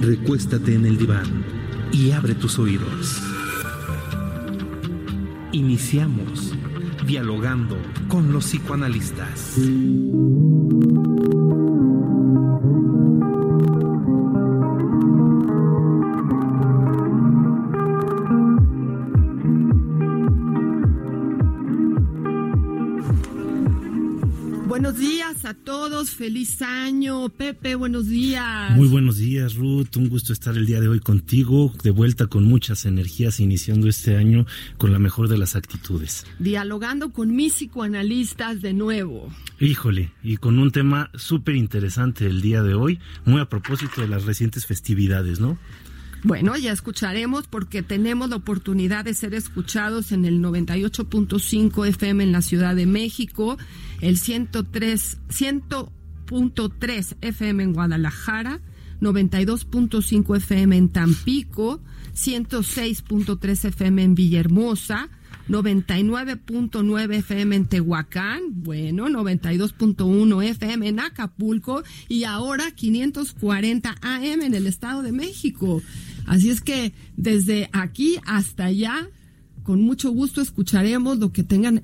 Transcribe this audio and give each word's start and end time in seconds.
Recuéstate 0.00 0.74
en 0.74 0.86
el 0.86 0.96
diván 0.96 1.44
y 1.92 2.12
abre 2.12 2.34
tus 2.34 2.58
oídos. 2.58 3.22
Iniciamos 5.52 6.54
dialogando 7.06 7.76
con 8.08 8.32
los 8.32 8.44
psicoanalistas. 8.46 9.56
Buenos 24.80 24.98
días 24.98 25.44
a 25.44 25.52
todos, 25.52 26.08
feliz 26.08 26.62
año. 26.62 27.28
Pepe, 27.28 27.74
buenos 27.74 28.08
días. 28.08 28.74
Muy 28.74 28.88
buenos 28.88 29.18
días, 29.18 29.56
Ruth. 29.56 29.94
Un 29.98 30.08
gusto 30.08 30.32
estar 30.32 30.56
el 30.56 30.64
día 30.64 30.80
de 30.80 30.88
hoy 30.88 31.00
contigo, 31.00 31.70
de 31.82 31.90
vuelta 31.90 32.28
con 32.28 32.44
muchas 32.44 32.86
energías, 32.86 33.40
iniciando 33.40 33.90
este 33.90 34.16
año 34.16 34.46
con 34.78 34.90
la 34.90 34.98
mejor 34.98 35.28
de 35.28 35.36
las 35.36 35.54
actitudes. 35.54 36.24
Dialogando 36.38 37.12
con 37.12 37.36
mis 37.36 37.52
psicoanalistas 37.52 38.62
de 38.62 38.72
nuevo. 38.72 39.30
Híjole, 39.60 40.12
y 40.22 40.38
con 40.38 40.58
un 40.58 40.72
tema 40.72 41.10
súper 41.14 41.56
interesante 41.56 42.24
el 42.24 42.40
día 42.40 42.62
de 42.62 42.72
hoy, 42.72 43.00
muy 43.26 43.42
a 43.42 43.50
propósito 43.50 44.00
de 44.00 44.08
las 44.08 44.24
recientes 44.24 44.64
festividades, 44.64 45.40
¿no? 45.40 45.58
Bueno, 46.22 46.56
ya 46.56 46.72
escucharemos 46.72 47.46
porque 47.46 47.82
tenemos 47.82 48.28
la 48.28 48.36
oportunidad 48.36 49.04
de 49.04 49.14
ser 49.14 49.32
escuchados 49.34 50.12
en 50.12 50.26
el 50.26 50.42
98.5 50.42 51.88
FM 51.88 52.24
en 52.24 52.32
la 52.32 52.42
Ciudad 52.42 52.76
de 52.76 52.84
México, 52.84 53.56
el 54.02 54.18
103, 54.18 55.18
100.3 55.28 57.16
FM 57.22 57.62
en 57.62 57.72
Guadalajara, 57.72 58.60
92.5 59.00 60.36
FM 60.36 60.76
en 60.76 60.88
Tampico, 60.90 61.80
106.3 62.14 63.64
FM 63.64 64.02
en 64.02 64.14
Villahermosa, 64.14 65.08
99.9 65.50 67.14
FM 67.16 67.56
en 67.56 67.66
Tehuacán, 67.66 68.62
bueno, 68.62 69.08
92.1 69.08 70.44
FM 70.44 70.88
en 70.88 71.00
Acapulco 71.00 71.82
y 72.08 72.22
ahora 72.24 72.70
540 72.70 73.96
AM 74.00 74.42
en 74.42 74.54
el 74.54 74.68
Estado 74.68 75.02
de 75.02 75.10
México. 75.10 75.82
Así 76.26 76.50
es 76.50 76.60
que 76.60 76.92
desde 77.16 77.68
aquí 77.72 78.18
hasta 78.26 78.66
allá, 78.66 79.08
con 79.64 79.82
mucho 79.82 80.10
gusto 80.10 80.40
escucharemos 80.40 81.18
lo 81.18 81.32
que 81.32 81.42
tengan 81.42 81.82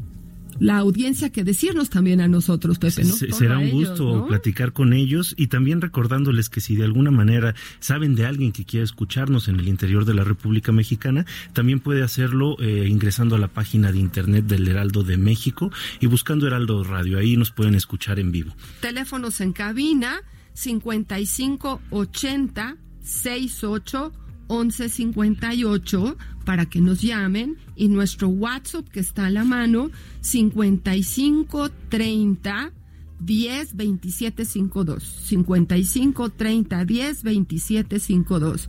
la 0.58 0.78
audiencia 0.78 1.30
que 1.30 1.44
decirnos 1.44 1.90
también 1.90 2.20
a 2.20 2.28
nosotros, 2.28 2.78
Pepe, 2.78 3.04
¿no? 3.04 3.14
Se- 3.14 3.26
Todo 3.28 3.38
Será 3.38 3.58
un 3.58 3.64
ellos, 3.64 3.88
gusto 3.90 4.16
¿no? 4.16 4.26
platicar 4.26 4.72
con 4.72 4.92
ellos 4.92 5.34
y 5.36 5.48
también 5.48 5.80
recordándoles 5.80 6.48
que 6.48 6.60
si 6.60 6.76
de 6.76 6.84
alguna 6.84 7.10
manera 7.10 7.54
saben 7.80 8.14
de 8.14 8.26
alguien 8.26 8.52
que 8.52 8.64
quiere 8.64 8.84
escucharnos 8.84 9.48
en 9.48 9.58
el 9.60 9.68
interior 9.68 10.04
de 10.04 10.14
la 10.14 10.24
República 10.24 10.72
Mexicana, 10.72 11.26
también 11.52 11.80
puede 11.80 12.02
hacerlo 12.02 12.56
eh, 12.60 12.86
ingresando 12.88 13.36
a 13.36 13.38
la 13.38 13.48
página 13.48 13.92
de 13.92 13.98
internet 13.98 14.46
del 14.46 14.66
Heraldo 14.68 15.02
de 15.02 15.16
México 15.16 15.70
y 16.00 16.06
buscando 16.06 16.46
Heraldo 16.46 16.84
Radio. 16.84 17.18
Ahí 17.18 17.36
nos 17.36 17.50
pueden 17.50 17.74
escuchar 17.74 18.18
en 18.18 18.32
vivo. 18.32 18.54
Teléfonos 18.80 19.40
en 19.40 19.52
cabina 19.52 20.20
55 20.54 21.80
80 21.90 22.76
68 23.00 24.12
11 24.48 24.88
58 24.88 26.16
para 26.44 26.66
que 26.66 26.80
nos 26.80 27.02
llamen 27.02 27.56
y 27.74 27.88
nuestro 27.88 28.28
WhatsApp 28.28 28.88
que 28.88 29.00
está 29.00 29.26
a 29.26 29.30
la 29.30 29.44
mano 29.44 29.90
55 30.20 31.70
30 31.88 32.72
10 33.18 33.76
27 33.76 34.44
52 34.44 35.02
55 35.02 36.30
30 36.30 36.84
10 36.84 37.22
27 37.22 37.98
52 37.98 38.68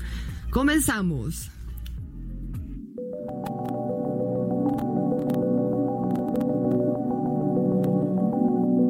Comenzamos. 0.50 1.52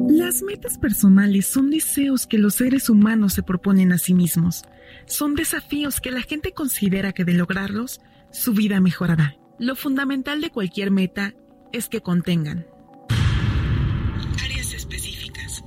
Las 0.08 0.42
metas 0.42 0.78
personales 0.78 1.46
son 1.46 1.70
deseos 1.70 2.26
que 2.26 2.38
los 2.38 2.54
seres 2.54 2.88
humanos 2.88 3.34
se 3.34 3.42
proponen 3.42 3.92
a 3.92 3.98
sí 3.98 4.14
mismos. 4.14 4.62
Son 5.08 5.34
desafíos 5.34 6.00
que 6.00 6.10
la 6.10 6.20
gente 6.20 6.52
considera 6.52 7.12
que 7.12 7.24
de 7.24 7.32
lograrlos, 7.32 8.00
su 8.30 8.52
vida 8.52 8.80
mejorará. 8.80 9.36
Lo 9.58 9.74
fundamental 9.74 10.40
de 10.40 10.50
cualquier 10.50 10.90
meta 10.90 11.34
es 11.72 11.88
que 11.88 12.00
contengan 12.02 12.66
áreas 14.44 14.72
específicas, 14.72 15.64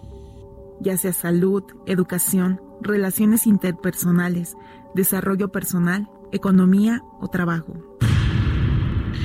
ya 0.80 0.96
sea 0.98 1.14
salud, 1.14 1.64
educación, 1.88 2.62
relaciones 2.82 3.48
interpersonales, 3.48 4.56
desarrollo 4.96 5.52
personal, 5.52 6.08
economía 6.32 7.02
o 7.20 7.28
trabajo. 7.28 7.98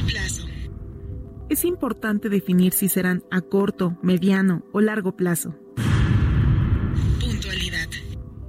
Plazo. 0.06 0.46
Es 1.48 1.64
importante 1.64 2.28
definir 2.28 2.72
si 2.72 2.88
serán 2.88 3.22
a 3.30 3.40
corto, 3.42 3.98
mediano 4.02 4.64
o 4.72 4.80
largo 4.80 5.16
plazo. 5.16 5.54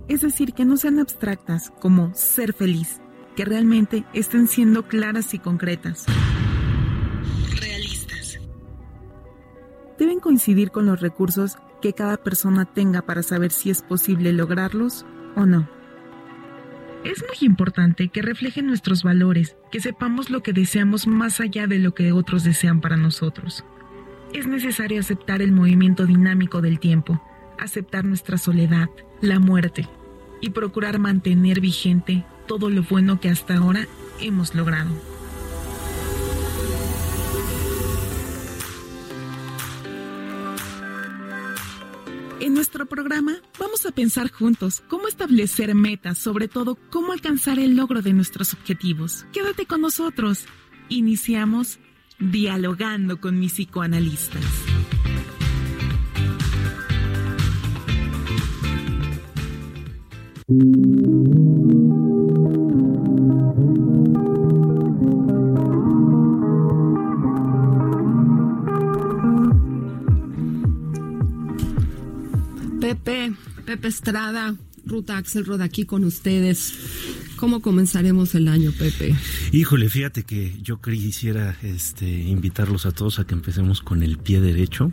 Es 0.08 0.22
decir, 0.22 0.54
que 0.54 0.66
no 0.66 0.78
sean 0.78 1.00
abstractas 1.00 1.72
como 1.82 2.14
ser 2.14 2.54
feliz, 2.54 3.02
que 3.36 3.46
realmente 3.46 4.06
estén 4.14 4.48
siendo 4.48 4.88
claras 4.88 5.34
y 5.34 5.40
concretas. 5.40 6.06
Realistas. 7.60 8.40
Deben 10.00 10.20
coincidir 10.20 10.72
con 10.72 10.86
los 10.86 11.02
recursos 11.02 11.58
que 11.82 11.94
cada 11.94 12.18
persona 12.18 12.66
tenga 12.66 13.02
para 13.02 13.22
saber 13.22 13.52
si 13.52 13.70
es 13.70 13.82
posible 13.82 14.32
lograrlos 14.32 15.06
o 15.36 15.46
no. 15.46 15.70
Es 17.04 17.24
muy 17.28 17.48
importante 17.48 18.10
que 18.10 18.22
reflejen 18.22 18.68
nuestros 18.68 19.04
valores, 19.04 19.56
que 19.72 19.80
sepamos 19.80 20.30
lo 20.30 20.42
que 20.42 20.54
deseamos 20.54 21.06
más 21.06 21.40
allá 21.40 21.68
de 21.68 21.80
lo 21.80 21.94
que 21.94 22.12
otros 22.12 22.44
desean 22.44 22.82
para 22.82 22.98
nosotros. 22.98 23.64
Es 24.34 24.48
necesario 24.48 25.00
aceptar 25.00 25.42
el 25.42 25.52
movimiento 25.52 26.06
dinámico 26.06 26.62
del 26.62 26.80
tiempo, 26.80 27.22
aceptar 27.60 28.04
nuestra 28.04 28.38
soledad, 28.38 28.90
la 29.22 29.40
muerte, 29.40 29.88
y 30.42 30.52
procurar 30.52 31.00
mantener 31.00 31.60
vigente 31.60 32.24
todo 32.48 32.70
lo 32.70 32.84
bueno 32.84 33.20
que 33.20 33.30
hasta 33.30 33.58
ahora 33.58 33.88
hemos 34.20 34.56
logrado. 34.56 34.92
En 42.40 42.54
nuestro 42.54 42.86
programa 42.86 43.36
vamos 43.60 43.86
a 43.86 43.92
pensar 43.92 44.32
juntos 44.32 44.82
cómo 44.88 45.08
establecer 45.08 45.74
metas, 45.74 46.18
sobre 46.18 46.48
todo 46.48 46.78
cómo 46.92 47.12
alcanzar 47.12 47.60
el 47.60 47.76
logro 47.76 48.02
de 48.02 48.14
nuestros 48.14 48.54
objetivos. 48.54 49.26
Quédate 49.34 49.66
con 49.66 49.82
nosotros. 49.82 50.46
Iniciamos 50.88 51.80
dialogando 52.20 53.20
con 53.20 53.40
mis 53.40 53.54
psicoanalistas. 53.54 54.44
Pepe, 60.48 60.56
Pepe 73.66 73.88
Estrada, 73.90 74.56
Ruta 74.86 75.18
Axel 75.18 75.46
Roda 75.46 75.66
aquí 75.66 75.84
con 75.84 76.06
ustedes. 76.06 77.27
¿Cómo 77.38 77.62
comenzaremos 77.62 78.34
el 78.36 78.48
año, 78.48 78.72
Pepe? 78.72 79.16
Híjole, 79.52 79.90
fíjate 79.90 80.24
que 80.24 80.54
yo 80.62 80.82
quisiera 80.82 81.56
este, 81.62 82.10
invitarlos 82.10 82.86
a 82.86 82.92
todos 82.92 83.20
a 83.20 83.26
que 83.26 83.36
empecemos 83.36 83.82
con 83.82 84.02
el 84.02 84.18
pie 84.18 84.42
derecho 84.42 84.92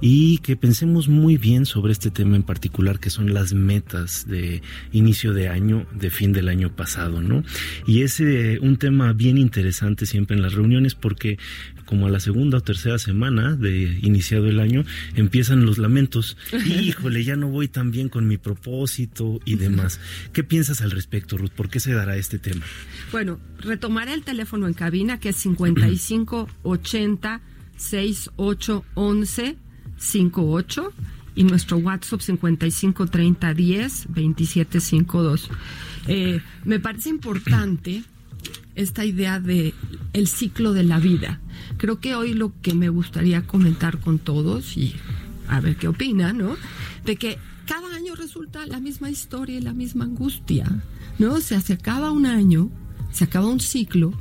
y 0.00 0.38
que 0.38 0.56
pensemos 0.56 1.08
muy 1.08 1.38
bien 1.38 1.64
sobre 1.64 1.92
este 1.92 2.10
tema 2.10 2.36
en 2.36 2.42
particular, 2.42 3.00
que 3.00 3.08
son 3.08 3.32
las 3.32 3.54
metas 3.54 4.26
de 4.26 4.62
inicio 4.92 5.32
de 5.32 5.48
año, 5.48 5.86
de 5.94 6.10
fin 6.10 6.32
del 6.32 6.48
año 6.48 6.74
pasado, 6.76 7.22
¿no? 7.22 7.42
Y 7.86 8.02
es 8.02 8.20
eh, 8.20 8.58
un 8.60 8.76
tema 8.76 9.12
bien 9.14 9.38
interesante 9.38 10.04
siempre 10.04 10.36
en 10.36 10.42
las 10.42 10.52
reuniones 10.52 10.94
porque 10.94 11.38
como 11.86 12.06
a 12.06 12.10
la 12.10 12.20
segunda 12.20 12.58
o 12.58 12.60
tercera 12.60 12.98
semana 12.98 13.56
de 13.56 13.98
iniciado 14.02 14.46
el 14.46 14.60
año, 14.60 14.84
empiezan 15.14 15.64
los 15.64 15.78
lamentos. 15.78 16.36
Híjole, 16.66 17.24
ya 17.24 17.36
no 17.36 17.48
voy 17.48 17.68
tan 17.68 17.90
bien 17.90 18.10
con 18.10 18.28
mi 18.28 18.36
propósito 18.36 19.40
y 19.44 19.54
demás. 19.54 19.98
¿Qué 20.32 20.44
piensas 20.44 20.82
al 20.82 20.90
respecto, 20.90 21.38
Ruth? 21.38 21.52
¿Por 21.52 21.70
qué 21.70 21.80
se 21.80 21.94
dará 21.94 22.16
este 22.16 22.38
tema? 22.38 22.66
Bueno, 23.12 23.40
retomaré 23.60 24.12
el 24.12 24.22
teléfono 24.22 24.66
en 24.66 24.74
cabina 24.74 25.18
que 25.18 25.30
es 25.30 25.36
5580 25.36 27.40
6811 27.76 29.56
58 29.98 30.92
y 31.36 31.44
nuestro 31.44 31.78
WhatsApp 31.78 32.20
553010 32.20 34.06
2752. 34.08 35.50
Eh, 36.08 36.40
me 36.64 36.80
parece 36.80 37.10
importante 37.10 38.02
esta 38.76 39.04
idea 39.04 39.40
de 39.40 39.74
el 40.12 40.28
ciclo 40.28 40.72
de 40.72 40.84
la 40.84 41.00
vida. 41.00 41.40
Creo 41.78 41.98
que 41.98 42.14
hoy 42.14 42.34
lo 42.34 42.52
que 42.62 42.74
me 42.74 42.88
gustaría 42.88 43.46
comentar 43.46 43.98
con 43.98 44.18
todos 44.18 44.76
y 44.76 44.94
a 45.48 45.60
ver 45.60 45.76
qué 45.76 45.88
opinan, 45.88 46.38
¿no? 46.38 46.56
De 47.04 47.16
que 47.16 47.38
cada 47.66 47.94
año 47.96 48.14
resulta 48.14 48.66
la 48.66 48.78
misma 48.78 49.10
historia 49.10 49.58
y 49.58 49.60
la 49.60 49.72
misma 49.72 50.04
angustia, 50.04 50.66
¿no? 51.18 51.34
O 51.34 51.40
sea, 51.40 51.60
se 51.60 51.72
acaba 51.72 52.12
un 52.12 52.26
año, 52.26 52.70
se 53.12 53.24
acaba 53.24 53.46
un 53.46 53.60
ciclo, 53.60 54.12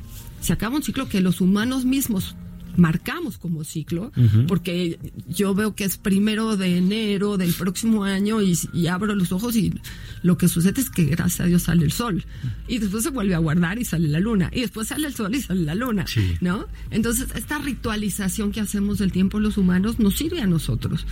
se 0.42 0.54
acaba 0.54 0.76
un 0.76 0.84
ciclo 0.84 1.08
que 1.08 1.22
los 1.22 1.42
humanos 1.42 1.86
mismos 1.86 2.36
marcamos 2.78 3.38
como 3.38 3.64
ciclo, 3.64 4.12
porque 4.48 5.00
yo 5.28 5.54
veo 5.54 5.76
que 5.76 5.84
es 5.84 5.98
primero 5.98 6.58
de 6.58 6.78
enero 6.78 7.38
del 7.38 7.54
próximo 7.54 8.04
año 8.04 8.42
y, 8.42 8.88
abro 8.88 9.16
los 9.16 9.32
ojos 9.32 9.56
y 9.56 9.74
lo 10.22 10.38
que 10.38 10.48
sucede 10.48 10.82
es 10.82 10.90
que 10.90 11.06
gracias 11.06 11.42
a 11.42 11.46
Dios 11.46 11.64
sale 11.64 11.86
el 11.86 11.92
sol. 11.92 12.26
Y 12.68 12.80
después 12.80 13.04
se 13.04 13.10
vuelve 13.10 13.36
a 13.36 13.40
guardar 13.40 13.80
y 13.80 13.86
sale 13.86 14.08
la 14.08 14.20
luna. 14.20 14.50
Y 14.54 14.62
después 14.62 14.88
sale 14.88 15.08
el 15.08 15.16
sol 15.16 15.34
y 15.36 15.42
sale 15.42 15.62
la 15.62 15.76
luna, 15.76 16.06
¿no? 16.42 16.66
Entonces 16.92 17.28
esta 17.36 17.58
ritualización 17.60 18.52
que 18.52 18.62
hacemos 18.62 19.00
del 19.00 19.12
tiempo 19.12 19.40
los 19.40 19.58
humanos 19.58 20.00
nos 20.00 20.16
sirve 20.16 20.42
a 20.42 20.48
nosotros 20.48 21.06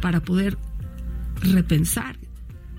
para 0.00 0.20
poder 0.20 0.58
repensar 1.40 2.16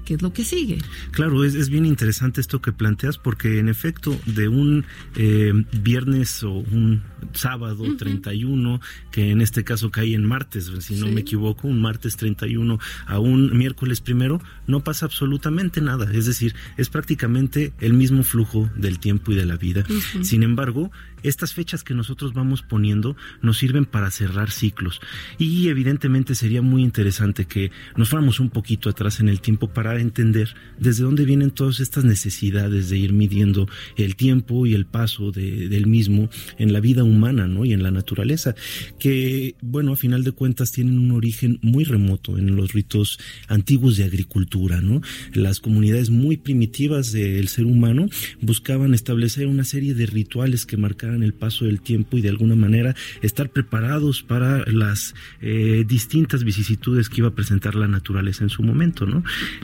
qué 0.06 0.14
es 0.14 0.22
lo 0.22 0.32
que 0.32 0.46
sigue. 0.46 0.78
Claro, 1.12 1.44
es, 1.44 1.56
es 1.56 1.70
bien 1.70 1.86
interesante 1.86 2.40
esto 2.40 2.62
que 2.62 2.72
planteas 2.72 3.18
porque 3.18 3.60
en 3.60 3.68
efecto 3.68 4.18
de 4.26 4.48
un 4.48 4.86
eh, 5.16 5.52
viernes 5.82 6.44
o 6.44 6.52
un 6.52 7.04
sábado 7.34 7.84
31, 7.98 8.80
que 9.12 9.32
en 9.32 9.42
este 9.42 9.64
caso 9.64 9.92
cae 9.92 10.14
en 10.14 10.26
martes, 10.26 10.72
si 10.80 10.96
no 10.96 11.08
me 11.08 11.22
equivoco, 11.22 11.68
un 11.68 11.82
martes 11.82 12.16
31 12.16 12.80
a 13.08 13.20
un 13.20 13.58
miércoles 13.58 14.02
primero, 14.02 14.42
no 14.68 14.84
pasa 14.84 15.06
absolutamente 15.06 15.82
nada. 15.82 16.08
Es 16.14 16.26
decir, 16.26 16.56
es 16.78 16.90
prácticamente 16.90 17.74
el 17.80 17.94
mismo 17.94 18.24
flujo 18.24 18.70
del 18.76 19.00
tiempo 19.00 19.32
y 19.32 19.36
de 19.36 19.46
la 19.46 19.58
vida. 19.58 19.84
Sin 20.22 20.44
embargo, 20.44 20.92
estas 21.28 21.54
fechas 21.54 21.84
que 21.84 21.94
nosotros 21.94 22.34
vamos 22.34 22.62
poniendo 22.62 23.16
nos 23.42 23.58
sirven 23.58 23.86
para 23.86 24.12
cerrar 24.12 24.52
ciclos. 24.52 25.02
Y 25.38 25.68
evidentemente 25.68 26.36
sería 26.36 26.62
muy 26.62 26.84
interesante 26.84 27.46
que 27.46 27.72
nos 27.96 28.10
fuéramos 28.10 28.40
un 28.40 28.50
poquito 28.50 28.90
atrás 28.90 29.20
en 29.20 29.30
el 29.30 29.42
tiempo 29.42 29.68
para 29.68 30.00
entender 30.00 30.56
desde 30.80 31.04
dónde 31.04 31.26
vienen 31.26 31.52
todas 31.52 31.80
estas 31.80 32.04
necesidades 32.04 32.90
de 32.90 32.98
ir 32.98 33.14
midiendo 33.14 33.68
el 33.98 34.16
tiempo 34.16 34.66
y 34.66 34.74
el 34.74 34.86
paso 34.86 35.32
del 35.32 35.88
mismo 35.88 36.30
en 36.58 36.74
la 36.74 36.80
vida 36.80 37.04
humana 37.04 37.48
¿no? 37.48 37.66
y 37.66 37.74
en 37.74 37.84
la 37.84 37.92
naturaleza, 37.92 38.56
que 39.00 39.56
bueno, 39.62 39.94
a 39.94 39.96
final 39.96 40.24
de 40.24 40.32
cuentas 40.32 40.72
tienen 40.72 40.98
un 40.98 41.12
origen 41.12 41.60
muy 41.62 41.84
remoto 41.84 42.38
en 42.38 42.56
los 42.56 42.74
ritos 42.74 43.20
antiguos 43.48 43.98
de 43.98 44.04
agricultura. 44.04 44.82
¿no? 44.82 45.02
Las 45.34 45.60
comunidades 45.60 46.10
muy 46.10 46.38
primitivas 46.38 47.12
del 47.12 47.48
ser 47.48 47.66
humano 47.66 48.08
buscaban 48.42 48.94
establecer 48.94 49.48
una 49.48 49.64
serie 49.64 49.94
de 49.94 50.06
rituales 50.06 50.66
que 50.66 50.78
marcaran 50.78 51.15
el 51.24 51.34
paso 51.34 51.66
del 51.66 51.82
tiempo 51.82 52.18
y 52.18 52.22
de 52.22 52.30
alguna 52.30 52.56
manera 52.56 52.96
estar 53.22 53.50
preparados 53.50 54.24
para 54.24 54.66
las 54.66 55.16
eh, 55.42 55.84
distintas 55.88 56.44
vicisitudes 56.44 57.10
que 57.10 57.22
iba 57.22 57.30
a 57.30 57.36
presentar 57.36 57.76
la 57.76 57.88
naturaleza 57.88 58.44
en 58.44 58.50
su 58.50 58.64
momento. 58.64 59.06
¿no? 59.06 59.24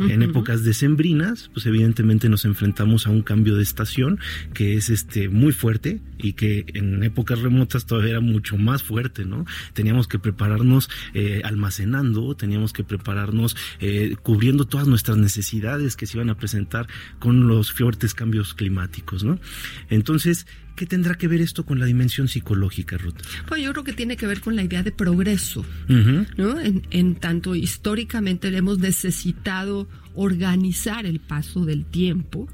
En 0.09 0.21
épocas 0.23 0.63
decembrinas, 0.63 1.49
pues 1.53 1.65
evidentemente 1.65 2.29
nos 2.29 2.45
enfrentamos 2.45 3.07
a 3.07 3.09
un 3.09 3.21
cambio 3.21 3.55
de 3.55 3.63
estación 3.63 4.19
que 4.53 4.75
es 4.75 4.89
este 4.89 5.29
muy 5.29 5.51
fuerte 5.51 6.01
y 6.17 6.33
que 6.33 6.65
en 6.73 7.03
épocas 7.03 7.39
remotas 7.39 7.85
todavía 7.85 8.11
era 8.11 8.19
mucho 8.19 8.57
más 8.57 8.83
fuerte, 8.83 9.25
¿no? 9.25 9.45
Teníamos 9.73 10.07
que 10.07 10.19
prepararnos 10.19 10.89
eh, 11.13 11.41
almacenando, 11.43 12.35
teníamos 12.35 12.73
que 12.73 12.83
prepararnos 12.83 13.55
eh, 13.79 14.15
cubriendo 14.21 14.65
todas 14.65 14.87
nuestras 14.87 15.17
necesidades 15.17 15.95
que 15.95 16.05
se 16.05 16.17
iban 16.17 16.29
a 16.29 16.37
presentar 16.37 16.87
con 17.19 17.47
los 17.47 17.71
fuertes 17.71 18.13
cambios 18.13 18.53
climáticos, 18.53 19.23
¿no? 19.23 19.39
Entonces, 19.89 20.45
¿Qué 20.81 20.87
tendrá 20.87 21.13
que 21.13 21.27
ver 21.27 21.41
esto 21.41 21.63
con 21.63 21.79
la 21.79 21.85
dimensión 21.85 22.27
psicológica, 22.27 22.97
Ruth? 22.97 23.13
Pues 23.47 23.61
yo 23.61 23.71
creo 23.71 23.83
que 23.83 23.93
tiene 23.93 24.17
que 24.17 24.25
ver 24.25 24.41
con 24.41 24.55
la 24.55 24.63
idea 24.63 24.81
de 24.81 24.91
progreso, 24.91 25.63
¿no? 26.37 26.59
En, 26.59 26.87
en, 26.89 27.13
tanto 27.13 27.53
históricamente 27.53 28.47
hemos 28.47 28.79
necesitado 28.79 29.87
organizar 30.15 31.05
el 31.05 31.19
paso 31.19 31.65
del 31.65 31.85
tiempo, 31.85 32.47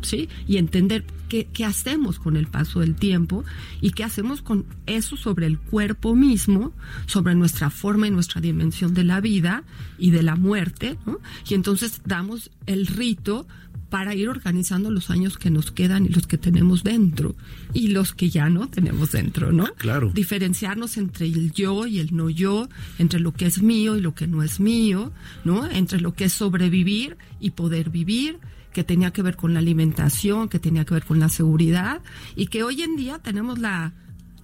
¿sí? 0.00 0.30
Y 0.46 0.56
entender 0.56 1.04
qué, 1.28 1.46
qué, 1.52 1.66
hacemos 1.66 2.18
con 2.18 2.38
el 2.38 2.46
paso 2.46 2.80
del 2.80 2.94
tiempo 2.94 3.44
y 3.82 3.90
qué 3.90 4.02
hacemos 4.02 4.40
con 4.40 4.64
eso 4.86 5.18
sobre 5.18 5.44
el 5.44 5.58
cuerpo 5.58 6.14
mismo, 6.14 6.72
sobre 7.04 7.34
nuestra 7.34 7.68
forma 7.68 8.06
y 8.06 8.10
nuestra 8.10 8.40
dimensión 8.40 8.94
de 8.94 9.04
la 9.04 9.20
vida 9.20 9.64
y 9.98 10.10
de 10.10 10.22
la 10.22 10.36
muerte, 10.36 10.96
¿no? 11.04 11.20
Y 11.46 11.52
entonces 11.52 12.00
damos 12.06 12.50
el 12.64 12.86
rito 12.86 13.46
para 13.90 14.14
ir 14.14 14.28
organizando 14.28 14.90
los 14.90 15.10
años 15.10 15.38
que 15.38 15.50
nos 15.50 15.70
quedan 15.70 16.04
y 16.04 16.08
los 16.08 16.26
que 16.26 16.38
tenemos 16.38 16.84
dentro 16.84 17.34
y 17.72 17.88
los 17.88 18.14
que 18.14 18.28
ya 18.28 18.48
no 18.48 18.68
tenemos 18.68 19.12
dentro, 19.12 19.50
¿no? 19.52 19.66
Claro. 19.76 20.10
Diferenciarnos 20.12 20.96
entre 20.98 21.26
el 21.26 21.52
yo 21.52 21.86
y 21.86 21.98
el 21.98 22.14
no 22.14 22.28
yo, 22.28 22.68
entre 22.98 23.20
lo 23.20 23.32
que 23.32 23.46
es 23.46 23.62
mío 23.62 23.96
y 23.96 24.00
lo 24.00 24.14
que 24.14 24.26
no 24.26 24.42
es 24.42 24.60
mío, 24.60 25.12
¿no? 25.44 25.66
Entre 25.70 26.00
lo 26.00 26.14
que 26.14 26.24
es 26.24 26.32
sobrevivir 26.32 27.16
y 27.40 27.50
poder 27.50 27.90
vivir, 27.90 28.38
que 28.72 28.84
tenía 28.84 29.10
que 29.10 29.22
ver 29.22 29.36
con 29.36 29.54
la 29.54 29.60
alimentación, 29.60 30.48
que 30.48 30.58
tenía 30.58 30.84
que 30.84 30.94
ver 30.94 31.04
con 31.04 31.18
la 31.18 31.28
seguridad 31.28 32.02
y 32.36 32.46
que 32.46 32.62
hoy 32.62 32.82
en 32.82 32.96
día 32.96 33.18
tenemos 33.18 33.58
la 33.58 33.94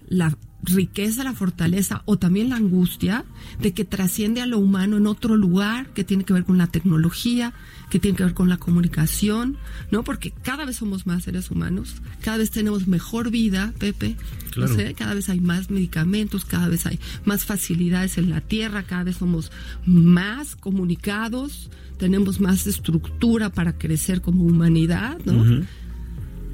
la 0.09 0.37
riqueza, 0.65 1.25
la 1.25 1.33
fortaleza 1.33 2.03
o 2.07 2.17
también 2.19 2.51
la 2.51 2.57
angustia 2.57 3.25
de 3.61 3.73
que 3.73 3.85
trasciende 3.85 4.41
a 4.41 4.47
lo 4.47 4.59
humano 4.59 4.97
en 4.97 5.07
otro 5.07 5.37
lugar 5.37 5.87
que 5.89 6.05
tiene 6.05 6.25
que 6.25 6.33
ver 6.33 6.45
con 6.45 6.59
la 6.59 6.67
tecnología, 6.67 7.53
que 7.91 7.99
tiene 7.99 8.17
que 8.17 8.25
ver 8.25 8.35
con 8.35 8.49
la 8.49 8.57
comunicación, 8.57 9.57
¿no? 9.91 10.05
Porque 10.05 10.31
cada 10.31 10.65
vez 10.65 10.77
somos 10.77 11.07
más 11.07 11.25
seres 11.25 11.51
humanos, 11.51 11.97
cada 12.23 12.39
vez 12.39 12.51
tenemos 12.51 12.87
mejor 12.87 13.31
vida, 13.31 13.73
Pepe, 13.79 14.17
no 14.57 14.69
sé, 14.69 14.95
cada 14.95 15.15
vez 15.15 15.29
hay 15.29 15.41
más 15.41 15.71
medicamentos, 15.71 16.45
cada 16.45 16.69
vez 16.69 16.87
hay 16.87 16.99
más 17.25 17.45
facilidades 17.45 18.19
en 18.19 18.31
la 18.31 18.41
tierra, 18.41 18.85
cada 18.85 19.05
vez 19.05 19.17
somos 19.17 19.53
más 19.87 20.57
comunicados, 20.57 21.71
tenemos 21.99 22.41
más 22.41 22.67
estructura 22.67 23.51
para 23.51 23.77
crecer 23.77 24.21
como 24.21 24.45
humanidad, 24.45 25.19
¿no? 25.25 25.65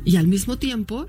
Y 0.04 0.16
al 0.16 0.28
mismo 0.28 0.56
tiempo 0.56 1.06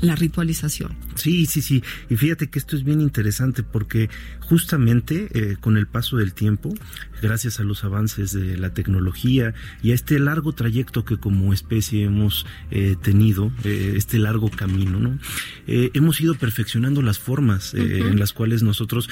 la 0.00 0.14
ritualización. 0.14 0.96
Sí, 1.14 1.46
sí, 1.46 1.62
sí. 1.62 1.82
Y 2.08 2.16
fíjate 2.16 2.48
que 2.48 2.58
esto 2.58 2.76
es 2.76 2.84
bien 2.84 3.00
interesante 3.00 3.62
porque 3.62 4.10
justamente 4.40 5.28
eh, 5.32 5.56
con 5.60 5.76
el 5.76 5.86
paso 5.86 6.16
del 6.16 6.34
tiempo, 6.34 6.74
gracias 7.22 7.60
a 7.60 7.64
los 7.64 7.84
avances 7.84 8.32
de 8.32 8.56
la 8.56 8.74
tecnología 8.74 9.54
y 9.82 9.92
a 9.92 9.94
este 9.94 10.18
largo 10.18 10.52
trayecto 10.52 11.04
que 11.04 11.16
como 11.16 11.52
especie 11.52 12.04
hemos 12.04 12.46
eh, 12.70 12.96
tenido, 13.02 13.52
eh, 13.64 13.94
este 13.96 14.18
largo 14.18 14.50
camino, 14.50 15.00
¿no? 15.00 15.18
hemos 15.66 16.20
ido 16.20 16.34
perfeccionando 16.34 17.02
las 17.02 17.18
formas 17.18 17.74
en 17.74 18.18
las 18.18 18.32
cuales 18.32 18.62
nosotros 18.62 19.08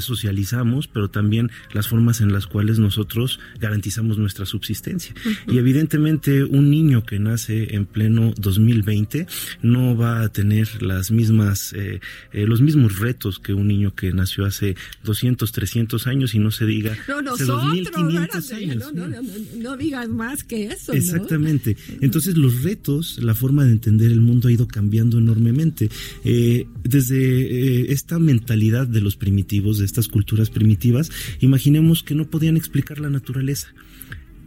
socializamos, 0.00 0.88
pero 0.88 1.10
también 1.10 1.50
las 1.72 1.88
formas 1.88 2.20
en 2.20 2.32
las 2.32 2.46
cuales 2.46 2.78
nosotros 2.78 3.38
garantizamos 3.60 4.18
nuestra 4.18 4.46
subsistencia. 4.46 5.14
Y 5.46 5.58
evidentemente 5.58 6.44
un 6.44 6.70
niño 6.70 7.04
que 7.04 7.18
nace 7.18 7.74
en 7.74 7.86
pleno 7.86 8.32
2020 8.36 9.26
no 9.62 9.96
va 9.96 10.22
a 10.22 10.28
tener 10.28 10.82
las 10.82 11.10
mismas 11.10 11.72
eh, 11.72 12.00
eh, 12.32 12.46
los 12.46 12.60
mismos 12.60 12.98
retos 12.98 13.38
que 13.38 13.54
un 13.54 13.68
niño 13.68 13.94
que 13.94 14.12
nació 14.12 14.44
hace 14.44 14.76
200, 15.04 15.50
300 15.50 16.06
años 16.06 16.34
y 16.34 16.38
no 16.38 16.50
se 16.50 16.66
diga 16.66 16.96
no, 17.08 17.22
2500 17.46 18.52
años. 18.52 18.92
No, 18.94 19.06
no, 19.06 19.22
no, 19.56 19.76
digas 19.76 20.08
más 20.08 20.44
que 20.44 20.66
eso. 20.66 20.92
Exactamente. 20.92 21.76
Entonces 22.00 22.36
los 22.36 22.62
retos, 22.62 23.18
la 23.22 23.34
forma 23.34 23.64
de 23.64 23.72
entender 23.72 24.10
el 24.10 24.20
mundo 24.20 24.48
ha 24.48 24.52
ido 24.52 24.68
cambiando 24.68 25.18
enormemente. 25.18 25.88
Eh, 26.24 26.66
desde 26.84 27.92
esta 27.92 28.18
mentalidad 28.18 28.86
de 28.86 29.00
los 29.00 29.16
primitivos, 29.16 29.78
de 29.78 29.84
estas 29.84 30.08
culturas 30.08 30.50
primitivas, 30.50 31.10
imaginemos 31.40 32.02
que 32.02 32.14
no 32.14 32.28
podían 32.28 32.56
explicar 32.56 33.00
la 33.00 33.10
naturaleza 33.10 33.68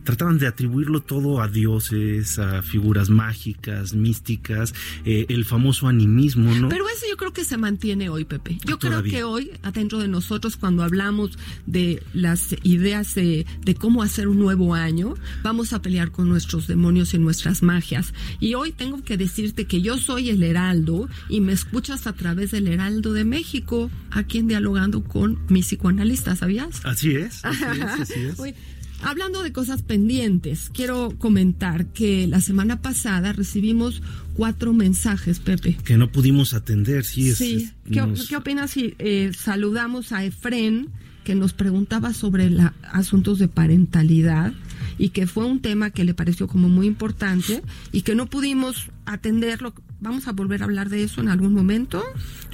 trataban 0.06 0.38
de 0.38 0.48
atribuirlo 0.48 1.02
todo 1.02 1.42
a 1.42 1.48
dioses, 1.50 2.40
a 2.40 2.62
figuras 2.62 3.10
mágicas, 3.10 3.94
místicas, 3.94 4.74
eh, 5.04 5.26
el 5.30 5.44
famoso 5.44 5.88
animismo, 5.88 6.56
¿no? 6.56 6.70
Pero 6.70 6.88
eso 6.88 7.06
yo 7.10 7.18
creo 7.18 7.34
que 7.34 7.44
se 7.44 7.58
mantiene 7.58 8.08
hoy, 8.08 8.24
Pepe. 8.24 8.58
Yo 8.66 8.80
creo 8.80 9.04
que 9.04 9.24
hoy, 9.24 9.52
adentro 9.64 10.00
de 10.00 10.08
nosotros, 10.08 10.56
cuando 10.56 10.84
hablamos 10.84 11.38
de 11.66 12.02
las 12.14 12.56
ideas 12.64 13.16
de, 13.16 13.46
de 13.62 13.76
cómo 13.76 14.04
hacer 14.04 14.28
un 14.28 14.40
nuevo 14.40 14.76
año, 14.76 15.16
vamos 15.44 15.74
a 15.74 15.82
pelear 15.82 16.12
con 16.12 16.30
nuestros 16.30 16.68
demonios 16.68 17.14
y 17.14 17.18
nuestras 17.18 17.64
magias. 17.64 18.14
Y 18.40 18.54
hoy 18.54 18.72
tengo 18.72 19.04
que 19.04 19.18
decirte 19.18 19.66
que 19.66 19.82
yo 19.82 19.98
soy 19.98 20.30
el 20.30 20.44
Heraldo 20.44 21.10
y 21.30 21.42
me 21.42 21.52
escuchas 21.52 22.08
a 22.08 22.14
través 22.14 22.52
del 22.52 22.68
Heraldo 22.68 23.12
de 23.14 23.26
México, 23.26 23.90
aquí 24.12 24.38
en 24.38 24.48
Dialogando 24.48 25.04
con 25.04 25.40
mi 25.50 25.62
psicoanalista, 25.62 26.36
¿sabías? 26.36 26.86
Así 26.86 27.16
es, 27.16 27.44
así 27.44 27.64
es, 27.64 27.82
así 27.82 28.20
es. 28.22 28.56
Hablando 29.06 29.44
de 29.44 29.52
cosas 29.52 29.84
pendientes, 29.84 30.72
quiero 30.74 31.14
comentar 31.20 31.86
que 31.86 32.26
la 32.26 32.42
semana 32.42 32.82
pasada 32.82 33.34
recibimos 33.34 34.02
cuatro 34.34 34.74
mensajes, 34.74 35.40
Pepe. 35.40 35.78
Que 35.84 35.96
no 35.96 36.12
pudimos 36.12 36.56
atender, 36.56 37.06
sí. 37.06 37.32
sí. 37.36 37.70
¿Qué, 37.92 38.36
opinas 38.36 38.72
si 38.72 38.96
eh, 38.98 39.32
saludamos 39.38 40.12
a 40.12 40.26
Efren, 40.26 40.90
que 41.24 41.36
nos 41.36 41.54
preguntaba 41.54 42.14
sobre 42.14 42.50
la, 42.50 42.74
asuntos 42.82 43.38
de 43.38 43.48
parentalidad 43.48 44.54
y 44.98 45.10
que 45.10 45.28
fue 45.28 45.46
un 45.46 45.62
tema 45.62 45.90
que 45.90 46.04
le 46.04 46.14
pareció 46.14 46.48
como 46.48 46.70
muy 46.70 46.88
importante 46.88 47.62
y 47.92 48.02
que 48.02 48.16
no 48.16 48.28
pudimos 48.28 48.90
atenderlo 49.06 49.74
¿Vamos 50.02 50.28
a 50.28 50.34
volver 50.34 50.62
a 50.62 50.66
hablar 50.66 50.90
de 50.90 51.04
eso 51.04 51.22
en 51.22 51.30
algún 51.30 51.54
momento? 51.54 52.04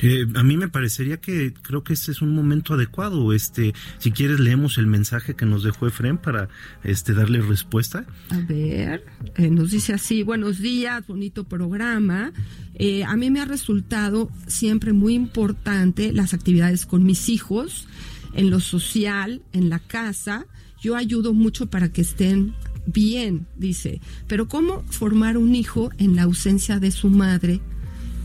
Eh, 0.02 0.26
a 0.36 0.44
mí 0.44 0.58
me 0.58 0.70
parecería 0.70 1.18
que 1.18 1.54
creo 1.54 1.84
que 1.84 1.94
este 1.94 2.12
es 2.12 2.22
un 2.22 2.36
momento 2.36 2.76
adecuado. 2.76 3.34
Este, 3.34 3.74
si 3.98 4.12
quieres 4.12 4.40
leemos 4.40 4.78
el 4.78 4.88
mensaje 4.88 5.36
que 5.36 5.46
nos 5.46 5.64
dejó 5.64 5.88
Efren 5.88 6.18
para 6.18 6.50
este 6.84 7.14
darle 7.14 7.42
respuesta. 7.42 8.06
A 8.30 8.38
ver, 8.40 9.06
eh, 9.36 9.50
nos 9.50 9.72
dice 9.72 9.94
así: 9.94 10.24
Buenos 10.24 10.60
días, 10.60 11.06
bonito 11.08 11.44
programa. 11.44 12.32
Eh, 12.76 13.04
a 13.04 13.18
mí 13.18 13.32
me 13.32 13.42
ha 13.42 13.46
resultado 13.46 14.30
siempre 14.48 14.94
muy 14.94 15.16
importante 15.16 16.14
las 16.14 16.34
actividades 16.34 16.86
con 16.86 17.04
mis 17.04 17.28
hijos, 17.28 17.88
en 18.34 18.52
lo 18.52 18.60
social, 18.60 19.42
en 19.52 19.70
la 19.70 19.80
casa. 19.80 20.46
Yo 20.82 20.96
ayudo 20.96 21.34
mucho 21.34 21.68
para 21.68 21.94
que 21.94 22.02
estén 22.02 22.56
bien, 22.88 23.46
dice, 23.56 24.02
pero 24.28 24.48
¿cómo 24.48 24.84
formar 24.90 25.38
un 25.38 25.54
hijo 25.54 25.92
en 26.00 26.16
la 26.16 26.24
ausencia 26.24 26.80
de 26.80 26.90
su 26.90 27.10
madre 27.10 27.62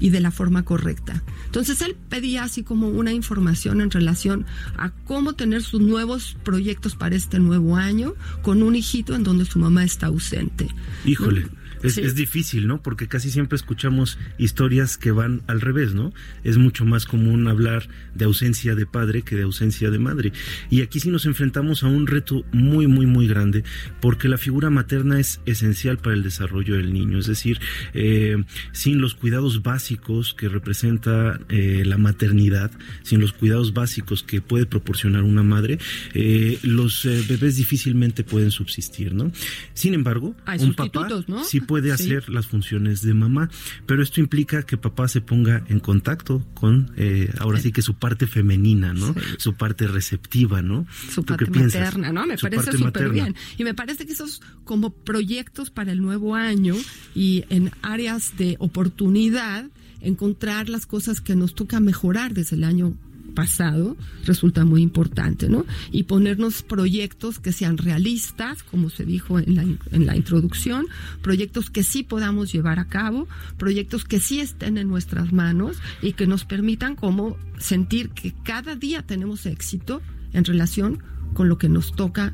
y 0.00 0.08
de 0.08 0.20
la 0.20 0.30
forma 0.30 0.64
correcta? 0.64 1.22
Entonces 1.44 1.82
él 1.82 1.96
pedía 2.08 2.44
así 2.44 2.62
como 2.62 2.88
una 2.88 3.12
información 3.12 3.82
en 3.82 3.90
relación 3.90 4.46
a 4.78 4.90
cómo 5.04 5.34
tener 5.34 5.62
sus 5.62 5.82
nuevos 5.82 6.38
proyectos 6.44 6.96
para 6.96 7.14
este 7.14 7.38
nuevo 7.38 7.76
año 7.76 8.14
con 8.40 8.62
un 8.62 8.74
hijito 8.74 9.14
en 9.14 9.22
donde 9.22 9.44
su 9.44 9.58
mamá 9.58 9.84
está 9.84 10.06
ausente. 10.06 10.68
Híjole. 11.04 11.46
Es, 11.86 12.14
difícil, 12.14 12.66
¿no? 12.66 12.82
Porque 12.82 13.08
casi 13.08 13.30
siempre 13.30 13.56
escuchamos 13.56 14.18
historias 14.38 14.96
que 14.98 15.12
van 15.12 15.42
al 15.46 15.60
revés, 15.60 15.94
¿no? 15.94 16.12
Es 16.44 16.58
mucho 16.58 16.84
más 16.84 17.06
común 17.06 17.48
hablar 17.48 17.88
de 18.14 18.24
ausencia 18.24 18.74
de 18.74 18.86
padre 18.86 19.22
que 19.22 19.36
de 19.36 19.42
ausencia 19.42 19.90
de 19.90 19.98
madre. 19.98 20.32
Y 20.70 20.82
aquí 20.82 21.00
sí 21.00 21.10
nos 21.10 21.26
enfrentamos 21.26 21.82
a 21.82 21.86
un 21.86 22.06
reto 22.06 22.44
muy, 22.52 22.86
muy, 22.86 23.06
muy 23.06 23.26
grande, 23.26 23.64
porque 24.00 24.28
la 24.28 24.38
figura 24.38 24.70
materna 24.70 25.20
es 25.20 25.40
esencial 25.46 25.98
para 25.98 26.14
el 26.14 26.22
desarrollo 26.22 26.76
del 26.76 26.92
niño. 26.92 27.18
Es 27.18 27.26
decir, 27.26 27.60
eh, 27.94 28.36
sin 28.72 29.00
los 29.00 29.14
cuidados 29.14 29.62
básicos 29.62 30.34
que 30.34 30.48
representa 30.48 31.40
eh, 31.48 31.82
la 31.84 31.98
maternidad, 31.98 32.70
sin 33.02 33.20
los 33.20 33.32
cuidados 33.32 33.72
básicos 33.72 34.22
que 34.22 34.40
puede 34.40 34.66
proporcionar 34.66 35.22
una 35.22 35.42
madre, 35.42 35.78
eh, 36.14 36.58
los 36.62 37.04
bebés 37.28 37.56
difícilmente 37.56 38.24
pueden 38.24 38.50
subsistir, 38.50 39.14
¿no? 39.14 39.30
Sin 39.74 39.94
embargo, 39.94 40.34
un 40.58 40.74
papá 40.74 41.08
¿no? 41.26 41.44
sí 41.44 41.60
puede 41.60 41.75
hacer 41.92 42.28
las 42.28 42.46
funciones 42.46 43.02
de 43.02 43.14
mamá, 43.14 43.50
pero 43.86 44.02
esto 44.02 44.20
implica 44.20 44.62
que 44.64 44.76
papá 44.76 45.08
se 45.08 45.20
ponga 45.20 45.64
en 45.68 45.80
contacto 45.80 46.46
con, 46.54 46.92
eh, 46.96 47.32
ahora 47.38 47.60
sí. 47.60 47.72
que 47.72 47.82
su 47.82 47.94
parte 47.94 48.26
femenina, 48.26 48.92
¿no? 48.92 49.14
Su 49.38 49.54
parte 49.54 49.86
receptiva, 49.86 50.62
¿no? 50.62 50.86
Su 51.10 51.24
parte 51.24 51.50
materna, 51.50 52.12
¿no? 52.12 52.26
Me 52.26 52.36
parece 52.36 52.72
súper 52.72 53.10
bien. 53.10 53.34
Y 53.58 53.64
me 53.64 53.74
parece 53.74 54.06
que 54.06 54.12
esos 54.12 54.40
como 54.64 54.90
proyectos 54.90 55.70
para 55.70 55.92
el 55.92 56.00
nuevo 56.00 56.34
año 56.34 56.74
y 57.14 57.44
en 57.48 57.70
áreas 57.82 58.36
de 58.36 58.56
oportunidad, 58.58 59.70
encontrar 60.00 60.68
las 60.68 60.86
cosas 60.86 61.20
que 61.20 61.34
nos 61.36 61.54
toca 61.54 61.80
mejorar 61.80 62.34
desde 62.34 62.56
el 62.56 62.64
año 62.64 62.96
pasado 63.36 63.96
resulta 64.24 64.64
muy 64.64 64.82
importante, 64.82 65.48
¿no? 65.48 65.64
Y 65.92 66.04
ponernos 66.04 66.62
proyectos 66.62 67.38
que 67.38 67.52
sean 67.52 67.78
realistas, 67.78 68.64
como 68.64 68.90
se 68.90 69.04
dijo 69.04 69.38
en 69.38 69.54
la, 69.54 69.62
en 69.62 70.06
la 70.06 70.16
introducción, 70.16 70.86
proyectos 71.22 71.70
que 71.70 71.84
sí 71.84 72.02
podamos 72.02 72.52
llevar 72.52 72.80
a 72.80 72.88
cabo, 72.88 73.28
proyectos 73.58 74.04
que 74.04 74.18
sí 74.18 74.40
estén 74.40 74.78
en 74.78 74.88
nuestras 74.88 75.32
manos 75.32 75.76
y 76.02 76.14
que 76.14 76.26
nos 76.26 76.44
permitan 76.44 76.96
como 76.96 77.36
sentir 77.58 78.10
que 78.10 78.34
cada 78.42 78.74
día 78.74 79.02
tenemos 79.02 79.46
éxito 79.46 80.02
en 80.32 80.44
relación 80.44 81.02
con 81.34 81.48
lo 81.48 81.58
que 81.58 81.68
nos 81.68 81.94
toca 81.94 82.32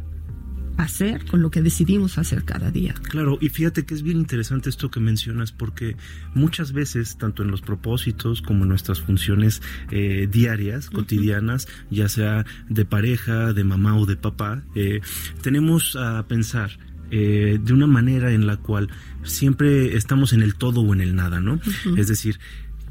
hacer 0.77 1.25
con 1.27 1.43
lo 1.43 1.51
que 1.51 1.63
decidimos 1.63 2.19
hacer 2.19 2.45
cada 2.45 2.71
día. 2.71 2.95
Claro, 2.95 3.39
y 3.41 3.49
fíjate 3.49 3.85
que 3.85 3.95
es 3.95 4.03
bien 4.03 4.19
interesante 4.19 4.71
esto 4.71 4.91
que 4.91 5.01
mencionas 5.01 5.53
porque 5.53 5.97
muchas 6.35 6.73
veces, 6.73 7.17
tanto 7.19 7.43
en 7.43 7.51
los 7.51 7.61
propósitos 7.61 8.43
como 8.43 8.65
en 8.65 8.71
nuestras 8.71 9.01
funciones 9.01 9.63
eh, 9.91 10.29
diarias, 10.31 10.91
cotidianas, 10.91 11.69
ya 11.91 12.09
sea 12.09 12.45
de 12.69 12.85
pareja, 12.85 13.53
de 13.53 13.65
mamá 13.65 13.97
o 13.97 14.07
de 14.07 14.17
papá, 14.17 14.63
eh, 14.75 15.01
tenemos 15.43 15.97
a 15.97 16.27
pensar 16.27 16.79
eh, 17.11 17.59
de 17.63 17.73
una 17.75 17.87
manera 17.87 18.33
en 18.33 18.47
la 18.47 18.57
cual 18.57 18.89
siempre 19.23 19.97
estamos 19.97 20.33
en 20.33 20.43
el 20.43 20.55
todo 20.55 20.81
o 20.81 20.95
en 20.95 21.03
el 21.03 21.15
nada, 21.15 21.41
¿no? 21.41 21.61
Es 21.97 22.09
decir, 22.09 22.39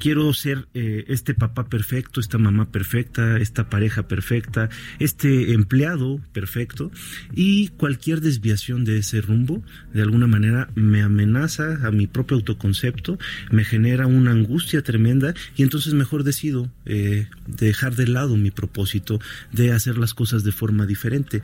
quiero 0.01 0.33
ser 0.33 0.67
eh, 0.73 1.05
este 1.09 1.35
papá 1.35 1.69
perfecto, 1.69 2.19
esta 2.19 2.39
mamá 2.39 2.71
perfecta, 2.71 3.37
esta 3.37 3.69
pareja 3.69 4.07
perfecta, 4.07 4.67
este 4.97 5.53
empleado 5.53 6.19
perfecto 6.33 6.91
y 7.35 7.67
cualquier 7.67 8.19
desviación 8.19 8.83
de 8.83 8.97
ese 8.97 9.21
rumbo 9.21 9.61
de 9.93 10.01
alguna 10.01 10.25
manera 10.25 10.69
me 10.73 11.03
amenaza 11.03 11.85
a 11.85 11.91
mi 11.91 12.07
propio 12.07 12.37
autoconcepto, 12.37 13.19
me 13.51 13.63
genera 13.63 14.07
una 14.07 14.31
angustia 14.31 14.81
tremenda 14.81 15.35
y 15.55 15.61
entonces 15.61 15.93
mejor 15.93 16.23
decido 16.23 16.67
eh, 16.85 17.27
dejar 17.45 17.95
de 17.95 18.07
lado 18.07 18.37
mi 18.37 18.49
propósito 18.49 19.19
de 19.51 19.71
hacer 19.71 19.99
las 19.99 20.15
cosas 20.15 20.43
de 20.43 20.51
forma 20.51 20.87
diferente. 20.87 21.43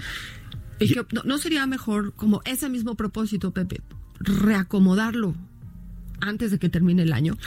¿No 1.24 1.38
sería 1.38 1.68
mejor 1.68 2.14
como 2.16 2.42
ese 2.46 2.70
mismo 2.70 2.96
propósito, 2.96 3.52
Pepe, 3.52 3.82
reacomodarlo? 4.20 5.36
Antes 6.20 6.52
de 6.52 6.60
que 6.60 6.70
termine 6.70 7.04
el 7.04 7.14
año. 7.14 7.38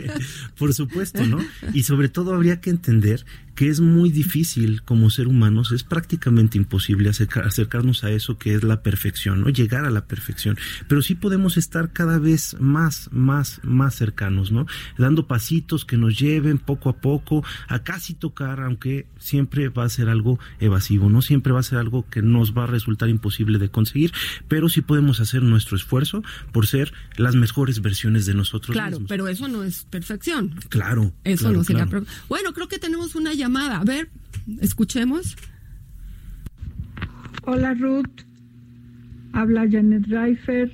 Por 0.58 0.74
supuesto, 0.74 1.24
¿no? 1.26 1.38
Y 1.72 1.82
sobre 1.84 2.08
todo 2.08 2.34
habría 2.34 2.60
que 2.60 2.70
entender 2.70 3.24
que 3.54 3.68
es 3.68 3.80
muy 3.80 4.10
difícil 4.10 4.82
como 4.82 5.10
ser 5.10 5.28
humanos, 5.28 5.72
es 5.72 5.84
prácticamente 5.84 6.58
imposible 6.58 7.10
acercarnos 7.10 8.04
a 8.04 8.10
eso 8.10 8.38
que 8.38 8.54
es 8.54 8.64
la 8.64 8.82
perfección, 8.82 9.42
¿no? 9.42 9.48
Llegar 9.48 9.84
a 9.84 9.90
la 9.90 10.06
perfección. 10.06 10.58
Pero 10.88 11.02
sí 11.02 11.14
podemos 11.14 11.56
estar 11.56 11.92
cada 11.92 12.18
vez 12.18 12.56
más, 12.58 13.08
más, 13.12 13.60
más 13.62 13.94
cercanos, 13.94 14.50
¿no? 14.50 14.66
Dando 14.98 15.26
pasitos 15.26 15.84
que 15.84 15.96
nos 15.96 16.18
lleven 16.18 16.58
poco 16.58 16.88
a 16.88 16.96
poco 16.96 17.44
a 17.68 17.82
casi 17.84 18.14
tocar, 18.14 18.60
aunque 18.60 19.06
siempre 19.18 19.68
va 19.68 19.84
a 19.84 19.88
ser 19.88 20.08
algo 20.08 20.38
evasivo, 20.58 21.08
¿no? 21.08 21.22
Siempre 21.22 21.52
va 21.52 21.60
a 21.60 21.64
ser 21.64 21.78
algo 21.78 22.08
que 22.08 22.22
nos 22.22 22.56
va 22.56 22.64
a 22.64 22.66
resultar 22.66 23.08
imposible 23.08 23.58
de 23.58 23.68
conseguir, 23.68 24.12
pero 24.48 24.68
sí 24.68 24.80
podemos 24.80 25.20
hacer 25.20 25.42
nuestro 25.42 25.76
esfuerzo 25.76 26.22
por 26.52 26.66
ser 26.66 26.92
las 27.16 27.34
mejores 27.36 27.80
versiones 27.82 28.26
de 28.26 28.34
nosotros 28.34 28.74
claro, 28.74 28.90
mismos. 28.90 29.08
pero 29.08 29.28
eso 29.28 29.48
no 29.48 29.62
es 29.62 29.84
perfección. 29.84 30.54
Claro. 30.68 31.12
Eso 31.24 31.52
no 31.52 31.62
sería 31.62 31.86
Bueno, 32.28 32.52
creo 32.52 32.68
que 32.68 32.78
tenemos 32.78 33.14
una 33.14 33.32
llamada. 33.32 33.43
A 33.44 33.84
ver, 33.84 34.08
escuchemos. 34.62 35.36
Hola 37.44 37.74
Ruth, 37.74 38.22
habla 39.34 39.68
Janet 39.70 40.06
Reifer 40.06 40.72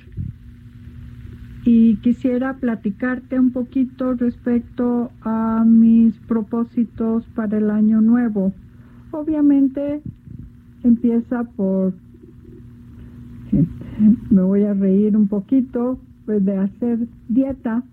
y 1.65 1.97
quisiera 1.97 2.53
platicarte 2.53 3.37
un 3.37 3.51
poquito 3.51 4.13
respecto 4.13 5.11
a 5.21 5.65
mis 5.65 6.15
propósitos 6.19 7.25
para 7.35 7.57
el 7.57 7.69
año 7.69 7.99
nuevo. 7.99 8.53
Obviamente 9.11 10.01
empieza 10.81 11.43
por, 11.43 11.93
me 14.29 14.41
voy 14.43 14.63
a 14.63 14.73
reír 14.73 15.17
un 15.17 15.27
poquito, 15.27 15.99
pues 16.25 16.45
de 16.45 16.55
hacer 16.55 16.99
dieta 17.27 17.83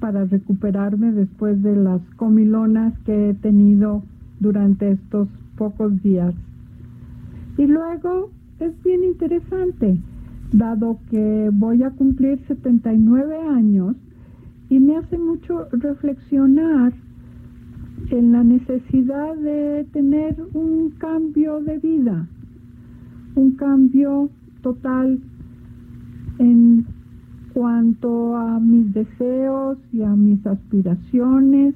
para 0.00 0.24
recuperarme 0.24 1.12
después 1.12 1.62
de 1.62 1.76
las 1.76 2.00
comilonas 2.16 2.98
que 3.04 3.30
he 3.30 3.34
tenido 3.34 4.02
durante 4.40 4.92
estos 4.92 5.28
pocos 5.56 6.02
días. 6.02 6.34
Y 7.56 7.66
luego 7.66 8.30
es 8.60 8.72
bien 8.82 9.04
interesante, 9.04 9.98
dado 10.52 10.98
que 11.10 11.50
voy 11.52 11.82
a 11.82 11.90
cumplir 11.90 12.38
79 12.46 13.36
años 13.48 13.96
y 14.70 14.78
me 14.78 14.96
hace 14.96 15.18
mucho 15.18 15.66
reflexionar 15.72 16.92
en 18.10 18.32
la 18.32 18.44
necesidad 18.44 19.36
de 19.36 19.86
tener 19.92 20.36
un 20.54 20.90
cambio 20.98 21.60
de 21.60 21.78
vida, 21.78 22.26
un 23.34 23.52
cambio 23.52 24.30
total 24.62 25.18
en 26.38 26.86
cuanto 27.58 28.36
a 28.36 28.60
mis 28.60 28.94
deseos 28.94 29.78
y 29.92 30.04
a 30.04 30.10
mis 30.10 30.46
aspiraciones, 30.46 31.74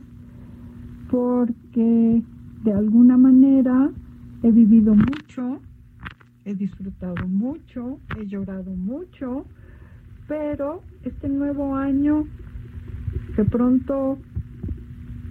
porque 1.11 2.23
de 2.63 2.73
alguna 2.73 3.19
manera 3.19 3.91
he 4.45 4.53
vivido 4.53 4.95
mucho, 4.95 5.61
he 6.45 6.55
disfrutado 6.55 7.27
mucho, 7.27 7.99
he 8.17 8.27
llorado 8.29 8.71
mucho, 8.77 9.45
pero 10.29 10.85
este 11.03 11.29
nuevo 11.29 11.75
año 11.75 12.27
que 13.35 13.45
pronto 13.45 14.19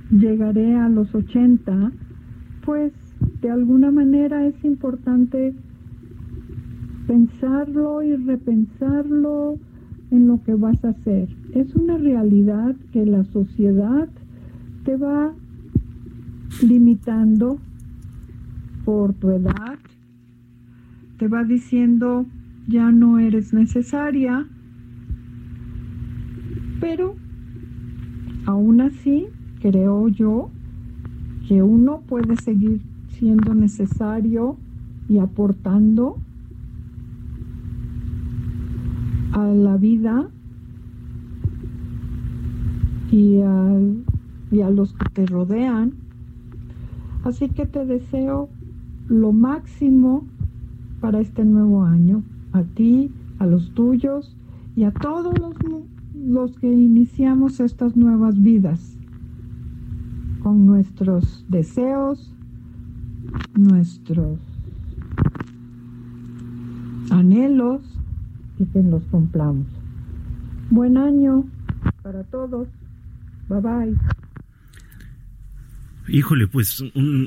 llegaré 0.09 0.75
a 0.75 0.89
los 0.89 1.15
80, 1.15 1.93
pues 2.65 2.91
de 3.39 3.49
alguna 3.49 3.89
manera 3.89 4.45
es 4.45 4.65
importante 4.65 5.55
pensarlo 7.07 8.03
y 8.03 8.17
repensarlo 8.17 9.57
en 10.11 10.27
lo 10.27 10.43
que 10.43 10.53
vas 10.53 10.83
a 10.83 10.89
hacer. 10.89 11.29
Es 11.53 11.73
una 11.75 11.97
realidad 11.97 12.75
que 12.91 13.05
la 13.05 13.23
sociedad 13.23 14.09
te 14.83 14.97
va 14.97 15.33
limitando 16.61 17.57
por 18.85 19.13
tu 19.13 19.29
edad, 19.31 19.79
te 21.17 21.27
va 21.27 21.43
diciendo 21.43 22.25
ya 22.67 22.91
no 22.91 23.19
eres 23.19 23.53
necesaria, 23.53 24.45
pero 26.79 27.15
aún 28.45 28.81
así 28.81 29.27
creo 29.61 30.07
yo 30.09 30.51
que 31.47 31.61
uno 31.61 32.01
puede 32.01 32.35
seguir 32.37 32.81
siendo 33.09 33.53
necesario 33.53 34.57
y 35.07 35.19
aportando 35.19 36.17
a 39.31 39.45
la 39.45 39.77
vida 39.77 40.29
y 43.11 43.41
a, 43.41 43.79
y 44.51 44.61
a 44.61 44.69
los 44.69 44.93
que 44.93 45.09
te 45.09 45.25
rodean. 45.25 45.93
Así 47.23 47.49
que 47.49 47.65
te 47.65 47.85
deseo 47.85 48.49
lo 49.07 49.31
máximo 49.31 50.25
para 50.99 51.19
este 51.19 51.43
nuevo 51.45 51.83
año, 51.83 52.23
a 52.53 52.63
ti, 52.63 53.11
a 53.39 53.45
los 53.45 53.71
tuyos 53.71 54.35
y 54.75 54.83
a 54.83 54.91
todos 54.91 55.37
los, 55.37 55.55
los 56.15 56.57
que 56.57 56.71
iniciamos 56.71 57.59
estas 57.59 57.95
nuevas 57.95 58.41
vidas 58.41 58.97
con 60.41 60.65
nuestros 60.65 61.45
deseos, 61.49 62.33
nuestros 63.55 64.39
anhelos 67.09 67.90
que 68.67 68.83
los 68.83 69.03
cumplamos. 69.05 69.67
Buen 70.69 70.97
año 70.97 71.45
para 72.03 72.23
todos. 72.25 72.67
Bye 73.49 73.61
bye. 73.61 73.97
Híjole, 76.11 76.45
pues 76.47 76.83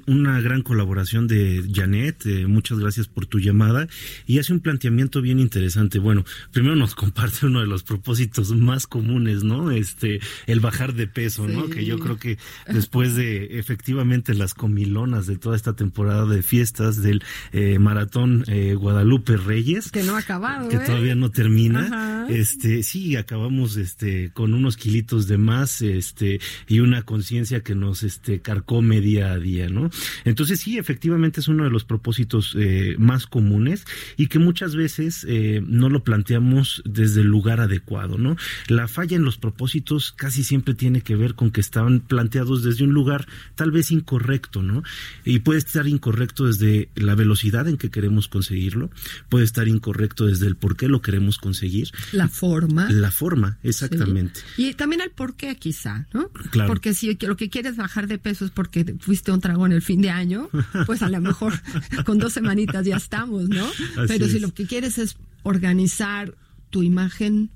una 0.07 0.41
gran 0.43 0.61
colaboración 0.61 1.27
de 1.27 1.65
Janet, 1.73 2.27
eh, 2.27 2.47
muchas 2.47 2.79
gracias 2.79 3.09
por 3.09 3.25
tu 3.25 3.39
llamada 3.39 3.89
y 4.27 4.39
hace 4.41 4.53
un 4.53 4.61
planteamiento 4.61 5.23
bien 5.23 5.41
interesante. 5.41 5.99
Bueno, 5.99 6.27
primero 6.53 6.77
nos 6.77 6.95
comparte 6.95 7.47
uno 7.47 7.61
de 7.61 7.67
los 7.67 7.83
propósitos 7.83 8.51
más 8.55 8.87
comunes, 8.87 9.43
¿no? 9.43 9.71
Este, 9.71 10.21
el 10.47 10.61
bajar 10.61 10.93
de 10.93 11.07
peso, 11.07 11.49
¿no? 11.49 11.71
Que 11.71 11.87
yo 11.87 11.99
creo 11.99 12.19
que 12.19 12.37
después 12.69 13.15
de 13.15 13.59
efectivamente 13.59 14.35
las 14.35 14.53
comilonas 14.53 15.27
de 15.27 15.39
toda 15.39 15.57
esta 15.57 15.73
temporada 15.73 16.27
de 16.27 16.43
fiestas 16.43 17.03
del 17.03 17.23
eh, 17.53 17.79
maratón 17.79 18.45
eh, 18.49 18.75
Guadalupe 18.75 19.39
Reyes, 19.39 19.91
que 19.93 20.03
no 20.03 20.17
ha 20.17 20.19
acabado, 20.19 20.69
que 20.69 20.79
todavía 20.79 21.15
no 21.15 21.31
termina, 21.31 22.27
este, 22.29 22.83
sí, 22.83 23.17
acabamos 23.17 23.77
este 23.77 24.31
con 24.35 24.53
unos 24.53 24.77
kilitos 24.77 25.27
de 25.27 25.39
más, 25.39 25.81
este, 25.81 26.39
y 26.69 26.81
una 26.81 27.03
conciencia 27.03 27.63
que 27.63 27.75
nos 27.75 28.03
este 28.03 28.41
carcó 28.41 28.74
come 28.75 29.01
día 29.01 29.31
a 29.31 29.39
día, 29.39 29.69
¿no? 29.69 29.89
Entonces 30.25 30.59
sí, 30.59 30.79
efectivamente 30.79 31.39
es 31.39 31.47
uno 31.47 31.63
de 31.63 31.71
los 31.71 31.85
propósitos 31.85 32.57
eh, 32.59 32.97
más 32.99 33.29
comunes 33.29 33.85
y 34.17 34.27
que 34.27 34.41
muchas 34.41 34.75
veces 34.75 35.25
eh, 35.29 35.63
no 35.65 35.89
lo 35.89 36.03
planteamos 36.03 36.83
desde 36.85 37.21
el 37.21 37.29
lugar 37.29 37.61
adecuado, 37.61 38.19
¿no? 38.19 38.37
La 38.67 38.89
falla 38.89 39.17
en 39.17 39.23
los 39.23 39.39
propósitos 39.39 40.11
casi 40.11 40.43
siempre 40.43 40.75
tiene 40.75 41.03
que 41.03 41.15
ver 41.15 41.37
con 41.37 41.53
que 41.53 41.61
estaban 41.61 42.01
planteados 42.01 42.65
desde 42.65 42.83
un 42.83 42.93
lugar 42.93 43.29
tal 43.55 43.71
vez 43.71 43.93
incorrecto, 43.93 44.61
¿no? 44.61 44.83
Y 45.25 45.39
puede 45.39 45.61
estar 45.61 45.87
incorrecto 45.87 46.49
desde 46.49 46.89
la 46.97 47.15
velocidad 47.15 47.69
en 47.69 47.77
que 47.77 47.93
queremos 47.93 48.27
conseguirlo, 48.27 48.91
puede 49.29 49.45
estar 49.45 49.69
incorrecto 49.69 50.27
desde 50.27 50.49
el 50.49 50.57
por 50.57 50.77
qué 50.77 50.89
lo 50.89 51.01
queremos 51.01 51.39
conseguir. 51.39 51.91
La 52.11 52.27
forma. 52.27 52.91
La 52.91 53.13
forma, 53.13 53.57
exactamente. 53.63 54.41
Y 54.57 54.75
también 54.75 55.01
el 55.01 55.13
por 55.13 55.37
qué 55.37 55.55
quizá, 55.55 56.09
¿no? 56.13 56.31
Claro. 56.51 56.67
Porque 56.67 56.93
si 56.93 57.17
lo 57.21 57.37
que 57.37 57.49
quieres 57.49 57.77
bajar 57.77 58.09
de 58.09 58.19
peso 58.19 58.45
es 58.45 58.51
por 58.51 58.64
porque 58.65 58.97
fuiste 58.99 59.31
un 59.31 59.41
trago 59.41 59.67
en 59.67 59.73
el 59.73 59.83
fin 59.83 60.01
de 60.01 60.09
año, 60.09 60.49
pues 60.87 61.03
a 61.03 61.11
lo 61.11 61.21
mejor 61.21 61.53
con 62.07 62.19
dos 62.19 62.33
semanitas 62.33 62.87
ya 62.87 62.97
estamos, 62.97 63.51
¿no? 63.51 63.67
Pero 64.09 64.27
si 64.27 64.39
lo 64.39 64.55
que 64.55 64.67
quieres 64.67 64.97
es 64.97 65.17
organizar 65.43 66.35
tu 66.71 66.83
imagen 66.83 67.51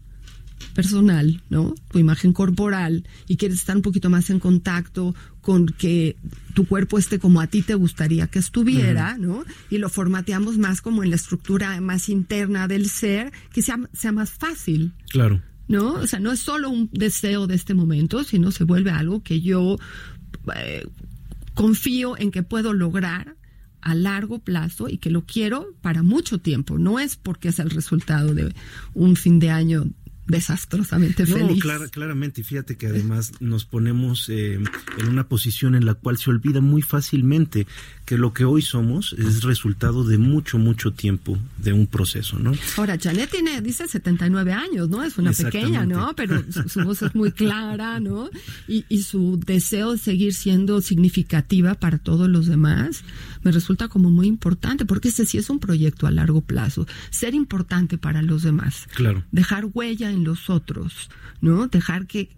personal, 0.74 1.42
¿no? 1.48 1.74
Tu 1.90 1.98
imagen 1.98 2.34
corporal 2.34 3.06
y 3.26 3.36
quieres 3.36 3.58
estar 3.58 3.74
un 3.74 3.82
poquito 3.82 4.10
más 4.10 4.28
en 4.28 4.38
contacto 4.38 5.14
con 5.40 5.66
que 5.66 6.16
tu 6.52 6.66
cuerpo 6.66 6.98
esté 6.98 7.18
como 7.18 7.40
a 7.40 7.46
ti 7.46 7.62
te 7.62 7.74
gustaría 7.74 8.26
que 8.26 8.38
estuviera, 8.38 9.16
¿no? 9.16 9.44
Y 9.70 9.78
lo 9.78 9.88
formateamos 9.88 10.58
más 10.58 10.82
como 10.82 11.02
en 11.02 11.10
la 11.10 11.16
estructura 11.16 11.80
más 11.80 12.10
interna 12.10 12.68
del 12.68 12.90
ser, 12.90 13.32
que 13.52 13.62
sea, 13.62 13.78
sea 13.94 14.12
más 14.12 14.30
fácil. 14.30 14.92
Claro. 15.08 15.40
¿No? 15.68 15.94
O 15.94 16.06
sea, 16.06 16.18
no 16.18 16.32
es 16.32 16.40
solo 16.40 16.70
un 16.70 16.90
deseo 16.92 17.46
de 17.46 17.54
este 17.54 17.74
momento, 17.74 18.24
sino 18.24 18.50
se 18.50 18.64
vuelve 18.64 18.90
algo 18.90 19.22
que 19.22 19.40
yo 19.40 19.78
eh, 20.56 20.86
confío 21.58 22.16
en 22.16 22.30
que 22.30 22.44
puedo 22.44 22.72
lograr 22.72 23.34
a 23.80 23.92
largo 23.96 24.38
plazo 24.38 24.88
y 24.88 24.98
que 24.98 25.10
lo 25.10 25.26
quiero 25.26 25.74
para 25.80 26.04
mucho 26.04 26.38
tiempo. 26.38 26.78
No 26.78 27.00
es 27.00 27.16
porque 27.16 27.48
es 27.48 27.58
el 27.58 27.70
resultado 27.70 28.32
de 28.32 28.54
un 28.94 29.16
fin 29.16 29.40
de 29.40 29.50
año 29.50 29.86
desastrosamente 30.28 31.26
feliz. 31.26 31.64
No, 31.64 31.88
claramente, 31.90 32.44
fíjate 32.44 32.76
que 32.76 32.86
además 32.86 33.32
nos 33.40 33.64
ponemos 33.64 34.28
eh, 34.28 34.60
en 34.98 35.08
una 35.08 35.26
posición 35.26 35.74
en 35.74 35.86
la 35.86 35.94
cual 35.94 36.18
se 36.18 36.30
olvida 36.30 36.60
muy 36.60 36.82
fácilmente 36.82 37.66
que 38.04 38.16
lo 38.16 38.32
que 38.32 38.44
hoy 38.44 38.62
somos 38.62 39.14
es 39.18 39.42
resultado 39.42 40.04
de 40.04 40.18
mucho, 40.18 40.58
mucho 40.58 40.92
tiempo 40.92 41.38
de 41.58 41.72
un 41.72 41.86
proceso, 41.86 42.38
¿no? 42.38 42.52
Ahora, 42.76 42.98
Janet 42.98 43.30
tiene, 43.30 43.60
dice 43.60 43.88
79 43.88 44.52
años, 44.52 44.88
¿no? 44.88 45.02
Es 45.02 45.18
una 45.18 45.32
pequeña, 45.32 45.84
¿no? 45.84 46.14
Pero 46.14 46.42
su, 46.68 46.84
voz 46.84 47.02
es 47.02 47.14
muy 47.14 47.32
clara, 47.32 48.00
¿no? 48.00 48.30
Y, 48.66 48.84
y 48.88 49.02
su 49.02 49.40
deseo 49.44 49.92
de 49.92 49.98
seguir 49.98 50.34
siendo 50.34 50.80
significativa 50.80 51.74
para 51.74 51.98
todos 51.98 52.28
los 52.28 52.46
demás 52.46 53.02
me 53.48 53.52
resulta 53.52 53.88
como 53.88 54.10
muy 54.10 54.26
importante, 54.26 54.84
porque 54.84 55.08
ese 55.08 55.24
sí 55.24 55.38
es 55.38 55.48
un 55.48 55.58
proyecto 55.58 56.06
a 56.06 56.10
largo 56.10 56.42
plazo. 56.42 56.86
Ser 57.08 57.34
importante 57.34 57.96
para 57.96 58.20
los 58.20 58.42
demás. 58.42 58.86
Claro. 58.94 59.24
Dejar 59.32 59.64
huella 59.72 60.10
en 60.10 60.22
los 60.22 60.50
otros, 60.50 61.08
¿no? 61.40 61.66
Dejar 61.66 62.06
que 62.06 62.28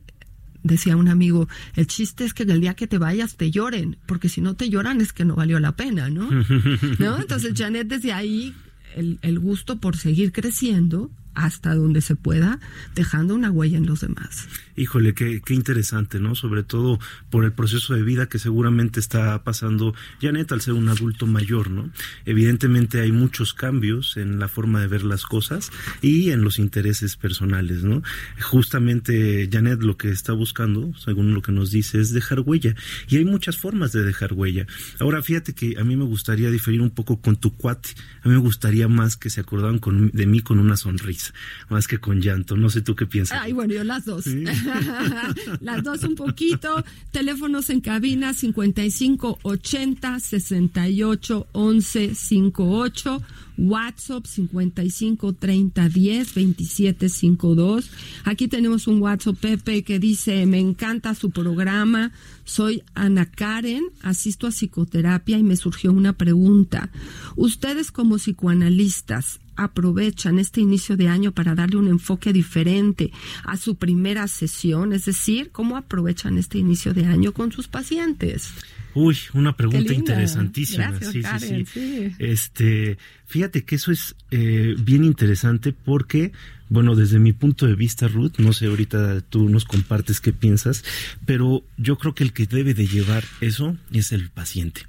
decía 0.62 0.96
un 0.96 1.08
amigo, 1.08 1.48
el 1.74 1.88
chiste 1.88 2.24
es 2.24 2.32
que 2.32 2.44
el 2.44 2.60
día 2.60 2.74
que 2.74 2.86
te 2.86 2.98
vayas 2.98 3.36
te 3.36 3.50
lloren, 3.50 3.96
porque 4.06 4.28
si 4.28 4.40
no 4.40 4.54
te 4.54 4.70
lloran 4.70 5.00
es 5.00 5.12
que 5.12 5.24
no 5.24 5.34
valió 5.34 5.58
la 5.58 5.74
pena, 5.74 6.08
¿no? 6.10 6.30
¿No? 7.00 7.18
Entonces 7.18 7.54
Janet 7.56 7.88
desde 7.88 8.12
ahí 8.12 8.54
el, 8.94 9.18
el 9.22 9.40
gusto 9.40 9.80
por 9.80 9.96
seguir 9.96 10.30
creciendo 10.30 11.10
hasta 11.34 11.74
donde 11.74 12.00
se 12.00 12.16
pueda, 12.16 12.60
dejando 12.94 13.34
una 13.34 13.50
huella 13.50 13.78
en 13.78 13.86
los 13.86 14.00
demás. 14.00 14.48
Híjole, 14.76 15.14
qué, 15.14 15.42
qué 15.44 15.54
interesante, 15.54 16.20
¿no? 16.20 16.34
Sobre 16.34 16.62
todo 16.62 16.98
por 17.30 17.44
el 17.44 17.52
proceso 17.52 17.94
de 17.94 18.02
vida 18.02 18.28
que 18.28 18.38
seguramente 18.38 19.00
está 19.00 19.42
pasando 19.44 19.94
Janet 20.20 20.52
al 20.52 20.60
ser 20.60 20.74
un 20.74 20.88
adulto 20.88 21.26
mayor, 21.26 21.70
¿no? 21.70 21.90
Evidentemente 22.24 23.00
hay 23.00 23.12
muchos 23.12 23.54
cambios 23.54 24.16
en 24.16 24.38
la 24.38 24.48
forma 24.48 24.80
de 24.80 24.88
ver 24.88 25.04
las 25.04 25.24
cosas 25.24 25.70
y 26.02 26.30
en 26.30 26.42
los 26.42 26.58
intereses 26.58 27.16
personales, 27.16 27.82
¿no? 27.82 28.02
Justamente 28.40 29.48
Janet 29.50 29.82
lo 29.82 29.96
que 29.96 30.10
está 30.10 30.32
buscando, 30.32 30.92
según 30.96 31.34
lo 31.34 31.42
que 31.42 31.52
nos 31.52 31.70
dice, 31.70 32.00
es 32.00 32.12
dejar 32.12 32.40
huella. 32.40 32.74
Y 33.08 33.16
hay 33.16 33.24
muchas 33.24 33.56
formas 33.56 33.92
de 33.92 34.02
dejar 34.02 34.32
huella. 34.32 34.66
Ahora, 34.98 35.22
fíjate 35.22 35.54
que 35.54 35.76
a 35.78 35.84
mí 35.84 35.96
me 35.96 36.04
gustaría 36.04 36.50
diferir 36.50 36.80
un 36.80 36.90
poco 36.90 37.20
con 37.20 37.36
tu 37.36 37.54
cuate. 37.56 37.90
A 38.22 38.28
mí 38.28 38.34
me 38.34 38.40
gustaría 38.40 38.88
más 38.88 39.16
que 39.16 39.30
se 39.30 39.40
acordaran 39.40 39.78
con, 39.78 40.10
de 40.10 40.26
mí 40.26 40.40
con 40.40 40.58
una 40.58 40.76
sonrisa, 40.76 41.19
más 41.68 41.86
que 41.86 41.98
con 41.98 42.20
llanto. 42.20 42.56
No 42.56 42.70
sé 42.70 42.82
tú 42.82 42.94
qué 42.94 43.06
piensas. 43.06 43.38
Ay, 43.40 43.52
bueno, 43.52 43.74
yo 43.74 43.84
las 43.84 44.04
dos. 44.04 44.26
Las 45.60 45.82
dos 45.82 46.02
un 46.04 46.14
poquito. 46.14 46.84
Teléfonos 47.10 47.70
en 47.70 47.80
cabina 47.80 48.34
55 48.34 49.38
80 49.42 50.20
68 50.20 51.46
11 51.52 52.14
58. 52.14 53.22
WhatsApp 53.60 54.26
55 54.26 55.34
30 55.34 55.88
10 55.88 56.34
27 56.34 57.08
52. 57.08 57.90
Aquí 58.24 58.48
tenemos 58.48 58.86
un 58.86 59.02
WhatsApp 59.02 59.36
Pepe 59.36 59.84
que 59.84 59.98
dice, 59.98 60.46
me 60.46 60.58
encanta 60.58 61.14
su 61.14 61.30
programa, 61.30 62.12
soy 62.44 62.82
Ana 62.94 63.26
Karen, 63.26 63.84
asisto 64.02 64.46
a 64.46 64.50
psicoterapia 64.50 65.38
y 65.38 65.42
me 65.42 65.56
surgió 65.56 65.92
una 65.92 66.14
pregunta. 66.14 66.90
Ustedes 67.36 67.92
como 67.92 68.16
psicoanalistas, 68.16 69.40
aprovechan 69.56 70.38
este 70.38 70.60
inicio 70.60 70.96
de 70.96 71.08
año 71.08 71.32
para 71.32 71.54
darle 71.54 71.76
un 71.76 71.88
enfoque 71.88 72.32
diferente 72.32 73.12
a 73.44 73.56
su 73.56 73.76
primera 73.76 74.26
sesión? 74.28 74.92
Es 74.92 75.04
decir, 75.04 75.50
¿cómo 75.50 75.76
aprovechan 75.76 76.38
este 76.38 76.58
inicio 76.58 76.94
de 76.94 77.06
año 77.06 77.32
con 77.32 77.52
sus 77.52 77.68
pacientes? 77.68 78.52
Uy, 78.94 79.16
una 79.34 79.56
pregunta 79.56 79.92
interesantísima. 79.92 80.98
sí, 81.00 81.22
sí, 81.38 81.64
sí, 81.66 82.12
Este, 82.18 82.98
fíjate 83.30 83.64
que 83.64 83.76
eso 83.76 83.92
es 83.92 84.16
eh, 84.32 84.74
bien 84.76 85.04
interesante 85.04 85.72
porque 85.72 86.32
bueno, 86.70 86.94
desde 86.94 87.18
mi 87.18 87.32
punto 87.32 87.66
de 87.66 87.74
vista, 87.74 88.06
Ruth, 88.06 88.34
no 88.38 88.52
sé, 88.52 88.66
ahorita 88.66 89.22
tú 89.22 89.48
nos 89.48 89.64
compartes 89.64 90.20
qué 90.20 90.32
piensas, 90.32 90.84
pero 91.26 91.64
yo 91.76 91.98
creo 91.98 92.14
que 92.14 92.22
el 92.22 92.32
que 92.32 92.46
debe 92.46 92.74
de 92.74 92.86
llevar 92.86 93.24
eso 93.40 93.76
es 93.92 94.12
el 94.12 94.30
paciente. 94.30 94.82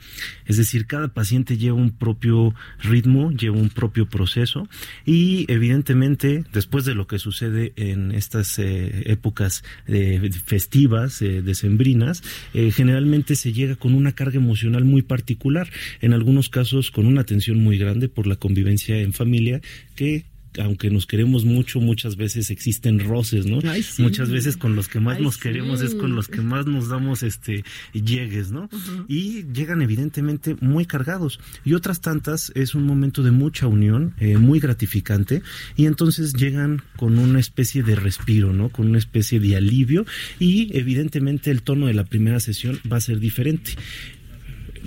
Es 0.46 0.58
decir, 0.58 0.86
cada 0.86 1.08
paciente 1.08 1.58
lleva 1.58 1.78
un 1.78 1.90
propio 1.90 2.54
ritmo, 2.84 3.32
lleva 3.32 3.58
un 3.58 3.70
propio 3.70 4.06
proceso 4.06 4.70
y 5.08 5.52
evidentemente 5.52 6.46
después 6.54 6.86
de 6.86 6.94
lo 6.94 7.08
que 7.08 7.18
sucede 7.18 7.74
en 7.78 8.12
estas 8.12 8.60
eh, 8.60 9.02
épocas 9.08 9.64
eh, 9.88 10.30
festivas, 10.46 11.20
decembrinas, 11.20 12.22
generalmente 12.54 13.36
se 13.36 13.54
llega 13.54 13.76
con 13.76 13.96
una 13.96 14.12
carga 14.12 14.38
emocional 14.38 14.86
muy 14.86 15.02
particular, 15.02 15.68
en 16.00 16.14
algunos 16.14 16.50
casos 16.50 16.92
con 16.92 17.08
una 17.08 17.24
tensión 17.24 17.64
muy 17.64 17.80
grande 17.80 18.08
por 18.08 18.28
la 18.32 18.38
convivencia 18.38 19.00
en 19.00 19.14
familia 19.14 19.62
que 19.96 20.26
aunque 20.60 20.90
nos 20.90 21.06
queremos 21.06 21.46
mucho, 21.46 21.80
muchas 21.80 22.16
veces 22.16 22.50
existen 22.50 23.00
roces, 23.00 23.46
¿no? 23.46 23.60
Muchas 24.00 24.30
veces 24.30 24.58
con 24.58 24.76
los 24.76 24.88
que 24.88 25.00
más 25.00 25.20
nos 25.20 25.38
queremos 25.38 25.82
es 25.82 25.96
con 25.96 26.16
los 26.16 26.28
que 26.28 26.42
más 26.42 26.66
nos 26.66 26.90
damos 26.90 27.24
este 27.24 27.64
llegues, 27.94 28.52
¿no? 28.52 28.70
Y 29.08 29.44
llegan 29.54 29.82
evidentemente 29.82 30.56
muy 30.60 30.86
cargados. 30.86 31.40
Y 31.64 31.74
otras 31.74 32.02
tantas 32.02 32.52
es 32.56 32.76
un 32.76 32.86
momento 32.86 33.24
de 33.24 33.32
mucha 33.32 33.68
unión, 33.68 34.14
eh, 34.20 34.38
muy 34.38 34.60
gratificante, 34.60 35.42
y 35.76 35.86
entonces 35.86 36.34
llegan 36.34 36.82
con 36.98 37.18
una 37.18 37.40
especie 37.40 37.84
de 37.84 37.96
respiro, 37.96 38.54
¿no? 38.54 38.70
Con 38.70 38.90
una 38.90 38.98
especie 38.98 39.40
de 39.40 39.56
alivio, 39.56 40.06
y 40.40 40.76
evidentemente 40.78 41.52
el 41.52 41.62
tono 41.62 41.88
de 41.88 41.94
la 41.94 42.04
primera 42.04 42.40
sesión 42.40 42.80
va 42.92 42.98
a 42.98 43.02
ser 43.02 43.20
diferente 43.20 43.74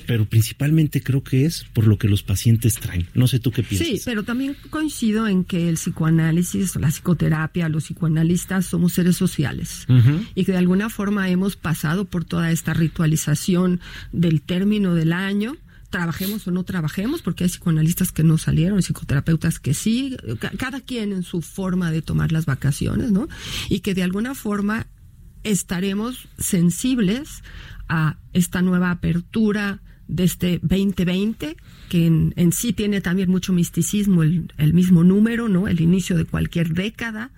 pero 0.07 0.27
principalmente 0.27 1.03
creo 1.03 1.23
que 1.23 1.45
es 1.47 1.65
por 1.73 1.87
lo 1.87 1.99
que 1.99 2.09
los 2.09 2.23
pacientes 2.23 2.75
traen. 2.75 3.09
No 3.15 3.27
sé 3.27 3.39
tú 3.39 3.51
qué 3.51 3.63
piensas. 3.63 3.89
Sí, 3.89 4.03
pero 4.05 4.23
también 4.23 4.57
coincido 4.71 5.27
en 5.27 5.45
que 5.45 5.69
el 5.69 5.75
psicoanálisis, 5.75 6.77
la 6.77 6.89
psicoterapia, 6.89 7.69
los 7.69 7.85
psicoanalistas 7.85 8.67
somos 8.67 8.93
seres 8.93 9.17
sociales 9.17 9.87
y 10.35 10.45
que 10.45 10.53
de 10.53 10.59
alguna 10.59 10.91
forma 10.91 11.29
hemos 11.29 11.57
pasado 11.57 12.05
por 12.05 12.25
toda 12.25 12.51
esta 12.51 12.75
ritualización 12.75 13.81
del 14.13 14.43
término 14.43 14.95
del 14.95 15.13
año 15.13 15.57
trabajemos 15.91 16.45
o 16.49 16.51
no 16.51 16.65
trabajemos, 16.65 17.23
porque 17.23 17.45
hay 17.45 17.51
psicoanalistas 17.51 18.11
que 18.11 18.25
no 18.25 18.37
salieron, 18.37 18.83
psicoterapeutas 18.83 19.61
que 19.61 19.75
sí, 19.75 20.17
cada 20.59 20.81
quien 20.81 21.13
en 21.13 21.23
su 21.23 21.41
forma 21.41 21.93
de 21.93 22.03
tomar 22.03 22.33
las 22.33 22.47
vacaciones, 22.47 23.13
¿no? 23.13 23.29
Y 23.69 23.79
que 23.79 23.95
de 23.95 24.03
alguna 24.03 24.35
forma 24.35 24.89
estaremos 25.45 26.27
sensibles 26.37 27.45
a 27.89 28.19
esta 28.33 28.61
nueva 28.61 28.91
apertura 28.91 29.83
de 30.09 30.25
este 30.25 30.59
2020, 30.63 31.57
que 31.89 32.07
en, 32.07 32.53
sí 32.53 32.73
tiene 32.73 33.01
también 33.01 33.31
mucho 33.31 33.53
misticismo, 33.53 34.23
el, 34.23 34.73
mismo 34.73 35.05
número, 35.05 35.49
¿no? 35.49 35.69
El 35.69 35.81
inicio 35.81 36.17
de 36.17 36.25
cualquier 36.25 36.75
década, 36.75 37.31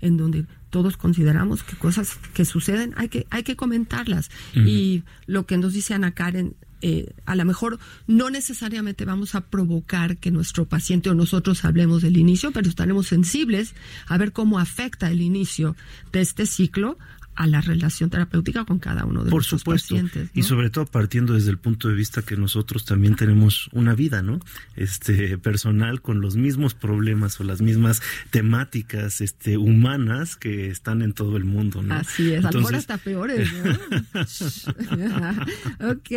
en 0.00 0.16
donde 0.16 0.46
todos 0.70 0.96
consideramos 0.96 1.62
que 1.62 1.76
cosas 1.76 2.18
que 2.34 2.44
suceden 2.44 2.94
hay 2.96 3.08
que, 3.08 3.26
hay 3.30 3.42
que 3.42 3.56
comentarlas. 3.56 4.30
Y 4.54 5.02
lo 5.26 5.46
que 5.46 5.58
nos 5.58 5.74
dice 5.74 5.94
Ana 5.94 6.12
Karen, 6.12 6.54
eh, 6.84 7.14
a 7.26 7.36
lo 7.36 7.44
mejor 7.44 7.78
no 8.08 8.28
necesariamente 8.28 9.04
vamos 9.04 9.36
a 9.36 9.42
provocar 9.42 10.16
que 10.16 10.32
nuestro 10.32 10.64
paciente 10.66 11.10
o 11.10 11.14
nosotros 11.14 11.64
hablemos 11.64 12.02
del 12.02 12.16
inicio, 12.16 12.50
pero 12.50 12.68
estaremos 12.68 13.06
sensibles 13.06 13.74
a 14.08 14.18
ver 14.18 14.32
cómo 14.32 14.58
afecta 14.58 15.08
el 15.08 15.20
inicio 15.20 15.76
de 16.10 16.22
este 16.22 16.44
ciclo 16.44 16.98
a 17.34 17.46
la 17.46 17.60
relación 17.60 18.10
terapéutica 18.10 18.64
con 18.64 18.78
cada 18.78 19.04
uno 19.04 19.24
de 19.24 19.30
Por 19.30 19.44
supuesto. 19.44 19.94
pacientes. 19.94 20.30
Y 20.34 20.42
sobre 20.42 20.70
todo 20.70 20.86
partiendo 20.86 21.34
desde 21.34 21.50
el 21.50 21.58
punto 21.58 21.88
de 21.88 21.94
vista 21.94 22.22
que 22.22 22.36
nosotros 22.36 22.84
también 22.84 23.16
tenemos 23.16 23.68
una 23.72 23.94
vida, 23.94 24.22
¿no? 24.22 24.40
Este 24.76 25.38
personal 25.38 26.02
con 26.02 26.20
los 26.20 26.36
mismos 26.36 26.74
problemas 26.74 27.40
o 27.40 27.44
las 27.44 27.62
mismas 27.62 28.02
temáticas 28.30 29.20
este 29.20 29.56
humanas 29.56 30.36
que 30.36 30.68
están 30.68 31.02
en 31.02 31.12
todo 31.12 31.36
el 31.36 31.44
mundo, 31.44 31.82
¿no? 31.82 31.94
Así 31.94 32.32
es, 32.32 32.44
a 32.44 32.52
lo 32.52 32.60
mejor 32.60 32.74
hasta 32.74 32.98
peores, 32.98 33.48
¿no? 33.52 33.72
ok, 35.92 36.10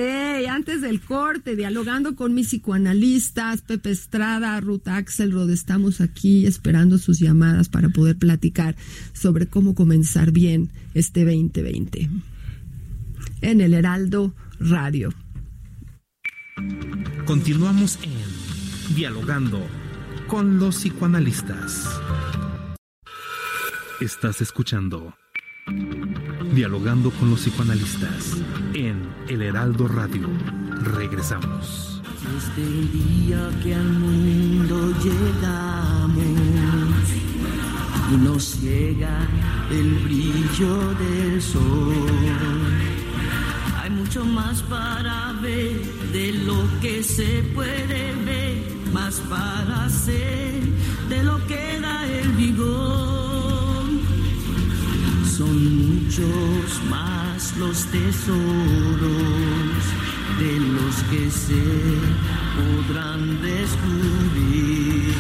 antes 0.50 0.82
del 0.82 1.02
corte, 1.02 1.56
dialogando 1.56 2.16
con 2.16 2.34
mis 2.34 2.48
psicoanalistas, 2.48 3.62
Pepe 3.62 3.92
Estrada, 3.92 4.60
Ruth 4.60 4.88
Axelrod, 4.88 5.50
estamos 5.50 6.02
aquí 6.02 6.46
esperando 6.46 6.98
sus 6.98 7.20
llamadas 7.20 7.70
para 7.70 7.90
poder 7.90 8.18
platicar 8.18 8.76
sobre 9.14 9.48
cómo 9.48 9.76
comenzar 9.76 10.32
bien 10.32 10.72
este 11.06 11.24
2020 11.24 12.10
en 13.42 13.62
el 13.62 13.76
Heraldo 13.76 14.34
Radio. 14.60 15.14
Continuamos 17.26 18.00
en 18.02 18.96
Dialogando 18.96 19.62
con 20.26 20.58
los 20.58 20.78
psicoanalistas. 20.78 22.02
Estás 24.02 24.42
escuchando 24.42 25.16
Dialogando 26.56 27.12
con 27.12 27.30
los 27.30 27.42
psicoanalistas 27.42 28.38
en 28.74 29.08
el 29.30 29.44
Heraldo 29.44 29.88
Radio. 29.88 30.28
Regresamos. 30.82 32.02
Desde 32.34 32.64
el 32.68 32.92
día 32.92 33.52
que 33.62 33.76
al 33.76 33.94
mundo 33.94 34.92
llegamos 35.04 36.26
y 38.12 38.18
nos 38.18 38.60
llega 38.62 39.28
el 39.72 39.96
brillo 40.04 40.94
del 40.96 41.42
sol. 41.42 41.94
Hay 43.82 43.90
mucho 43.90 44.26
más 44.26 44.62
para 44.64 45.34
ver 45.42 45.82
de 46.12 46.34
lo 46.46 46.68
que 46.82 47.04
se 47.04 47.44
puede 47.54 48.14
ver, 48.26 48.64
más 48.94 49.16
para 49.30 49.86
hacer 49.86 50.62
de 51.10 51.24
lo 51.24 51.46
que 51.48 51.80
da 51.80 52.06
el 52.08 52.32
vigor. 52.34 53.86
Son 55.38 55.58
muchos 55.88 56.82
más 56.90 57.58
los 57.58 57.86
tesoros 57.88 58.36
de 60.40 60.60
los 60.60 60.96
que 61.10 61.32
se 61.32 61.64
podrán 62.56 63.42
descubrir 63.42 65.14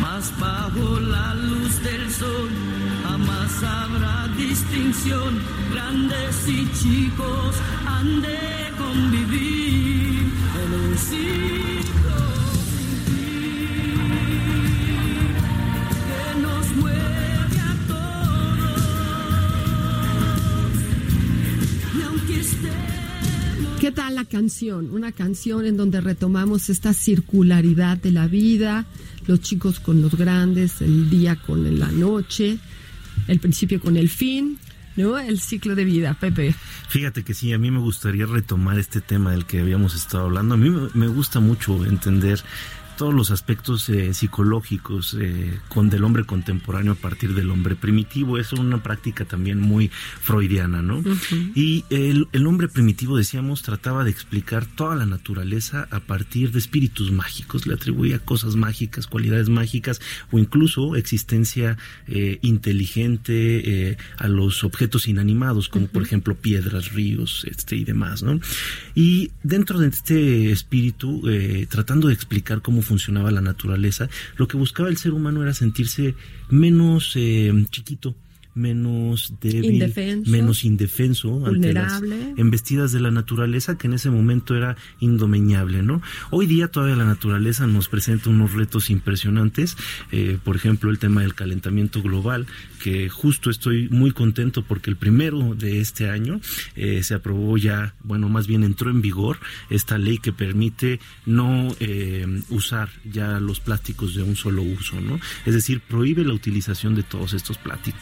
más 0.00 0.32
bajo 0.38 1.00
la 1.00 1.34
luz 1.34 1.82
del 1.82 2.10
sol 2.10 2.73
distinción. 4.36 5.40
Grandes 5.72 6.48
y 6.48 6.66
chicos 6.72 7.56
han 7.86 8.22
de 8.22 8.38
convivir 8.78 10.32
en 10.62 10.72
un 10.80 10.96
ciclo 10.96 12.16
que 16.08 16.40
nos 16.40 16.76
mueve 16.76 17.58
a 17.58 17.74
todos. 17.88 18.70
¿Qué 23.80 23.90
tal 23.92 24.14
la 24.14 24.24
canción? 24.24 24.90
Una 24.90 25.12
canción 25.12 25.66
en 25.66 25.76
donde 25.76 26.00
retomamos 26.00 26.70
esta 26.70 26.92
circularidad 26.92 27.96
de 27.98 28.12
la 28.12 28.26
vida 28.28 28.86
los 29.26 29.40
chicos 29.40 29.80
con 29.80 30.02
los 30.02 30.14
grandes, 30.16 30.80
el 30.82 31.08
día 31.08 31.36
con 31.36 31.78
la 31.78 31.90
noche, 31.90 32.58
el 33.28 33.40
principio 33.40 33.80
con 33.80 33.96
el 33.96 34.08
fin, 34.08 34.58
¿no? 34.96 35.18
El 35.18 35.40
ciclo 35.40 35.74
de 35.74 35.84
vida, 35.84 36.14
Pepe. 36.14 36.54
Fíjate 36.88 37.22
que 37.24 37.34
sí, 37.34 37.52
a 37.52 37.58
mí 37.58 37.70
me 37.70 37.80
gustaría 37.80 38.26
retomar 38.26 38.78
este 38.78 39.00
tema 39.00 39.32
del 39.32 39.46
que 39.46 39.60
habíamos 39.60 39.94
estado 39.94 40.24
hablando. 40.24 40.54
A 40.54 40.58
mí 40.58 40.70
me 40.94 41.08
gusta 41.08 41.40
mucho 41.40 41.84
entender 41.84 42.40
todos 42.96 43.14
los 43.14 43.30
aspectos 43.30 43.88
eh, 43.88 44.14
psicológicos 44.14 45.16
eh, 45.20 45.58
con 45.68 45.90
del 45.90 46.04
hombre 46.04 46.24
contemporáneo 46.24 46.92
a 46.92 46.96
partir 46.96 47.34
del 47.34 47.50
hombre 47.50 47.76
primitivo. 47.76 48.38
Es 48.38 48.52
una 48.52 48.82
práctica 48.82 49.24
también 49.24 49.60
muy 49.60 49.88
freudiana, 49.88 50.82
¿no? 50.82 51.02
Y 51.54 51.84
el, 51.90 52.28
el, 52.32 52.46
hombre 52.46 52.68
primitivo, 52.68 53.16
decíamos, 53.16 53.62
trataba 53.62 54.04
de 54.04 54.10
explicar 54.10 54.66
toda 54.66 54.94
la 54.94 55.06
naturaleza 55.06 55.88
a 55.90 56.00
partir 56.00 56.52
de 56.52 56.58
espíritus 56.58 57.10
mágicos. 57.10 57.66
Le 57.66 57.74
atribuía 57.74 58.18
cosas 58.18 58.56
mágicas, 58.56 59.06
cualidades 59.06 59.48
mágicas 59.48 60.00
o 60.30 60.38
incluso 60.38 60.96
existencia 60.96 61.76
eh, 62.06 62.38
inteligente 62.42 63.96
a 64.18 64.28
los 64.28 64.64
objetos 64.64 65.08
inanimados, 65.08 65.68
como 65.68 65.86
por 65.88 66.02
ejemplo 66.02 66.34
piedras, 66.34 66.92
ríos, 66.92 67.44
este 67.50 67.76
y 67.76 67.84
demás, 67.84 68.22
¿no? 68.22 68.38
Y 68.94 69.32
dentro 69.42 69.78
de 69.78 69.88
este 69.88 70.52
espíritu, 70.52 71.22
tratando 71.68 72.08
de 72.08 72.14
explicar 72.14 72.62
cómo 72.62 72.82
funcionaba 72.84 73.30
la 73.30 73.40
naturaleza, 73.40 74.08
lo 74.36 74.46
que 74.46 74.56
buscaba 74.56 74.88
el 74.88 74.96
ser 74.96 75.12
humano 75.12 75.42
era 75.42 75.54
sentirse 75.54 76.14
menos 76.50 77.12
eh, 77.16 77.52
chiquito, 77.70 78.14
menos 78.54 79.34
débil, 79.40 79.72
Indefenso. 79.72 80.30
menos 80.30 80.64
indefenso 80.64 81.44
ante 81.46 81.72
las 81.72 82.00
Vulnerable. 82.00 82.34
embestidas 82.36 82.92
de 82.92 83.00
la 83.00 83.10
naturaleza 83.10 83.76
que 83.76 83.86
en 83.86 83.94
ese 83.94 84.10
momento 84.10 84.54
era 84.56 84.76
indomeñable, 85.00 85.82
¿no? 85.82 86.00
Hoy 86.30 86.46
día 86.46 86.68
todavía 86.68 86.96
la 86.96 87.04
naturaleza 87.04 87.66
nos 87.66 87.88
presenta 87.88 88.30
unos 88.30 88.52
retos 88.52 88.90
impresionantes, 88.90 89.76
eh, 90.12 90.38
por 90.42 90.56
ejemplo 90.56 90.90
el 90.90 90.98
tema 90.98 91.22
del 91.22 91.34
calentamiento 91.34 92.02
global, 92.02 92.46
que 92.82 93.08
justo 93.08 93.50
estoy 93.50 93.88
muy 93.88 94.12
contento 94.12 94.62
porque 94.62 94.90
el 94.90 94.96
primero 94.96 95.54
de 95.54 95.80
este 95.80 96.08
año 96.10 96.40
eh, 96.76 97.02
se 97.02 97.14
aprobó 97.14 97.56
ya, 97.56 97.94
bueno, 98.02 98.28
más 98.28 98.46
bien 98.46 98.62
entró 98.62 98.90
en 98.90 99.00
vigor 99.02 99.38
esta 99.70 99.98
ley 99.98 100.18
que 100.18 100.32
permite 100.32 101.00
no 101.26 101.74
eh, 101.80 102.26
usar 102.50 102.90
ya 103.10 103.40
los 103.40 103.60
plásticos 103.60 104.14
de 104.14 104.22
un 104.22 104.36
solo 104.36 104.62
uso, 104.62 105.00
¿no? 105.00 105.18
Es 105.46 105.54
decir, 105.54 105.80
prohíbe 105.80 106.24
la 106.24 106.34
utilización 106.34 106.94
de 106.94 107.02
todos 107.02 107.32
estos 107.34 107.58
pláti- 107.58 107.94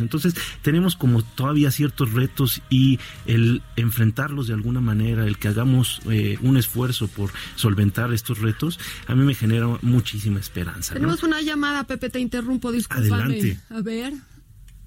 Entonces, 0.00 0.34
tenemos 0.62 0.96
como 0.96 1.22
todavía 1.22 1.70
ciertos 1.70 2.12
retos 2.12 2.62
y 2.70 2.98
el 3.26 3.62
enfrentarlos 3.76 4.46
de 4.48 4.54
alguna 4.54 4.80
manera, 4.80 5.26
el 5.26 5.38
que 5.38 5.48
hagamos 5.48 6.00
eh, 6.10 6.38
un 6.42 6.56
esfuerzo 6.56 7.08
por 7.08 7.30
solventar 7.56 8.12
estos 8.12 8.38
retos, 8.40 8.78
a 9.06 9.14
mí 9.14 9.24
me 9.24 9.34
genera 9.34 9.66
muchísima 9.82 10.40
esperanza. 10.40 10.94
¿no? 10.94 11.00
Tenemos 11.00 11.22
una 11.22 11.40
llamada, 11.40 11.84
Pepe, 11.84 12.10
te 12.10 12.20
interrumpo, 12.20 12.72
discúlpame. 12.72 13.14
Adelante. 13.14 13.60
A 13.70 13.80
ver. 13.82 14.12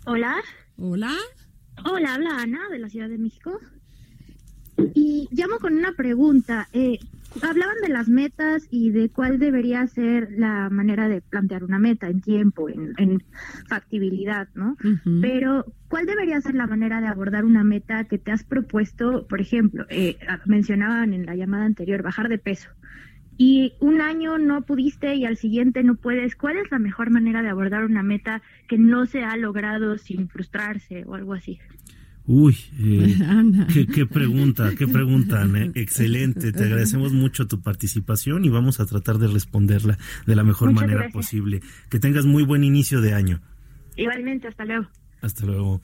Hola, 0.06 0.36
Hola. 0.78 1.14
hola, 1.84 2.14
habla 2.14 2.42
Ana 2.42 2.60
de 2.70 2.80
la 2.80 2.90
Ciudad 2.90 3.10
de 3.10 3.18
México. 3.18 3.60
Y 4.94 5.28
llamo 5.32 5.58
con 5.60 5.74
una 5.74 5.94
pregunta. 5.94 6.68
Eh, 6.74 7.00
hablaban 7.42 7.76
de 7.82 7.90
las 7.90 8.08
metas 8.08 8.68
y 8.70 8.92
de 8.92 9.10
cuál 9.10 9.40
debería 9.40 9.86
ser 9.88 10.30
la 10.38 10.70
manera 10.70 11.08
de 11.08 11.22
plantear 11.22 11.64
una 11.64 11.80
meta 11.80 12.08
en 12.08 12.22
tiempo, 12.22 12.70
en, 12.70 12.94
en 12.98 13.24
factibilidad, 13.68 14.48
¿no? 14.56 14.78
Pero, 15.22 15.66
¿cuál 15.88 16.06
debería 16.06 16.42
ser 16.42 16.56
la 16.56 16.68
manera 16.68 17.02
de 17.02 17.08
abordar 17.08 17.46
una 17.46 17.64
meta 17.64 18.04
que 18.06 18.18
te 18.18 18.32
has 18.32 18.44
propuesto? 18.44 19.28
Por 19.28 19.42
ejemplo, 19.42 19.86
eh, 19.90 20.18
mencionaban 20.46 21.14
en 21.14 21.26
la 21.26 21.36
llamada 21.36 21.66
anterior, 21.66 22.02
bajar 22.02 22.30
de 22.30 22.38
peso. 22.38 22.70
Y 23.38 23.74
un 23.82 24.00
año 24.00 24.38
no 24.38 24.62
pudiste 24.62 25.16
y 25.16 25.26
al 25.26 25.36
siguiente 25.36 25.84
no 25.84 25.96
puedes. 25.96 26.36
¿Cuál 26.38 26.58
es 26.58 26.72
la 26.72 26.80
mejor 26.80 27.10
manera 27.10 27.42
de 27.42 27.50
abordar 27.50 27.84
una 27.84 28.02
meta 28.02 28.42
que 28.70 28.78
no 28.78 29.06
se 29.06 29.24
ha 29.24 29.36
logrado 29.36 29.98
sin 29.98 30.30
frustrarse 30.30 31.04
o 31.06 31.16
algo 31.16 31.34
así? 31.34 31.60
Uy, 32.28 32.58
eh, 32.80 33.18
Ana. 33.28 33.68
qué, 33.72 33.86
qué 33.86 34.06
pregunta, 34.06 34.74
qué 34.76 34.88
pregunta, 34.88 35.42
Ana. 35.42 35.70
Excelente, 35.76 36.52
te 36.52 36.64
agradecemos 36.64 37.14
mucho 37.14 37.48
tu 37.48 37.62
participación 37.62 38.46
y 38.46 38.50
vamos 38.50 38.80
a 38.80 38.86
tratar 38.86 39.20
de 39.20 39.28
responderla 39.28 39.98
de 40.26 40.36
la 40.36 40.44
mejor 40.44 40.70
Muchas 40.72 40.82
manera 40.82 41.02
gracias. 41.02 41.14
posible. 41.14 41.62
Que 41.90 42.00
tengas 42.00 42.26
muy 42.26 42.44
buen 42.44 42.64
inicio 42.64 43.02
de 43.02 43.14
año. 43.14 43.42
Igualmente, 43.96 44.48
hasta 44.48 44.66
luego. 44.66 44.88
Hasta 45.22 45.46
luego. 45.46 45.82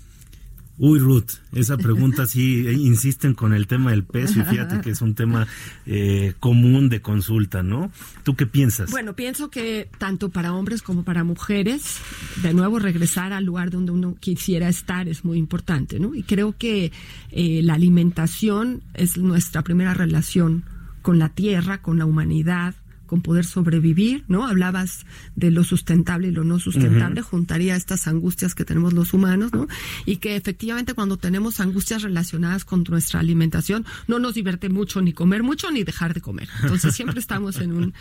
Uy, 0.84 0.98
Ruth, 0.98 1.34
esa 1.54 1.78
pregunta 1.78 2.26
sí 2.26 2.66
eh, 2.66 2.74
insisten 2.74 3.36
con 3.36 3.54
el 3.54 3.68
tema 3.68 3.92
del 3.92 4.04
peso 4.04 4.40
y 4.40 4.44
fíjate 4.44 4.82
que 4.82 4.90
es 4.90 5.02
un 5.04 5.14
tema 5.14 5.46
eh, 5.86 6.34
común 6.40 6.90
de 6.90 7.04
consulta, 7.04 7.62
¿no? 7.62 7.92
¿Tú 8.24 8.36
qué 8.36 8.48
piensas? 8.48 8.90
Bueno, 8.90 9.16
pienso 9.16 9.52
que 9.52 9.88
tanto 10.00 10.30
para 10.30 10.54
hombres 10.54 10.82
como 10.82 11.04
para 11.04 11.24
mujeres, 11.24 12.00
de 12.42 12.56
nuevo 12.56 12.80
regresar 12.80 13.32
al 13.32 13.46
lugar 13.46 13.70
donde 13.70 13.92
uno 13.92 14.16
quisiera 14.20 14.70
estar 14.70 15.08
es 15.08 15.24
muy 15.24 15.38
importante, 15.38 16.00
¿no? 16.00 16.16
Y 16.16 16.24
creo 16.24 16.58
que 16.58 16.92
eh, 17.30 17.62
la 17.62 17.76
alimentación 17.76 18.82
es 18.96 19.18
nuestra 19.18 19.62
primera 19.62 19.94
relación 19.94 20.64
con 21.04 21.20
la 21.20 21.30
tierra, 21.30 21.84
con 21.84 22.00
la 22.00 22.08
humanidad 22.08 22.74
con 23.12 23.22
poder 23.22 23.44
sobrevivir, 23.44 24.24
¿no? 24.30 24.48
Hablabas 24.48 25.06
de 25.36 25.52
lo 25.52 25.66
sustentable 25.66 26.30
y 26.30 26.32
lo 26.32 26.46
no 26.46 26.60
sustentable, 26.60 27.22
juntaría 27.22 27.76
estas 27.76 28.08
angustias 28.08 28.56
que 28.56 28.64
tenemos 28.64 28.94
los 28.94 29.14
humanos, 29.14 29.52
¿no? 29.52 29.68
Y 30.06 30.16
que 30.16 30.38
efectivamente 30.38 30.94
cuando 30.94 31.18
tenemos 31.18 31.60
angustias 31.60 32.04
relacionadas 32.04 32.64
con 32.64 32.86
nuestra 32.88 33.20
alimentación, 33.20 33.86
no 34.08 34.18
nos 34.18 34.36
divierte 34.36 34.70
mucho 34.70 35.02
ni 35.02 35.12
comer 35.12 35.44
mucho 35.44 35.70
ni 35.72 35.84
dejar 35.84 36.14
de 36.14 36.22
comer. 36.22 36.48
Entonces 36.62 36.96
siempre 36.96 37.20
estamos 37.26 37.58
en 37.58 37.74
un 37.74 37.94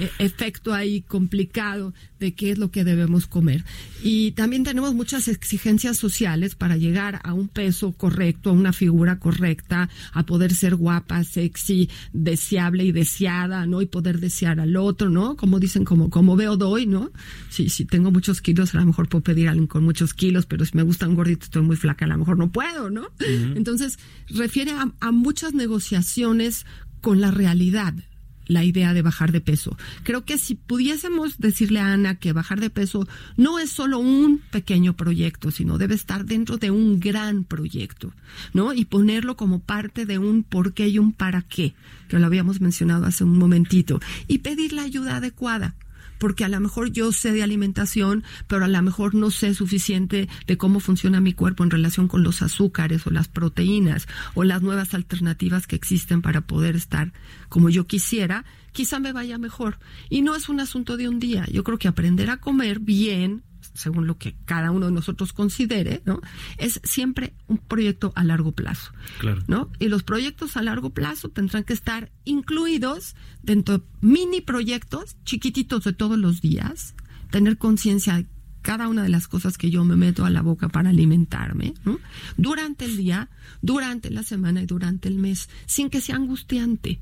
eh, 0.00 0.10
efecto 0.18 0.74
ahí 0.74 1.02
complicado 1.02 1.94
de 2.18 2.34
qué 2.34 2.50
es 2.50 2.58
lo 2.58 2.72
que 2.72 2.82
debemos 2.82 3.28
comer. 3.28 3.64
Y 4.02 4.32
también 4.32 4.64
tenemos 4.64 4.94
muchas 4.94 5.28
exigencias 5.28 5.96
sociales 5.96 6.56
para 6.56 6.76
llegar 6.76 7.20
a 7.22 7.34
un 7.34 7.46
peso 7.46 7.92
correcto, 7.92 8.50
a 8.50 8.54
una 8.54 8.72
figura 8.72 9.20
correcta, 9.20 9.88
a 10.12 10.26
poder 10.26 10.52
ser 10.52 10.74
guapa, 10.74 11.22
sexy, 11.22 11.88
deseable 12.12 12.82
y 12.82 12.90
deseada, 12.90 13.64
¿no? 13.66 13.80
Y 13.80 13.86
poder 13.86 14.18
desear 14.18 14.55
al 14.60 14.76
otro, 14.76 15.10
¿no? 15.10 15.36
Como 15.36 15.58
dicen, 15.58 15.84
como, 15.84 16.10
como 16.10 16.36
veo 16.36 16.56
doy, 16.56 16.86
¿no? 16.86 17.10
Si, 17.50 17.68
si 17.68 17.84
tengo 17.84 18.10
muchos 18.10 18.40
kilos, 18.40 18.74
a 18.74 18.80
lo 18.80 18.86
mejor 18.86 19.08
puedo 19.08 19.22
pedir 19.22 19.48
a 19.48 19.50
alguien 19.52 19.66
con 19.66 19.84
muchos 19.84 20.14
kilos, 20.14 20.46
pero 20.46 20.64
si 20.64 20.76
me 20.76 20.82
gusta 20.82 21.08
un 21.08 21.14
gordito, 21.14 21.44
estoy 21.44 21.62
muy 21.62 21.76
flaca, 21.76 22.04
a 22.04 22.08
lo 22.08 22.18
mejor 22.18 22.38
no 22.38 22.50
puedo, 22.50 22.90
¿no? 22.90 23.08
Entonces, 23.54 23.98
refiere 24.28 24.72
a, 24.72 24.92
a 25.00 25.12
muchas 25.12 25.54
negociaciones 25.54 26.66
con 27.00 27.20
la 27.20 27.30
realidad 27.30 27.94
la 28.46 28.64
idea 28.64 28.94
de 28.94 29.02
bajar 29.02 29.32
de 29.32 29.40
peso. 29.40 29.76
Creo 30.02 30.24
que 30.24 30.38
si 30.38 30.54
pudiésemos 30.54 31.38
decirle 31.38 31.80
a 31.80 31.92
Ana 31.92 32.16
que 32.16 32.32
bajar 32.32 32.60
de 32.60 32.70
peso 32.70 33.08
no 33.36 33.58
es 33.58 33.70
solo 33.70 33.98
un 33.98 34.38
pequeño 34.50 34.94
proyecto, 34.94 35.50
sino 35.50 35.78
debe 35.78 35.94
estar 35.94 36.24
dentro 36.24 36.56
de 36.56 36.70
un 36.70 37.00
gran 37.00 37.44
proyecto, 37.44 38.12
¿no? 38.52 38.72
Y 38.72 38.84
ponerlo 38.84 39.36
como 39.36 39.60
parte 39.60 40.06
de 40.06 40.18
un 40.18 40.42
por 40.42 40.74
qué 40.74 40.88
y 40.88 40.98
un 40.98 41.12
para 41.12 41.42
qué, 41.42 41.74
que 42.08 42.18
lo 42.18 42.26
habíamos 42.26 42.60
mencionado 42.60 43.06
hace 43.06 43.24
un 43.24 43.38
momentito, 43.38 44.00
y 44.28 44.38
pedir 44.38 44.72
la 44.72 44.82
ayuda 44.82 45.16
adecuada 45.16 45.74
porque 46.18 46.44
a 46.44 46.48
lo 46.48 46.60
mejor 46.60 46.90
yo 46.92 47.12
sé 47.12 47.32
de 47.32 47.42
alimentación, 47.42 48.24
pero 48.46 48.64
a 48.64 48.68
lo 48.68 48.82
mejor 48.82 49.14
no 49.14 49.30
sé 49.30 49.54
suficiente 49.54 50.28
de 50.46 50.56
cómo 50.56 50.80
funciona 50.80 51.20
mi 51.20 51.32
cuerpo 51.32 51.64
en 51.64 51.70
relación 51.70 52.08
con 52.08 52.22
los 52.22 52.42
azúcares 52.42 53.06
o 53.06 53.10
las 53.10 53.28
proteínas 53.28 54.06
o 54.34 54.44
las 54.44 54.62
nuevas 54.62 54.94
alternativas 54.94 55.66
que 55.66 55.76
existen 55.76 56.22
para 56.22 56.42
poder 56.42 56.76
estar 56.76 57.12
como 57.48 57.70
yo 57.70 57.86
quisiera, 57.86 58.44
quizá 58.72 59.00
me 59.00 59.12
vaya 59.12 59.38
mejor. 59.38 59.78
Y 60.10 60.22
no 60.22 60.34
es 60.36 60.48
un 60.48 60.60
asunto 60.60 60.96
de 60.96 61.08
un 61.08 61.18
día. 61.18 61.46
Yo 61.50 61.64
creo 61.64 61.78
que 61.78 61.88
aprender 61.88 62.30
a 62.30 62.38
comer 62.38 62.80
bien, 62.80 63.42
según 63.76 64.06
lo 64.06 64.18
que 64.18 64.34
cada 64.44 64.70
uno 64.70 64.86
de 64.86 64.92
nosotros 64.92 65.32
considere, 65.32 66.02
¿no? 66.04 66.20
Es 66.58 66.80
siempre 66.84 67.34
un 67.46 67.58
proyecto 67.58 68.12
a 68.16 68.24
largo 68.24 68.52
plazo. 68.52 68.92
Claro. 69.18 69.42
¿no? 69.46 69.70
Y 69.78 69.88
los 69.88 70.02
proyectos 70.02 70.56
a 70.56 70.62
largo 70.62 70.90
plazo 70.90 71.28
tendrán 71.28 71.64
que 71.64 71.72
estar 71.72 72.10
incluidos 72.24 73.14
dentro 73.42 73.78
de 73.78 73.84
mini 74.00 74.40
proyectos 74.40 75.16
chiquititos 75.24 75.84
de 75.84 75.92
todos 75.92 76.18
los 76.18 76.40
días, 76.40 76.94
tener 77.30 77.58
conciencia 77.58 78.16
de 78.16 78.26
cada 78.62 78.88
una 78.88 79.04
de 79.04 79.08
las 79.08 79.28
cosas 79.28 79.58
que 79.58 79.70
yo 79.70 79.84
me 79.84 79.94
meto 79.94 80.24
a 80.24 80.30
la 80.30 80.42
boca 80.42 80.68
para 80.68 80.90
alimentarme, 80.90 81.74
¿no? 81.84 82.00
durante 82.36 82.84
el 82.84 82.96
día, 82.96 83.28
durante 83.62 84.10
la 84.10 84.24
semana 84.24 84.60
y 84.60 84.66
durante 84.66 85.08
el 85.08 85.18
mes, 85.18 85.48
sin 85.66 85.88
que 85.88 86.00
sea 86.00 86.16
angustiante, 86.16 86.98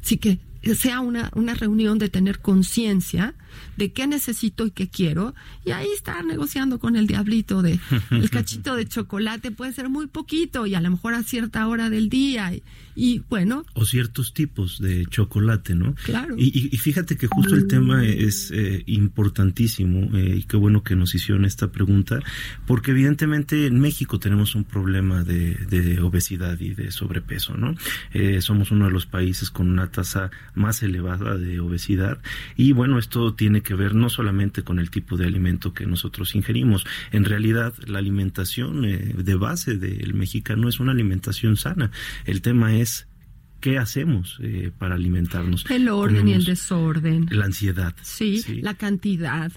sin 0.00 0.18
que 0.18 0.40
sea 0.74 1.00
una, 1.00 1.30
una 1.34 1.54
reunión 1.54 1.98
de 1.98 2.08
tener 2.08 2.40
conciencia 2.40 3.34
de 3.76 3.92
qué 3.92 4.06
necesito 4.06 4.66
y 4.66 4.70
qué 4.70 4.88
quiero, 4.88 5.34
y 5.64 5.70
ahí 5.70 5.88
estar 5.94 6.24
negociando 6.24 6.78
con 6.78 6.96
el 6.96 7.06
diablito 7.06 7.62
de 7.62 7.78
el 8.10 8.30
cachito 8.30 8.76
de 8.76 8.86
chocolate 8.86 9.50
puede 9.50 9.72
ser 9.72 9.88
muy 9.88 10.06
poquito 10.06 10.66
y 10.66 10.74
a 10.74 10.80
lo 10.80 10.90
mejor 10.90 11.14
a 11.14 11.22
cierta 11.22 11.66
hora 11.68 11.90
del 11.90 12.08
día, 12.08 12.54
y, 12.54 12.62
y 12.96 13.22
bueno, 13.28 13.64
o 13.74 13.84
ciertos 13.84 14.34
tipos 14.34 14.80
de 14.80 15.06
chocolate, 15.06 15.74
¿no? 15.74 15.94
Claro. 16.04 16.36
Y, 16.38 16.76
fíjate 16.76 17.16
que 17.16 17.26
justo 17.26 17.54
el 17.54 17.66
tema 17.66 18.04
es 18.04 18.50
eh, 18.52 18.82
importantísimo 18.86 20.16
eh, 20.16 20.36
y 20.38 20.42
qué 20.44 20.56
bueno 20.56 20.82
que 20.82 20.94
nos 20.94 21.14
hicieron 21.14 21.44
esta 21.44 21.72
pregunta, 21.72 22.20
porque 22.66 22.92
evidentemente 22.92 23.66
en 23.66 23.80
México 23.80 24.18
tenemos 24.18 24.54
un 24.54 24.64
problema 24.64 25.24
de, 25.24 25.54
de 25.54 26.00
obesidad 26.00 26.60
y 26.60 26.70
de 26.74 26.90
sobrepeso, 26.90 27.56
¿no? 27.56 27.74
Eh, 28.12 28.40
somos 28.40 28.70
uno 28.70 28.86
de 28.86 28.90
los 28.92 29.06
países 29.06 29.50
con 29.50 29.70
una 29.70 29.90
tasa 29.90 30.30
más 30.54 30.82
elevada 30.82 31.36
de 31.36 31.60
obesidad 31.60 32.18
y 32.56 32.72
bueno, 32.72 32.98
esto 32.98 33.34
tiene 33.34 33.62
que 33.62 33.74
ver 33.74 33.94
no 33.94 34.08
solamente 34.08 34.62
con 34.62 34.78
el 34.78 34.90
tipo 34.90 35.16
de 35.16 35.26
alimento 35.26 35.72
que 35.72 35.86
nosotros 35.86 36.34
ingerimos, 36.34 36.86
en 37.12 37.24
realidad 37.24 37.74
la 37.86 37.98
alimentación 37.98 38.84
eh, 38.84 39.14
de 39.16 39.34
base 39.34 39.76
del 39.76 40.14
mexicano 40.14 40.68
es 40.68 40.80
una 40.80 40.92
alimentación 40.92 41.56
sana. 41.56 41.90
El 42.24 42.42
tema 42.42 42.76
es 42.76 43.06
¿qué 43.60 43.78
hacemos 43.78 44.38
eh, 44.42 44.70
para 44.76 44.94
alimentarnos? 44.94 45.64
el 45.70 45.88
orden 45.88 46.28
y 46.28 46.34
el 46.34 46.44
desorden. 46.44 47.26
La 47.30 47.46
ansiedad. 47.46 47.94
Sí, 48.02 48.42
la 48.60 48.74
cantidad. 48.74 49.52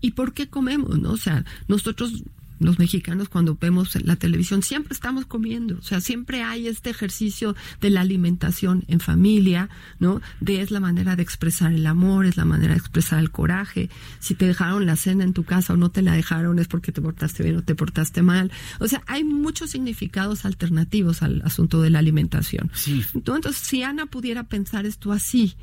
¿Y 0.00 0.12
por 0.12 0.32
qué 0.32 0.48
comemos? 0.48 0.98
¿no? 1.00 1.10
O 1.10 1.16
sea, 1.16 1.44
nosotros, 1.66 2.22
los 2.58 2.78
mexicanos, 2.78 3.28
cuando 3.28 3.56
vemos 3.60 3.96
la 4.04 4.16
televisión, 4.16 4.62
siempre 4.62 4.94
estamos 4.94 5.26
comiendo. 5.26 5.78
O 5.78 5.82
sea, 5.82 6.00
siempre 6.00 6.42
hay 6.42 6.68
este 6.68 6.90
ejercicio 6.90 7.54
de 7.80 7.90
la 7.90 8.00
alimentación 8.00 8.84
en 8.88 9.00
familia, 9.00 9.68
¿no? 9.98 10.20
De 10.40 10.60
es 10.60 10.70
la 10.70 10.80
manera 10.80 11.16
de 11.16 11.22
expresar 11.22 11.72
el 11.72 11.86
amor, 11.86 12.26
es 12.26 12.36
la 12.36 12.44
manera 12.44 12.74
de 12.74 12.78
expresar 12.78 13.18
el 13.18 13.30
coraje. 13.30 13.90
Si 14.20 14.34
te 14.34 14.46
dejaron 14.46 14.86
la 14.86 14.96
cena 14.96 15.24
en 15.24 15.32
tu 15.32 15.44
casa 15.44 15.74
o 15.74 15.76
no 15.76 15.90
te 15.90 16.02
la 16.02 16.12
dejaron, 16.12 16.58
es 16.58 16.68
porque 16.68 16.92
te 16.92 17.00
portaste 17.00 17.42
bien 17.42 17.56
o 17.56 17.62
te 17.62 17.74
portaste 17.74 18.22
mal. 18.22 18.50
O 18.80 18.88
sea, 18.88 19.02
hay 19.06 19.24
muchos 19.24 19.70
significados 19.70 20.44
alternativos 20.44 21.22
al 21.22 21.42
asunto 21.42 21.80
de 21.82 21.90
la 21.90 21.98
alimentación. 21.98 22.70
Sí. 22.74 23.04
Entonces, 23.14 23.56
si 23.56 23.82
Ana 23.82 24.06
pudiera 24.06 24.44
pensar 24.44 24.86
esto 24.86 25.12
así, 25.12 25.54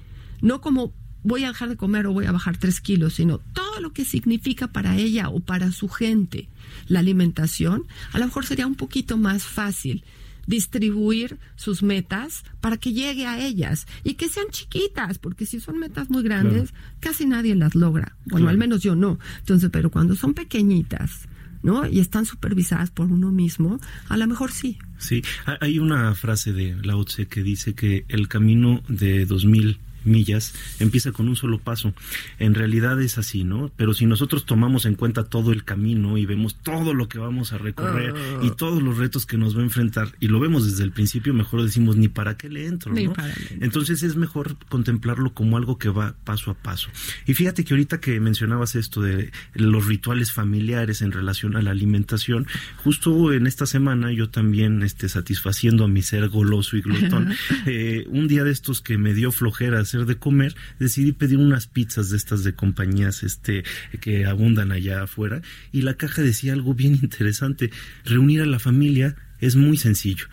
no 0.41 0.61
como 0.61 0.93
voy 1.25 1.43
a 1.43 1.47
dejar 1.47 1.69
de 1.69 1.75
comer 1.75 2.05
o 2.05 2.13
voy 2.13 2.25
a 2.25 2.31
bajar 2.31 2.57
tres 2.57 2.79
kilos, 2.79 3.15
sino 3.15 3.39
todo 3.39 3.81
lo 3.81 3.91
que 3.91 4.05
significa 4.05 4.67
para 4.67 4.95
ella 4.95 5.29
o 5.29 5.39
para 5.39 5.71
su 5.71 5.89
gente 5.89 6.47
la 6.87 6.99
alimentación, 6.99 7.85
a 8.13 8.19
lo 8.19 8.25
mejor 8.25 8.45
sería 8.45 8.67
un 8.67 8.75
poquito 8.75 9.17
más 9.17 9.43
fácil 9.43 10.03
distribuir 10.47 11.39
sus 11.55 11.81
metas 11.81 12.43
para 12.61 12.77
que 12.77 12.93
llegue 12.93 13.25
a 13.25 13.43
ellas 13.43 13.87
y 14.03 14.13
que 14.13 14.29
sean 14.29 14.47
chiquitas, 14.51 15.17
porque 15.17 15.47
si 15.47 15.59
son 15.59 15.79
metas 15.79 16.11
muy 16.11 16.21
grandes, 16.21 16.71
casi 16.99 17.25
nadie 17.25 17.55
las 17.55 17.73
logra. 17.73 18.15
Bueno, 18.25 18.49
al 18.49 18.57
menos 18.57 18.81
yo 18.81 18.95
no. 18.95 19.17
Entonces, 19.39 19.71
pero 19.73 19.89
cuando 19.89 20.15
son 20.15 20.35
pequeñitas, 20.35 21.27
¿no? 21.63 21.87
Y 21.87 21.99
están 21.99 22.27
supervisadas 22.27 22.91
por 22.91 23.11
uno 23.11 23.31
mismo, 23.31 23.79
a 24.07 24.17
lo 24.17 24.27
mejor 24.27 24.51
sí. 24.51 24.77
Sí, 24.99 25.23
hay 25.59 25.79
una 25.79 26.13
frase 26.13 26.53
de 26.53 26.75
Lao 26.83 27.03
Tse 27.05 27.25
que 27.25 27.41
dice 27.41 27.73
que 27.73 28.05
el 28.07 28.27
camino 28.27 28.83
de 28.87 29.25
2000 29.25 29.79
millas 30.05 30.53
empieza 30.79 31.11
con 31.11 31.27
un 31.27 31.35
solo 31.35 31.59
paso. 31.59 31.93
En 32.39 32.53
realidad 32.53 33.01
es 33.01 33.17
así, 33.17 33.43
¿no? 33.43 33.71
Pero 33.75 33.93
si 33.93 34.05
nosotros 34.05 34.45
tomamos 34.45 34.85
en 34.85 34.95
cuenta 34.95 35.23
todo 35.23 35.51
el 35.51 35.63
camino 35.63 36.17
y 36.17 36.25
vemos 36.25 36.55
todo 36.55 36.93
lo 36.93 37.07
que 37.07 37.19
vamos 37.19 37.53
a 37.53 37.57
recorrer 37.57 38.13
y 38.41 38.47
ah. 38.47 38.55
todos 38.57 38.81
los 38.81 38.97
retos 38.97 39.25
que 39.25 39.37
nos 39.37 39.55
va 39.55 39.61
a 39.61 39.63
enfrentar 39.63 40.09
y 40.19 40.27
lo 40.27 40.39
vemos 40.39 40.65
desde 40.65 40.83
el 40.83 40.91
principio, 40.91 41.33
mejor 41.33 41.63
decimos 41.63 41.95
ni 41.95 42.07
para 42.07 42.37
qué 42.37 42.49
le 42.49 42.67
entro, 42.67 42.93
¿no? 42.93 43.13
Entonces 43.59 44.03
es 44.03 44.15
mejor 44.15 44.57
contemplarlo 44.69 45.33
como 45.33 45.57
algo 45.57 45.77
que 45.77 45.89
va 45.89 46.15
paso 46.23 46.51
a 46.51 46.53
paso. 46.53 46.89
Y 47.25 47.33
fíjate 47.33 47.63
que 47.63 47.73
ahorita 47.73 47.99
que 47.99 48.19
mencionabas 48.19 48.75
esto 48.75 49.01
de 49.01 49.31
los 49.53 49.85
rituales 49.85 50.31
familiares 50.31 51.01
en 51.01 51.11
relación 51.11 51.55
a 51.55 51.61
la 51.61 51.71
alimentación, 51.71 52.47
justo 52.83 53.33
en 53.33 53.47
esta 53.47 53.65
semana 53.65 54.11
yo 54.11 54.29
también 54.29 54.83
este, 54.83 55.09
satisfaciendo 55.09 55.85
a 55.85 55.87
mi 55.87 56.01
ser 56.01 56.29
goloso 56.29 56.77
y 56.77 56.81
glotón, 56.81 57.33
eh, 57.65 58.05
un 58.09 58.27
día 58.27 58.43
de 58.43 58.51
estos 58.51 58.81
que 58.81 58.97
me 58.97 59.13
dio 59.13 59.31
flojeras 59.31 59.94
de 60.03 60.17
comer, 60.17 60.55
decidí 60.79 61.13
pedir 61.13 61.37
unas 61.37 61.67
pizzas 61.67 62.09
de 62.09 62.17
estas 62.17 62.43
de 62.43 62.53
compañías 62.53 63.23
este 63.23 63.63
que 64.01 64.25
abundan 64.25 64.73
allá 64.73 65.03
afuera 65.03 65.41
y 65.71 65.83
la 65.83 65.93
caja 65.93 66.21
decía 66.21 66.51
algo 66.51 66.73
bien 66.73 66.99
interesante, 67.01 67.71
reunir 68.03 68.41
a 68.41 68.45
la 68.45 68.59
familia 68.59 69.15
es 69.39 69.55
muy 69.55 69.77
sencillo. 69.77 70.25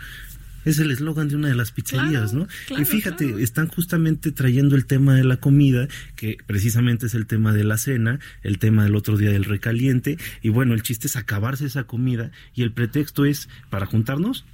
Es 0.65 0.79
el 0.79 0.93
eslogan 0.93 1.29
de 1.29 1.35
una 1.35 1.49
de 1.49 1.57
las 1.57 1.73
pizzerías, 1.73 2.35
¿no? 2.35 2.47
y 2.79 2.85
fíjate, 2.85 3.43
están 3.43 3.67
justamente 3.67 4.31
trayendo 4.31 4.77
el 4.77 4.87
tema 4.87 5.15
de 5.15 5.25
la 5.25 5.39
comida, 5.39 5.89
que 6.15 6.37
precisamente 6.47 7.07
es 7.07 7.15
el 7.15 7.27
tema 7.27 7.53
de 7.53 7.65
la 7.65 7.79
cena, 7.79 8.21
el 8.43 8.59
tema 8.59 8.85
del 8.85 8.95
otro 8.95 9.17
día 9.17 9.31
del 9.31 9.45
recaliente, 9.45 10.19
y 10.41 10.51
bueno, 10.51 10.75
el 10.75 10.83
chiste 10.83 11.09
es 11.09 11.17
acabarse 11.17 11.67
esa 11.67 11.85
comida, 11.85 12.31
y 12.55 12.63
el 12.63 12.71
pretexto 12.71 13.25
es 13.25 13.49
para 13.71 13.87
juntarnos, 13.87 14.45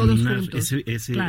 terminar 0.00 0.42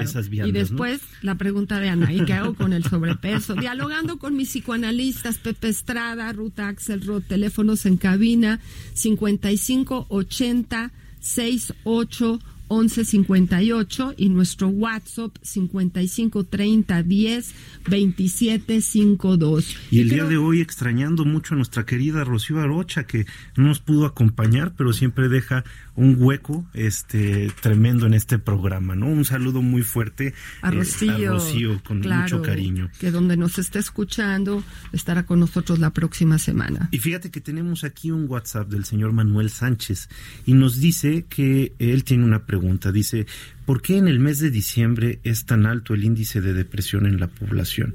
esas 0.04 0.30
viandas. 0.30 0.50
Y 0.50 0.52
después 0.52 1.02
la 1.22 1.36
pregunta 1.36 1.80
de 1.80 1.90
Ana, 1.90 2.12
¿y 2.12 2.26
qué 2.26 2.34
hago 2.34 2.54
con 2.54 2.74
el 2.74 2.84
sobrepeso? 2.84 3.56
Dialogando 3.60 4.18
con 4.18 4.36
mis 4.36 4.50
psicoanalistas, 4.50 5.38
Pepe 5.38 5.70
Estrada, 5.70 6.32
Ruta 6.34 6.68
Axelrod, 6.68 7.24
teléfonos 7.24 7.86
en 7.86 7.98
cabina 7.98 8.60
5580 8.94 10.92
68 11.20 12.40
1158 12.70 14.16
y 14.18 14.30
nuestro 14.30 14.68
WhatsApp 14.70 15.36
5530 15.42 17.04
10 17.04 17.56
27 17.90 18.82
52. 18.82 19.78
Y 19.92 20.00
el 20.00 20.10
día 20.10 20.26
de 20.26 20.38
hoy 20.38 20.62
extrañando 20.62 21.26
mucho 21.26 21.54
a 21.54 21.58
nuestra 21.58 21.86
querida 21.86 22.24
Rocío 22.24 22.60
Arocha 22.60 23.06
que 23.06 23.26
no 23.56 23.66
nos 23.66 23.80
pudo 23.80 24.06
acompañar, 24.06 24.74
pero 24.76 24.94
siempre 24.94 25.30
deja 25.30 25.64
un 25.96 26.18
hueco 26.20 26.66
este 26.74 27.52
tremendo 27.62 28.06
en 28.06 28.14
este 28.14 28.38
programa, 28.38 28.96
¿no? 28.96 29.08
Un 29.08 29.26
saludo 29.26 29.62
muy 29.62 29.82
fuerte 29.82 30.34
a 30.62 30.70
eh, 30.70 30.72
Rocío, 30.72 31.82
con 31.84 32.02
mucho 32.02 32.42
cariño. 32.42 32.90
Que 33.00 33.12
donde 33.12 33.38
nos 33.38 33.58
esté 33.60 33.80
escuchando 33.80 34.64
estará 34.92 35.26
con 35.26 35.40
nosotros 35.40 35.80
la 35.80 35.92
próxima 35.92 36.38
semana. 36.38 36.90
Y 36.92 37.00
fíjate 37.00 37.32
que 37.32 37.42
tenemos 37.42 37.84
aquí 37.84 38.12
un 38.12 38.30
WhatsApp 38.30 38.68
del 38.70 38.86
señor 38.86 39.14
Manuel 39.14 39.50
Sánchez 39.50 40.10
y 40.46 40.54
nos 40.54 40.80
dice 40.80 41.26
que 41.30 41.74
él 41.80 42.04
tiene 42.04 42.26
una 42.26 42.46
pregunta, 42.46 42.55
dice, 42.92 43.26
¿por 43.66 43.82
qué 43.82 43.98
en 43.98 44.08
el 44.08 44.20
mes 44.20 44.40
de 44.40 44.52
diciembre 44.52 45.20
es 45.24 45.46
tan 45.46 45.66
alto 45.66 45.94
el 45.94 46.04
índice 46.04 46.42
de 46.42 46.54
depresión 46.54 47.06
en 47.06 47.20
la 47.20 47.28
población? 47.28 47.94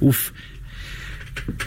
Uf, 0.00 0.30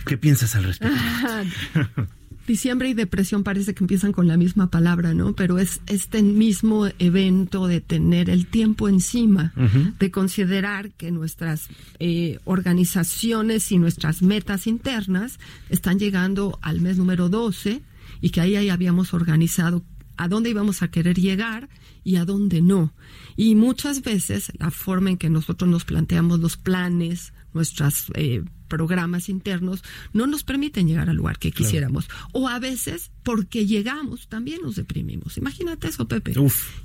¿qué 0.06 0.18
piensas 0.18 0.56
al 0.56 0.66
respecto? 0.66 0.98
Diciembre 2.46 2.90
y 2.90 2.94
depresión 2.94 3.46
parece 3.46 3.74
que 3.74 3.86
empiezan 3.86 4.12
con 4.12 4.28
la 4.28 4.36
misma 4.36 4.70
palabra, 4.70 5.14
¿no? 5.14 5.34
Pero 5.34 5.60
es 5.60 5.80
este 5.88 6.22
mismo 6.22 6.90
evento 7.00 7.68
de 7.68 7.80
tener 7.80 8.30
el 8.30 8.48
tiempo 8.48 8.90
encima, 8.90 9.54
de 9.98 10.12
considerar 10.12 10.92
que 10.92 11.10
nuestras 11.12 11.70
eh, 12.00 12.40
organizaciones 12.44 13.72
y 13.72 13.78
nuestras 13.78 14.22
metas 14.22 14.68
internas 14.68 15.40
están 15.70 16.00
llegando 16.00 16.60
al 16.62 16.82
mes 16.82 16.98
número 16.98 17.30
12 17.30 17.82
y 18.20 18.30
que 18.32 18.42
ahí, 18.42 18.58
ahí 18.58 18.70
habíamos 18.70 19.14
organizado 19.14 19.82
a 20.18 20.28
dónde 20.28 20.50
íbamos 20.50 20.82
a 20.82 20.90
querer 20.90 21.20
llegar 21.20 21.70
y 22.04 22.18
a 22.18 22.26
dónde 22.26 22.62
no. 22.62 22.94
Y 23.36 23.56
muchas 23.56 24.02
veces 24.02 24.52
la 24.58 24.72
forma 24.72 25.12
en 25.12 25.18
que 25.18 25.30
nosotros 25.30 25.70
nos 25.70 25.86
planteamos 25.86 26.40
los 26.40 26.58
planes, 26.58 27.34
nuestras 27.54 28.08
eh, 28.16 28.44
programas 28.68 29.30
internos 29.30 29.84
no 30.14 30.26
nos 30.26 30.44
permiten 30.44 30.88
llegar 30.88 31.10
al 31.10 31.16
lugar 31.16 31.38
que 31.38 31.52
quisiéramos. 31.52 32.10
O 32.32 32.48
a 32.48 32.58
veces, 32.60 33.12
porque 33.22 33.68
llegamos, 33.68 34.28
también 34.28 34.62
nos 34.64 34.76
deprimimos. 34.76 35.38
Imagínate 35.38 35.88
eso, 35.88 36.08
Pepe. 36.08 36.34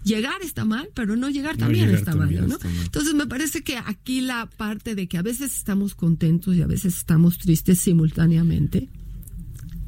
Llegar 0.04 0.42
está 0.42 0.64
mal, 0.64 0.90
pero 0.94 1.16
no 1.16 1.30
llegar 1.30 1.56
también, 1.56 1.90
está, 1.90 2.14
mal, 2.14 2.30
¿no? 2.46 2.58
Entonces 2.84 3.14
me 3.14 3.26
parece 3.26 3.62
que 3.62 3.78
aquí 3.78 4.20
la 4.20 4.46
parte 4.46 4.94
de 4.94 5.08
que 5.08 5.16
a 5.16 5.22
veces 5.22 5.56
estamos 5.56 5.94
contentos 5.94 6.54
y 6.56 6.62
a 6.62 6.66
veces 6.66 6.96
estamos 6.98 7.38
tristes 7.38 7.78
simultáneamente 7.78 8.90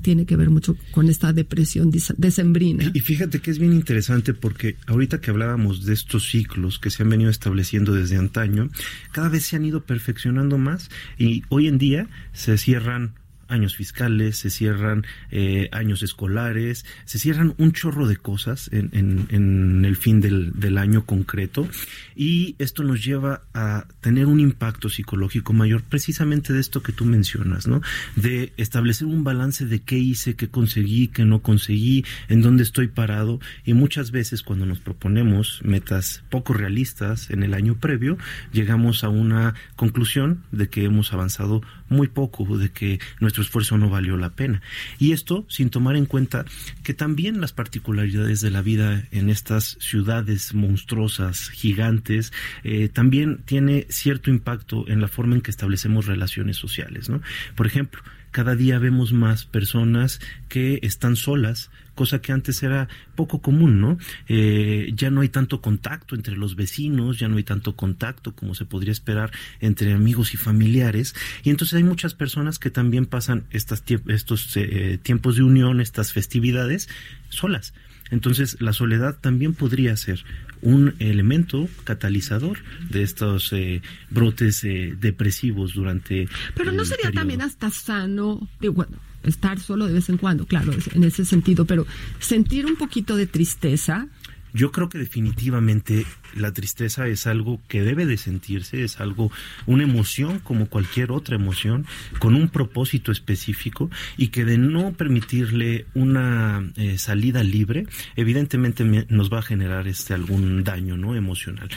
tiene 0.01 0.27
que 0.27 0.37
ver 0.37 0.51
mucho 0.51 0.77
con 0.91 1.09
esta 1.09 1.33
depresión 1.33 1.91
decembrina. 2.17 2.91
Y 2.95 3.01
fíjate 3.01 3.41
que 3.41 3.51
es 3.51 3.59
bien 3.59 3.73
interesante 3.73 4.35
porque 4.35 4.77
ahorita 4.87 5.21
que 5.21 5.31
hablábamos 5.31 5.85
de 5.85 5.95
estos 5.95 6.29
ciclos 6.29 6.79
que 6.79 6.91
se 6.91 7.03
han 7.03 7.11
venido 7.11 7.31
estableciendo 7.31 7.95
desde 7.95 8.17
antaño, 8.17 8.71
cada 9.13 9.29
vez 9.29 9.45
se 9.45 9.57
han 9.57 9.65
ido 9.65 9.85
perfeccionando 9.85 10.59
más 10.59 10.91
y 11.19 11.43
hoy 11.49 11.69
en 11.69 11.79
día 11.79 12.09
se 12.33 12.59
cierran 12.59 13.15
años 13.51 13.77
fiscales, 13.77 14.37
se 14.37 14.51
cierran 14.51 15.05
eh, 15.31 15.69
años 15.73 16.03
escolares, 16.03 16.85
se 17.05 17.19
cierran 17.19 17.55
un 17.59 17.73
chorro 17.73 18.07
de 18.07 18.17
cosas 18.17 18.71
en, 18.73 19.85
el 19.85 19.97
fin 19.97 20.21
del, 20.21 20.53
del, 20.59 20.79
año 20.79 21.05
concreto 21.05 21.69
y 22.15 22.55
esto 22.59 22.83
nos 22.85 23.05
lleva 23.05 23.43
a 23.53 23.87
tener 24.01 24.27
un 24.27 24.41
impacto 24.41 24.89
psicológico 24.89 25.53
mayor 25.53 25.83
precisamente 25.83 26.53
de 26.53 26.61
esto 26.61 26.83
que 26.83 26.93
tú 26.93 27.05
mencionas, 27.05 27.67
¿no? 27.67 27.83
De 28.17 28.53
establecer 28.57 29.07
un 29.07 29.25
balance 29.25 29.67
de 29.67 29.81
qué 29.81 29.99
hice, 29.99 30.37
qué 30.37 30.49
conseguí, 30.49 31.09
qué 31.09 31.25
no 31.25 31.41
conseguí, 31.41 32.05
en 32.29 32.43
dónde 32.43 32.63
estoy 32.63 32.89
parado 32.89 33.41
y 33.65 33.75
muchas 33.75 34.11
veces 34.11 34.43
cuando 34.43 34.67
nos 34.67 34.81
proponemos 34.81 35.61
metas 35.65 36.23
poco 36.31 36.53
realistas 36.53 37.31
en 37.31 37.43
el 37.43 37.55
año 37.55 37.77
previo, 37.77 38.17
llegamos 38.53 39.05
a 39.05 39.09
una 39.09 39.55
conclusión 39.77 40.45
de 40.53 40.69
que 40.69 40.85
hemos 40.85 41.13
avanzado 41.13 41.63
muy 41.89 42.09
poco, 42.09 42.57
de 42.57 42.71
que 42.71 43.01
nuestro 43.21 43.40
esfuerzo 43.43 43.79
no 43.79 43.89
valió 43.89 44.17
la 44.17 44.31
pena. 44.31 44.63
Y 44.99 45.13
esto 45.13 45.45
sin 45.49 45.71
tomar 45.71 45.97
en 45.97 46.07
cuenta 46.07 46.45
que 46.83 46.95
también 46.95 47.41
las 47.41 47.53
particularidades 47.53 48.41
de 48.41 48.51
la 48.51 48.63
vida 48.63 49.05
en 49.11 49.31
estas 49.31 49.77
ciudades 49.81 50.55
monstruosas, 50.55 51.51
gigantes, 51.51 52.33
eh, 52.65 52.89
también 52.89 53.43
tiene 53.45 53.87
cierto 53.89 54.31
impacto 54.31 54.89
en 54.89 55.01
la 55.01 55.09
forma 55.09 55.35
en 55.35 55.41
que 55.41 55.51
establecemos 55.51 56.07
relaciones 56.07 56.57
sociales, 56.57 57.09
¿no? 57.09 57.21
Por 57.55 57.67
ejemplo, 57.67 58.03
cada 58.31 58.55
día 58.55 58.79
vemos 58.79 59.13
más 59.13 59.45
personas 59.45 60.21
que 60.49 60.79
están 60.83 61.17
solas, 61.17 61.71
cosa 62.01 62.23
que 62.23 62.33
antes 62.33 62.63
era 62.63 62.89
poco 63.15 63.43
común, 63.43 63.79
¿no? 63.79 63.99
Eh, 64.27 64.91
ya 64.95 65.11
no 65.11 65.21
hay 65.21 65.29
tanto 65.29 65.61
contacto 65.61 66.15
entre 66.15 66.35
los 66.35 66.57
vecinos, 66.57 67.19
ya 67.19 67.29
no 67.29 67.37
hay 67.37 67.45
tanto 67.45 67.77
contacto 67.77 68.35
como 68.35 68.55
se 68.55 68.65
podría 68.65 68.91
esperar 68.91 69.31
entre 69.61 69.93
amigos 69.93 70.33
y 70.33 70.39
familiares, 70.39 71.15
y 71.45 71.51
entonces 71.51 71.75
hay 71.75 71.83
muchas 71.85 72.15
personas 72.15 72.59
que 72.59 72.71
también 72.71 73.05
pasan 73.05 73.45
estas, 73.51 73.85
estos 74.07 74.57
eh, 74.57 74.99
tiempos 75.03 75.37
de 75.37 75.43
unión, 75.43 75.83
estas 75.83 76.15
festividades, 76.15 76.89
solas. 77.29 77.75
Entonces, 78.11 78.57
la 78.61 78.73
soledad 78.73 79.19
también 79.21 79.53
podría 79.53 79.95
ser 79.95 80.25
un 80.63 80.95
elemento 81.01 81.69
catalizador 81.85 82.61
de 82.89 83.03
estos 83.03 83.53
eh, 83.53 83.83
brotes 84.09 84.63
depresivos 84.63 85.75
durante. 85.75 86.29
Pero 86.55 86.73
no 86.73 86.87
sería 86.87 87.13
también 87.13 87.43
hasta 87.43 87.69
sano, 87.71 88.49
bueno, 88.59 88.97
estar 89.23 89.59
solo 89.61 89.87
de 89.87 89.95
vez 89.95 90.09
en 90.09 90.17
cuando, 90.17 90.47
claro, 90.47 90.73
en 90.95 91.05
ese 91.05 91.25
sentido, 91.25 91.65
pero 91.65 91.87
sentir 92.19 92.67
un 92.67 92.77
poquito 92.77 93.17
de 93.17 93.27
tristeza 93.27 94.09
yo 94.53 94.73
creo 94.73 94.89
que 94.89 94.99
definitivamente 94.99 96.07
la 96.35 96.53
tristeza 96.53 97.07
es 97.09 97.27
algo 97.27 97.61
que 97.69 97.83
debe 97.83 98.07
de 98.07 98.17
sentirse, 98.17 98.85
es 98.85 99.01
algo, 99.01 99.31
una 99.67 99.85
emoción 99.85 100.39
como 100.41 100.67
cualquier 100.67 101.13
otra 101.13 101.37
emoción, 101.37 101.87
con 102.19 102.35
un 102.35 102.49
propósito 102.49 103.13
específico 103.13 103.91
y 104.17 104.29
que 104.29 104.45
de 104.45 104.59
no 104.59 104.93
permitirle 104.93 105.87
una 105.95 106.63
eh, 106.77 106.99
salida 106.99 107.43
libre, 107.43 107.87
evidentemente 108.17 108.85
nos 109.09 109.33
va 109.33 109.41
a 109.41 109.43
generar 109.43 109.89
este 109.89 110.15
algún 110.15 110.65
daño, 110.65 110.97
¿no? 110.97 111.15
Emocional. 111.15 111.69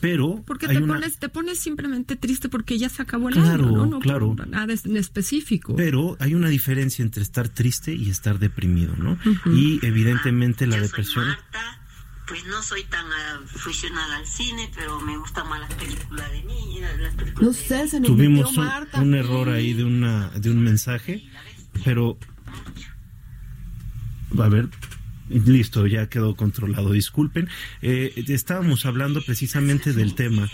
Pero 0.00 0.42
porque 0.46 0.68
te 0.68 0.80
pones, 0.80 1.18
te 1.18 1.28
pones 1.28 1.58
simplemente 1.58 2.16
triste 2.16 2.48
porque 2.48 2.78
ya 2.78 2.88
se 2.88 3.02
acabó 3.02 3.28
el 3.28 3.34
claro, 3.34 3.64
año, 3.64 3.86
¿no? 3.86 4.00
claro. 4.00 4.34
nada 4.48 4.74
en 4.84 4.96
específico. 4.96 5.76
Pero 5.76 6.16
hay 6.20 6.34
una 6.34 6.48
diferencia 6.48 7.02
entre 7.02 7.22
estar 7.22 7.48
triste 7.48 7.94
y 7.94 8.10
estar 8.10 8.38
deprimido, 8.38 8.94
¿no? 8.96 9.18
Y 9.46 9.84
evidentemente 9.84 10.66
la 10.66 10.80
depresión 10.80 11.26
pues 12.32 12.46
no 12.46 12.62
soy 12.62 12.82
tan 12.84 13.04
aficionada 13.44 14.16
al 14.16 14.26
cine, 14.26 14.70
pero 14.74 14.98
me 15.02 15.18
gustan 15.18 15.46
más 15.50 15.60
las 15.60 15.74
películas 15.74 16.32
de 16.32 16.42
niñas, 16.44 16.98
las 16.98 17.14
películas 17.14 17.46
No 17.46 17.52
sé, 17.52 17.88
se 17.88 18.00
Tuvimos 18.00 18.56
un, 18.94 19.14
error 19.14 19.50
ahí 19.50 19.74
de 19.74 19.84
una 19.84 20.30
de 20.30 20.50
un 20.50 20.64
mensaje, 20.64 21.28
pero 21.84 22.16
a 24.38 24.48
ver, 24.48 24.70
listo, 25.28 25.86
ya 25.86 26.08
quedó 26.08 26.34
controlado. 26.34 26.92
Disculpen, 26.92 27.50
eh, 27.82 28.24
estábamos 28.28 28.86
hablando 28.86 29.20
precisamente 29.22 29.92
del 29.92 30.14
tema. 30.14 30.48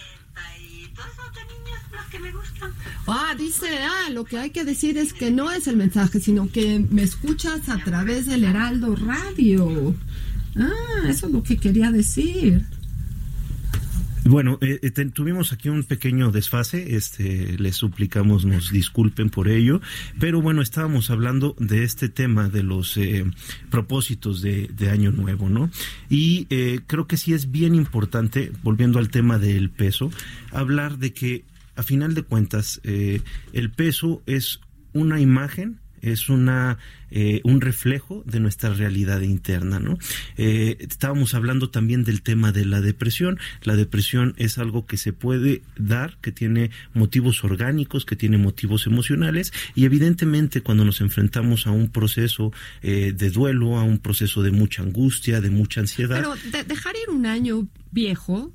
Ah, 3.06 3.36
dice, 3.38 3.68
ah, 3.84 4.10
lo 4.10 4.24
que 4.24 4.36
hay 4.36 4.50
que 4.50 4.64
decir 4.64 4.98
es 4.98 5.12
que 5.12 5.30
no 5.30 5.52
es 5.52 5.68
el 5.68 5.76
mensaje, 5.76 6.18
sino 6.18 6.50
que 6.50 6.84
me 6.90 7.02
escuchas 7.02 7.68
a 7.68 7.78
través 7.78 8.26
del 8.26 8.42
Heraldo 8.42 8.96
Radio. 8.96 9.94
Ah, 10.59 11.09
eso 11.09 11.26
es 11.26 11.32
lo 11.32 11.42
que 11.42 11.56
quería 11.56 11.90
decir. 11.90 12.64
Bueno, 14.28 14.59
eh, 14.61 14.78
eh, 14.82 15.04
tuvimos 15.06 15.54
aquí 15.54 15.70
un 15.70 15.84
pequeño 15.84 16.30
desfase, 16.30 16.96
este, 16.96 17.56
les 17.56 17.76
suplicamos 17.76 18.44
nos 18.44 18.70
disculpen 18.70 19.30
por 19.30 19.48
ello, 19.48 19.80
pero 20.20 20.42
bueno, 20.42 20.61
estábamos 20.61 21.09
hablando 21.09 21.56
de 21.59 21.82
este 21.82 22.11
tema 22.11 22.50
de 22.50 22.62
los 22.62 22.98
eh, 22.98 23.24
propósitos 23.70 24.42
de, 24.42 24.68
Año 24.90 25.12
Nuevo, 25.12 25.48
¿no? 25.48 25.70
Y 26.11 26.46
creo 26.86 27.06
que 27.06 27.16
sí 27.16 27.32
es 27.32 27.50
bien 27.50 27.74
importante, 27.74 28.52
volviendo 28.62 28.98
al 28.98 29.09
tema 29.09 29.38
del 29.38 29.70
peso, 29.70 30.11
hablar 30.52 30.98
de 30.98 31.14
que 31.14 31.44
a 31.76 31.82
final 31.82 32.14
de 32.14 32.22
cuentas 32.22 32.80
el 32.84 33.70
peso 33.70 34.22
es 34.26 34.61
una 34.92 35.20
imagen 35.20 35.78
es 36.03 36.28
una 36.28 36.78
eh, 37.11 37.40
un 37.44 37.61
reflejo 37.61 38.22
de 38.26 38.38
nuestra 38.38 38.74
realidad 38.74 39.22
interna 39.22 39.78
no 39.78 39.99
eh, 40.36 40.76
estábamos 40.80 41.34
hablando 41.34 41.70
también 41.70 42.05
del 42.05 42.22
tema 42.22 42.53
de 42.53 42.64
la 42.64 42.80
depresión. 42.80 43.38
La 43.62 43.76
depresión 43.76 44.34
es 44.36 44.59
algo 44.59 44.86
que 44.86 44.96
se 44.96 45.12
puede 45.12 45.62
dar 45.76 46.18
que 46.20 46.32
tiene 46.32 46.70
motivos 46.94 47.44
orgánicos 47.44 48.05
que 48.05 48.16
tiene 48.16 48.38
motivos 48.38 48.86
emocionales 48.86 49.53
y 49.74 49.84
evidentemente 49.84 50.61
cuando 50.61 50.84
nos 50.84 51.01
enfrentamos 51.01 51.66
a 51.66 51.70
un 51.70 51.90
proceso 51.90 52.53
eh, 52.82 53.12
de 53.16 53.30
duelo 53.30 53.78
a 53.78 53.82
un 53.82 53.99
proceso 53.99 54.42
de 54.42 54.51
mucha 54.51 54.82
angustia 54.82 55.40
de 55.40 55.51
mucha 55.51 55.80
ansiedad 55.80 56.16
pero 56.16 56.64
dejar 56.64 56.94
ir 56.96 57.11
un 57.14 57.26
año 57.26 57.68
viejo 57.90 58.53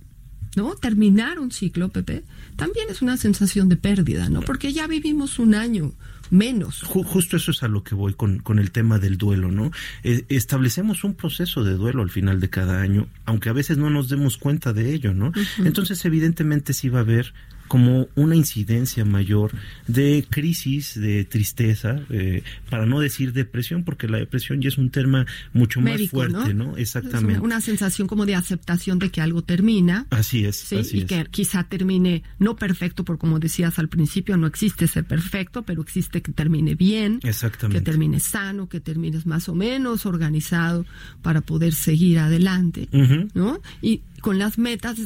¿no? 0.55 0.75
Terminar 0.75 1.39
un 1.39 1.51
ciclo, 1.51 1.89
Pepe, 1.89 2.23
también 2.55 2.87
es 2.89 3.01
una 3.01 3.17
sensación 3.17 3.69
de 3.69 3.77
pérdida, 3.77 4.29
¿no? 4.29 4.41
Porque 4.41 4.73
ya 4.73 4.87
vivimos 4.87 5.39
un 5.39 5.55
año 5.55 5.93
menos. 6.29 6.81
justo 6.83 7.37
eso 7.37 7.51
es 7.51 7.63
a 7.63 7.67
lo 7.67 7.83
que 7.83 7.95
voy 7.95 8.13
con, 8.13 8.39
con 8.39 8.59
el 8.59 8.71
tema 8.71 8.99
del 8.99 9.17
duelo, 9.17 9.51
¿no? 9.51 9.71
Eh, 10.03 10.25
establecemos 10.29 11.03
un 11.03 11.13
proceso 11.13 11.63
de 11.63 11.73
duelo 11.73 12.01
al 12.01 12.09
final 12.09 12.39
de 12.39 12.49
cada 12.49 12.81
año, 12.81 13.07
aunque 13.25 13.49
a 13.49 13.53
veces 13.53 13.77
no 13.77 13.89
nos 13.89 14.09
demos 14.09 14.37
cuenta 14.37 14.73
de 14.73 14.93
ello, 14.93 15.13
¿no? 15.13 15.31
Entonces, 15.59 16.03
evidentemente 16.05 16.73
sí 16.73 16.89
va 16.89 16.99
a 16.99 17.03
haber 17.03 17.33
como 17.73 18.07
una 18.13 18.35
incidencia 18.35 19.03
mayor 19.03 19.49
de 19.87 20.27
crisis, 20.29 20.93
de 20.93 21.25
tristeza, 21.25 22.01
eh, 22.11 22.43
para 22.69 22.85
no 22.85 22.99
decir 22.99 23.33
depresión, 23.33 23.83
porque 23.83 24.07
la 24.07 24.19
depresión 24.19 24.61
ya 24.61 24.67
es 24.67 24.77
un 24.77 24.91
tema 24.91 25.25
mucho 25.53 25.81
más 25.81 25.99
fuerte, 26.07 26.53
¿no? 26.53 26.77
Exactamente. 26.77 27.39
una, 27.39 27.61
sensación 27.61 28.07
como 28.07 28.27
de 28.27 28.35
aceptación 28.35 28.99
de 28.99 29.09
que 29.09 29.21
algo 29.21 29.41
termina. 29.41 30.05
Así 30.11 30.45
es. 30.45 30.71
y 30.71 31.05
que 31.05 31.25
quizá 31.31 31.63
termine 31.63 32.21
no 32.37 32.55
perfecto, 32.55 33.03
por 33.03 33.17
como 33.17 33.39
decías 33.39 33.79
al 33.79 33.89
principio, 33.89 34.37
no 34.37 34.45
existe 34.45 34.85
ser 34.85 35.05
perfecto, 35.05 35.63
pero 35.63 35.81
existe 35.81 36.21
que 36.21 36.31
termine 36.31 36.75
bien. 36.75 37.21
Exactamente. 37.23 37.79
Que 37.79 37.83
termine 37.83 38.19
sano, 38.19 38.69
que 38.69 38.81
termines 38.81 39.25
más 39.25 39.49
o 39.49 39.55
menos 39.55 40.05
organizado 40.05 40.85
para 41.23 41.41
poder 41.41 41.73
seguir 41.73 42.19
adelante, 42.19 42.87
¿no? 43.33 43.59
Y 43.81 44.01
con 44.23 44.39
las 44.39 44.57
metas, 44.57 44.97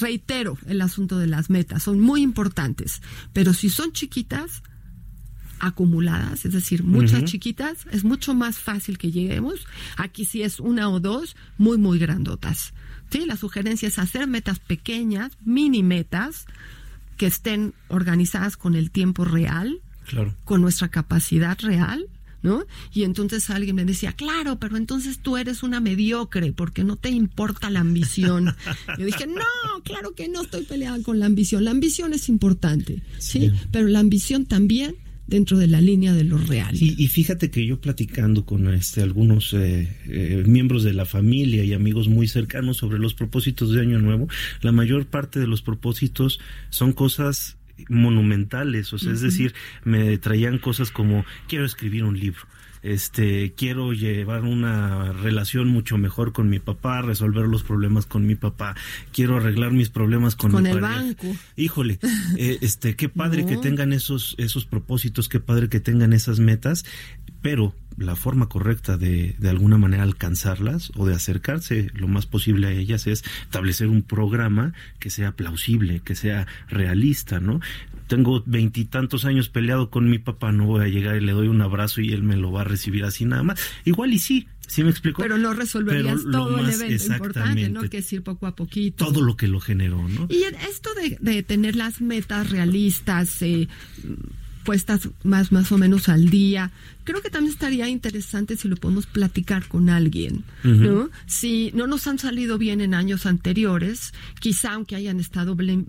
reitero 0.00 0.58
el 0.66 0.80
asunto 0.80 1.20
de 1.20 1.28
las 1.28 1.50
metas, 1.50 1.84
son 1.84 2.00
muy 2.00 2.20
importantes, 2.20 3.00
pero 3.32 3.54
si 3.54 3.70
son 3.70 3.92
chiquitas, 3.92 4.64
acumuladas, 5.60 6.44
es 6.44 6.52
decir, 6.52 6.82
muchas 6.82 7.26
chiquitas, 7.26 7.86
es 7.92 8.02
mucho 8.02 8.34
más 8.34 8.58
fácil 8.58 8.98
que 8.98 9.12
lleguemos. 9.12 9.68
Aquí 9.96 10.24
si 10.24 10.42
es 10.42 10.58
una 10.58 10.88
o 10.88 10.98
dos, 10.98 11.36
muy, 11.58 11.78
muy 11.78 12.00
grandotas. 12.00 12.74
¿Sí? 13.10 13.24
La 13.24 13.36
sugerencia 13.36 13.86
es 13.86 14.00
hacer 14.00 14.26
metas 14.26 14.58
pequeñas, 14.58 15.30
mini 15.44 15.84
metas, 15.84 16.46
que 17.16 17.26
estén 17.26 17.72
organizadas 17.86 18.56
con 18.56 18.74
el 18.74 18.90
tiempo 18.90 19.24
real, 19.24 19.80
con 20.44 20.60
nuestra 20.60 20.88
capacidad 20.88 21.56
real 21.60 22.08
¿no? 22.42 22.64
Y 22.92 23.04
entonces 23.04 23.50
alguien 23.50 23.76
me 23.76 23.84
decía, 23.84 24.12
claro, 24.12 24.58
pero 24.58 24.76
entonces 24.76 25.20
tú 25.20 25.36
eres 25.36 25.62
una 25.62 25.80
mediocre 25.80 26.52
porque 26.52 26.84
no 26.84 26.96
te 26.96 27.10
importa 27.10 27.70
la 27.70 27.80
ambición. 27.80 28.54
Yo 28.98 29.04
dije, 29.04 29.26
no, 29.26 29.82
claro 29.84 30.14
que 30.14 30.28
no 30.28 30.42
estoy 30.42 30.64
peleada 30.64 31.02
con 31.02 31.18
la 31.18 31.26
ambición. 31.26 31.64
La 31.64 31.70
ambición 31.70 32.12
es 32.12 32.28
importante, 32.28 33.02
¿sí? 33.18 33.50
Pero 33.70 33.88
la 33.88 34.00
ambición 34.00 34.46
también 34.46 34.96
dentro 35.30 35.58
de 35.58 35.68
la 35.68 35.80
línea 35.80 36.12
de 36.12 36.24
lo 36.24 36.36
real. 36.38 36.74
Y, 36.74 37.06
fíjate 37.06 37.50
que 37.50 37.64
yo 37.64 37.80
platicando 37.80 38.44
con 38.44 38.66
este, 38.74 39.00
algunos 39.00 39.54
eh, 39.54 39.96
eh, 40.08 40.42
miembros 40.44 40.82
de 40.82 40.92
la 40.92 41.06
familia 41.06 41.62
y 41.62 41.72
amigos 41.72 42.08
muy 42.08 42.26
cercanos 42.26 42.78
sobre 42.78 42.98
los 42.98 43.14
propósitos 43.14 43.72
de 43.72 43.80
Año 43.80 44.00
Nuevo, 44.00 44.28
la 44.60 44.72
mayor 44.72 45.06
parte 45.06 45.38
de 45.38 45.46
los 45.46 45.62
propósitos 45.62 46.40
son 46.68 46.92
cosas 46.92 47.56
monumentales, 47.88 48.92
o 48.92 48.98
sea, 48.98 49.12
es 49.12 49.20
decir, 49.20 49.54
me 49.84 50.18
traían 50.18 50.58
cosas 50.58 50.90
como 50.90 51.24
quiero 51.48 51.64
escribir 51.64 52.04
un 52.04 52.18
libro, 52.18 52.42
este 52.82 53.52
quiero 53.56 53.92
llevar 53.92 54.42
una 54.42 55.12
relación 55.12 55.68
mucho 55.68 55.98
mejor 55.98 56.32
con 56.32 56.48
mi 56.48 56.58
papá, 56.60 57.02
resolver 57.02 57.46
los 57.46 57.62
problemas 57.62 58.06
con 58.06 58.26
mi 58.26 58.36
papá, 58.36 58.74
quiero 59.12 59.36
arreglar 59.36 59.72
mis 59.72 59.90
problemas 59.90 60.34
con, 60.34 60.52
con 60.52 60.62
mi 60.62 60.70
el 60.70 60.80
banco. 60.80 61.26
Híjole, 61.56 61.98
eh, 62.38 62.58
este 62.62 62.96
qué 62.96 63.08
padre 63.08 63.44
que 63.44 63.56
tengan 63.56 63.92
esos 63.92 64.34
esos 64.38 64.64
propósitos, 64.64 65.28
qué 65.28 65.40
padre 65.40 65.68
que 65.68 65.80
tengan 65.80 66.12
esas 66.12 66.40
metas, 66.40 66.84
pero 67.42 67.74
la 68.00 68.16
forma 68.16 68.48
correcta 68.48 68.96
de, 68.96 69.36
de 69.38 69.48
alguna 69.50 69.78
manera 69.78 70.02
alcanzarlas 70.02 70.90
o 70.96 71.06
de 71.06 71.14
acercarse 71.14 71.90
lo 71.94 72.08
más 72.08 72.26
posible 72.26 72.66
a 72.66 72.72
ellas 72.72 73.06
es 73.06 73.22
establecer 73.42 73.88
un 73.88 74.02
programa 74.02 74.72
que 74.98 75.10
sea 75.10 75.32
plausible, 75.32 76.00
que 76.00 76.14
sea 76.14 76.46
realista, 76.68 77.40
¿no? 77.40 77.60
Tengo 78.08 78.42
veintitantos 78.46 79.24
años 79.24 79.48
peleado 79.50 79.90
con 79.90 80.10
mi 80.10 80.18
papá, 80.18 80.50
no 80.50 80.66
voy 80.66 80.84
a 80.84 80.88
llegar 80.88 81.16
y 81.16 81.20
le 81.20 81.32
doy 81.32 81.48
un 81.48 81.60
abrazo 81.60 82.00
y 82.00 82.12
él 82.12 82.22
me 82.22 82.36
lo 82.36 82.50
va 82.50 82.62
a 82.62 82.64
recibir 82.64 83.04
así 83.04 83.24
nada 83.24 83.42
más. 83.42 83.60
Igual 83.84 84.12
y 84.14 84.18
sí, 84.18 84.48
¿Sí 84.66 84.84
me 84.84 84.90
explico? 84.90 85.20
Pero 85.20 85.36
no 85.36 85.52
resolverías 85.52 86.22
todo 86.30 86.60
el 86.60 86.70
evento 86.70 87.04
importante, 87.06 87.68
¿no? 87.70 87.90
Que 87.90 87.98
es 87.98 88.12
ir 88.12 88.22
poco 88.22 88.46
a 88.46 88.54
poquito. 88.54 89.04
Todo 89.04 89.20
lo 89.20 89.36
que 89.36 89.48
lo 89.48 89.58
generó, 89.58 90.08
¿no? 90.08 90.28
Y 90.30 90.44
esto 90.68 90.90
de, 90.94 91.18
de 91.20 91.42
tener 91.42 91.74
las 91.74 92.00
metas 92.00 92.50
realistas, 92.50 93.42
eh, 93.42 93.66
puestas 94.64 95.08
más, 95.22 95.52
más 95.52 95.72
o 95.72 95.78
menos 95.78 96.08
al 96.08 96.30
día. 96.30 96.70
Creo 97.04 97.22
que 97.22 97.30
también 97.30 97.52
estaría 97.52 97.88
interesante 97.88 98.56
si 98.56 98.68
lo 98.68 98.76
podemos 98.76 99.06
platicar 99.06 99.66
con 99.68 99.88
alguien, 99.88 100.44
¿no? 100.62 101.10
Si 101.26 101.70
no 101.74 101.86
nos 101.86 102.06
han 102.06 102.18
salido 102.18 102.58
bien 102.58 102.80
en 102.80 102.94
años 102.94 103.26
anteriores, 103.26 104.12
quizá 104.40 104.74
aunque 104.74 104.96
hayan 104.96 105.20
estado 105.20 105.56
bien, 105.56 105.86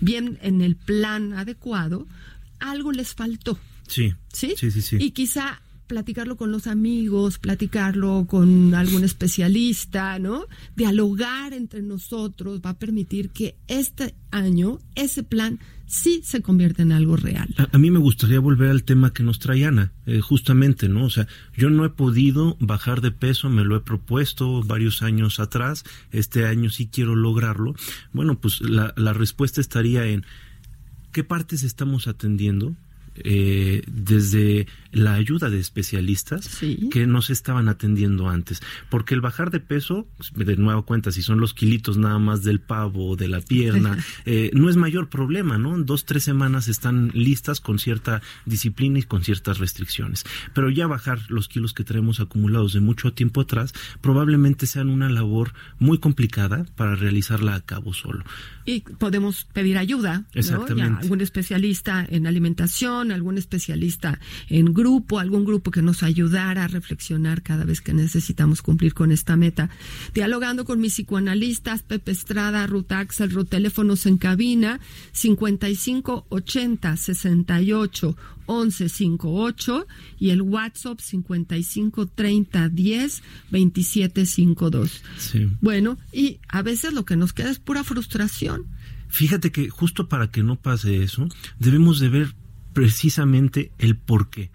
bien 0.00 0.38
en 0.42 0.60
el 0.60 0.76
plan 0.76 1.32
adecuado, 1.32 2.06
algo 2.58 2.92
les 2.92 3.14
faltó. 3.14 3.58
Sí. 3.86 4.14
¿Sí? 4.32 4.54
Sí, 4.56 4.70
sí, 4.70 4.82
sí. 4.82 4.96
Y 5.00 5.10
quizá 5.10 5.60
platicarlo 5.90 6.36
con 6.36 6.52
los 6.52 6.68
amigos, 6.68 7.40
platicarlo 7.40 8.24
con 8.28 8.76
algún 8.76 9.02
especialista, 9.02 10.20
¿no? 10.20 10.44
Dialogar 10.76 11.52
entre 11.52 11.82
nosotros 11.82 12.60
va 12.64 12.70
a 12.70 12.78
permitir 12.78 13.30
que 13.30 13.56
este 13.66 14.14
año 14.30 14.78
ese 14.94 15.24
plan 15.24 15.58
sí 15.90 16.20
se 16.24 16.40
convierta 16.40 16.82
en 16.82 16.92
algo 16.92 17.16
real. 17.16 17.52
A, 17.72 17.76
mí 17.76 17.90
me 17.90 17.98
gustaría 17.98 18.38
volver 18.38 18.70
al 18.70 18.84
tema 18.84 19.12
que 19.12 19.24
nos 19.24 19.40
trae 19.40 19.64
Ana, 19.64 19.92
eh, 20.06 20.20
justamente, 20.20 20.88
¿no? 20.88 21.04
O 21.04 21.10
sea, 21.10 21.26
yo 21.56 21.68
no 21.68 21.84
he 21.84 21.90
podido 21.90 22.56
bajar 22.60 23.00
de 23.00 23.10
peso, 23.10 23.50
me 23.50 23.64
lo 23.64 23.76
he 23.76 23.80
propuesto 23.80 24.62
varios 24.62 25.02
años 25.02 25.40
atrás, 25.40 25.84
este 26.12 26.46
año 26.46 26.70
sí 26.70 26.88
quiero 26.90 27.16
lograrlo. 27.16 27.74
Bueno, 28.12 28.38
pues 28.38 28.60
la, 28.60 28.94
la 28.96 29.12
respuesta 29.12 29.60
estaría 29.60 30.06
en 30.06 30.24
qué 31.10 31.24
partes 31.24 31.64
estamos 31.64 32.06
atendiendo, 32.06 32.76
eh, 33.16 33.82
desde 33.88 34.68
la 34.92 35.14
ayuda 35.14 35.50
de 35.50 35.58
especialistas 35.58 36.60
que 36.90 37.06
nos 37.06 37.30
estaban 37.30 37.68
atendiendo 37.68 38.28
antes. 38.28 38.60
Porque 38.88 39.14
el 39.14 39.20
bajar 39.20 39.50
de 39.50 39.60
peso, 39.60 40.06
de 40.34 40.56
nuevo 40.56 40.84
cuenta, 40.84 41.12
si 41.12 41.22
son 41.22 41.40
los 41.40 41.54
kilitos 41.54 41.96
nada 41.96 42.18
más 42.18 42.42
del 42.42 42.60
pavo 42.60 43.10
o 43.10 43.16
de 43.16 43.28
la 43.28 43.40
pierna, 43.40 43.98
eh, 44.24 44.50
no 44.52 44.68
es 44.68 44.76
mayor 44.76 45.08
problema, 45.08 45.58
¿no? 45.58 45.74
En 45.74 45.86
dos, 45.86 46.04
tres 46.04 46.24
semanas 46.24 46.68
están 46.68 47.10
listas 47.14 47.60
con 47.60 47.78
cierta 47.78 48.22
disciplina 48.46 48.98
y 48.98 49.02
con 49.02 49.22
ciertas 49.22 49.58
restricciones. 49.58 50.24
Pero 50.54 50.70
ya 50.70 50.86
bajar 50.86 51.20
los 51.28 51.48
kilos 51.48 51.72
que 51.72 51.84
tenemos 51.84 52.20
acumulados 52.20 52.72
de 52.72 52.80
mucho 52.80 53.12
tiempo 53.12 53.42
atrás 53.42 53.72
probablemente 54.00 54.66
sean 54.66 54.88
una 54.88 55.08
labor 55.08 55.52
muy 55.78 55.98
complicada 55.98 56.66
para 56.76 56.96
realizarla 56.96 57.54
a 57.54 57.60
cabo 57.60 57.94
solo. 57.94 58.24
Y 58.64 58.80
podemos 58.80 59.46
pedir 59.52 59.78
ayuda, 59.78 60.24
¿no? 60.34 60.66
algún 60.96 61.20
especialista 61.20 62.06
en 62.08 62.26
alimentación, 62.26 63.12
algún 63.12 63.38
especialista 63.38 64.18
en 64.48 64.72
grupo, 64.80 65.18
algún 65.18 65.44
grupo 65.44 65.70
que 65.70 65.82
nos 65.82 66.02
ayudara 66.02 66.64
a 66.64 66.68
reflexionar 66.68 67.42
cada 67.42 67.64
vez 67.64 67.80
que 67.80 67.92
necesitamos 67.92 68.62
cumplir 68.62 68.94
con 68.94 69.12
esta 69.12 69.36
meta. 69.36 69.68
Dialogando 70.14 70.64
con 70.64 70.80
mis 70.80 70.94
psicoanalistas, 70.94 71.82
Pepe 71.82 72.12
Estrada, 72.12 72.66
Ruth 72.66 72.92
Axel, 72.92 73.30
Ruth 73.30 73.48
Teléfonos 73.48 74.06
en 74.06 74.16
cabina, 74.16 74.80
55 75.12 76.26
80 76.30 76.96
68 76.96 78.16
1158 78.48 79.86
y 80.18 80.30
el 80.30 80.42
WhatsApp 80.42 80.98
55 81.00 82.06
30 82.06 82.68
10 82.68 83.22
27 83.50 84.26
52. 84.26 85.02
Sí. 85.18 85.48
Bueno, 85.60 85.98
y 86.12 86.40
a 86.48 86.62
veces 86.62 86.92
lo 86.92 87.04
que 87.04 87.16
nos 87.16 87.32
queda 87.32 87.50
es 87.50 87.58
pura 87.58 87.84
frustración. 87.84 88.66
Fíjate 89.08 89.52
que 89.52 89.68
justo 89.68 90.08
para 90.08 90.30
que 90.30 90.42
no 90.42 90.56
pase 90.56 91.02
eso, 91.02 91.28
debemos 91.58 92.00
de 92.00 92.08
ver 92.08 92.34
precisamente 92.72 93.72
el 93.78 93.96
por 93.96 94.30
qué. 94.30 94.50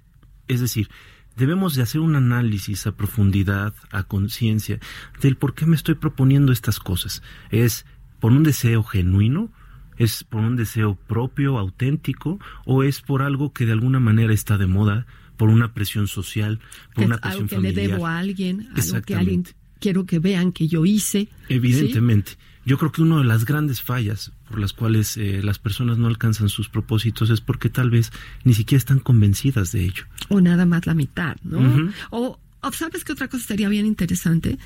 Es 0.48 0.62
decir, 0.62 0.90
debemos 1.36 1.76
de 1.76 1.82
hacer 1.82 2.02
un 2.02 2.16
análisis 2.16 2.88
a 2.88 2.96
profundidad, 2.96 3.74
a 3.92 4.04
conciencia, 4.04 4.80
del 5.22 5.36
por 5.36 5.54
qué 5.54 5.66
me 5.66 5.76
estoy 5.76 5.96
proponiendo 5.96 6.52
estas 6.52 6.80
cosas. 6.80 7.22
¿Es 7.52 7.86
por 8.20 8.32
un 8.32 8.44
deseo 8.44 8.84
genuino? 8.84 9.52
¿Es 9.98 10.24
por 10.24 10.42
un 10.42 10.56
deseo 10.56 10.96
propio, 10.96 11.58
auténtico? 11.58 12.40
¿O 12.66 12.84
es 12.84 13.02
por 13.02 13.22
algo 13.22 13.54
que 13.54 13.66
de 13.66 13.72
alguna 13.72 14.00
manera 14.00 14.34
está 14.34 14.58
de 14.58 14.68
moda? 14.68 15.06
¿Por 15.38 15.50
una 15.50 15.74
presión 15.74 16.08
social? 16.08 16.60
¿Por 16.94 17.06
una 17.06 17.18
presión 17.18 17.44
algo 17.44 17.56
que 17.56 17.62
le 17.62 17.74
debo 17.74 18.08
a 18.08 18.18
alguien? 18.18 18.70
Algo 18.76 19.02
que 19.02 19.16
alguien 19.16 19.46
quiero 19.80 20.06
que 20.06 20.20
vean 20.20 20.52
que 20.52 20.68
yo 20.68 20.86
hice. 20.86 21.30
Evidentemente. 21.50 22.34
Yo 22.66 22.78
creo 22.78 22.92
que 22.92 23.02
una 23.02 23.18
de 23.18 23.26
las 23.26 23.46
grandes 23.46 23.82
fallas 23.82 24.32
por 24.50 24.60
las 24.60 24.74
cuales 24.74 25.18
eh, 25.18 25.42
las 25.44 25.60
personas 25.60 25.98
no 25.98 26.08
alcanzan 26.08 26.50
sus 26.50 26.70
propósitos 26.70 27.30
es 27.30 27.42
porque 27.42 27.70
tal 27.70 27.90
vez 27.90 28.12
ni 28.44 28.54
siquiera 28.54 28.80
están 28.80 29.00
convencidas 29.00 29.72
de 29.72 29.86
ello. 29.86 30.04
O 30.30 30.42
nada 30.42 30.66
más 30.66 30.86
la 30.86 30.94
mitad, 30.94 31.36
¿no? 31.44 31.92
o, 32.12 32.40
o, 32.62 32.72
¿sabes 32.72 33.04
qué 33.04 33.14
otra 33.14 33.28
cosa 33.28 33.46
sería 33.46 33.70
bien 33.70 33.86
interesante? 33.86 34.58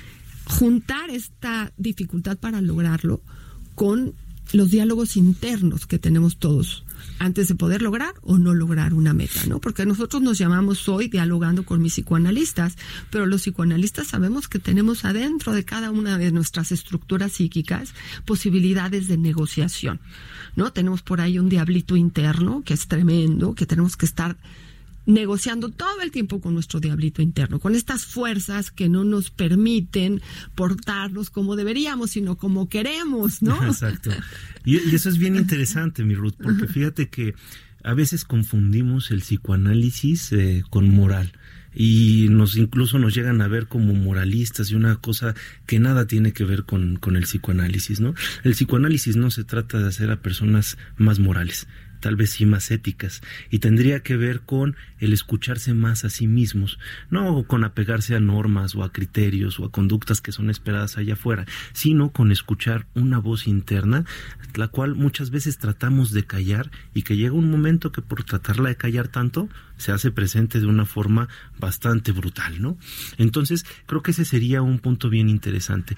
Juntar 0.44 1.10
esta 1.10 1.72
dificultad 1.76 2.38
para 2.38 2.60
lograrlo 2.60 3.22
con 3.74 4.14
los 4.52 4.70
diálogos 4.70 5.16
internos 5.16 5.86
que 5.86 5.98
tenemos 5.98 6.38
todos 6.38 6.84
antes 7.18 7.48
de 7.48 7.54
poder 7.54 7.82
lograr 7.82 8.14
o 8.22 8.38
no 8.38 8.54
lograr 8.54 8.94
una 8.94 9.12
meta, 9.12 9.44
¿no? 9.46 9.60
Porque 9.60 9.86
nosotros 9.86 10.22
nos 10.22 10.38
llamamos 10.38 10.88
hoy 10.88 11.08
dialogando 11.08 11.64
con 11.64 11.82
mis 11.82 11.94
psicoanalistas, 11.94 12.76
pero 13.10 13.26
los 13.26 13.42
psicoanalistas 13.42 14.08
sabemos 14.08 14.48
que 14.48 14.58
tenemos 14.58 15.04
adentro 15.04 15.52
de 15.52 15.64
cada 15.64 15.90
una 15.90 16.18
de 16.18 16.32
nuestras 16.32 16.72
estructuras 16.72 17.32
psíquicas 17.32 17.94
posibilidades 18.24 19.06
de 19.06 19.18
negociación, 19.18 20.00
¿no? 20.56 20.72
Tenemos 20.72 21.02
por 21.02 21.20
ahí 21.20 21.38
un 21.38 21.48
diablito 21.48 21.96
interno 21.96 22.62
que 22.64 22.74
es 22.74 22.88
tremendo, 22.88 23.54
que 23.54 23.66
tenemos 23.66 23.96
que 23.96 24.06
estar 24.06 24.36
negociando 25.06 25.70
todo 25.70 26.00
el 26.02 26.10
tiempo 26.10 26.40
con 26.40 26.54
nuestro 26.54 26.80
diablito 26.80 27.22
interno, 27.22 27.58
con 27.58 27.74
estas 27.74 28.04
fuerzas 28.04 28.70
que 28.70 28.88
no 28.88 29.04
nos 29.04 29.30
permiten 29.30 30.20
portarnos 30.54 31.30
como 31.30 31.56
deberíamos, 31.56 32.10
sino 32.10 32.36
como 32.36 32.68
queremos, 32.68 33.42
¿no? 33.42 33.62
Exacto. 33.66 34.10
Y, 34.64 34.76
eso 34.94 35.08
es 35.08 35.18
bien 35.18 35.36
interesante, 35.36 36.04
mi 36.04 36.14
Ruth, 36.14 36.34
porque 36.42 36.66
fíjate 36.66 37.08
que 37.08 37.34
a 37.82 37.94
veces 37.94 38.24
confundimos 38.24 39.10
el 39.10 39.20
psicoanálisis 39.20 40.32
eh, 40.32 40.62
con 40.68 40.88
moral 40.90 41.32
y 41.74 42.26
nos 42.30 42.56
incluso 42.56 42.98
nos 42.98 43.14
llegan 43.14 43.40
a 43.40 43.48
ver 43.48 43.68
como 43.68 43.94
moralistas 43.94 44.70
y 44.70 44.74
una 44.74 44.96
cosa 44.96 45.34
que 45.66 45.78
nada 45.78 46.06
tiene 46.06 46.32
que 46.32 46.44
ver 46.44 46.64
con, 46.64 46.96
con 46.96 47.16
el 47.16 47.24
psicoanálisis, 47.24 48.00
¿no? 48.00 48.14
El 48.42 48.52
psicoanálisis 48.52 49.16
no 49.16 49.30
se 49.30 49.44
trata 49.44 49.78
de 49.78 49.88
hacer 49.88 50.10
a 50.10 50.20
personas 50.20 50.78
más 50.96 51.18
morales, 51.20 51.68
tal 52.00 52.16
vez 52.16 52.30
sí 52.30 52.46
más 52.46 52.70
éticas, 52.70 53.22
y 53.50 53.58
tendría 53.58 54.00
que 54.00 54.16
ver 54.16 54.40
con 54.40 54.76
el 54.98 55.12
escucharse 55.12 55.74
más 55.74 56.04
a 56.04 56.10
sí 56.10 56.26
mismos, 56.26 56.78
no 57.10 57.44
con 57.44 57.64
apegarse 57.64 58.16
a 58.16 58.20
normas 58.20 58.74
o 58.74 58.82
a 58.82 58.92
criterios 58.92 59.60
o 59.60 59.66
a 59.66 59.70
conductas 59.70 60.20
que 60.20 60.32
son 60.32 60.50
esperadas 60.50 60.96
allá 60.96 61.14
afuera, 61.14 61.46
sino 61.72 62.10
con 62.10 62.32
escuchar 62.32 62.86
una 62.94 63.18
voz 63.18 63.46
interna, 63.46 64.04
la 64.54 64.68
cual 64.68 64.94
muchas 64.94 65.30
veces 65.30 65.58
tratamos 65.58 66.10
de 66.10 66.24
callar 66.24 66.70
y 66.94 67.02
que 67.02 67.16
llega 67.16 67.34
un 67.34 67.50
momento 67.50 67.92
que 67.92 68.02
por 68.02 68.24
tratarla 68.24 68.70
de 68.70 68.76
callar 68.76 69.08
tanto, 69.08 69.48
se 69.76 69.92
hace 69.92 70.10
presente 70.10 70.60
de 70.60 70.66
una 70.66 70.84
forma 70.84 71.28
bastante 71.58 72.12
brutal, 72.12 72.60
¿no? 72.60 72.76
Entonces, 73.16 73.64
creo 73.86 74.02
que 74.02 74.10
ese 74.10 74.24
sería 74.24 74.60
un 74.60 74.78
punto 74.78 75.08
bien 75.08 75.28
interesante 75.28 75.96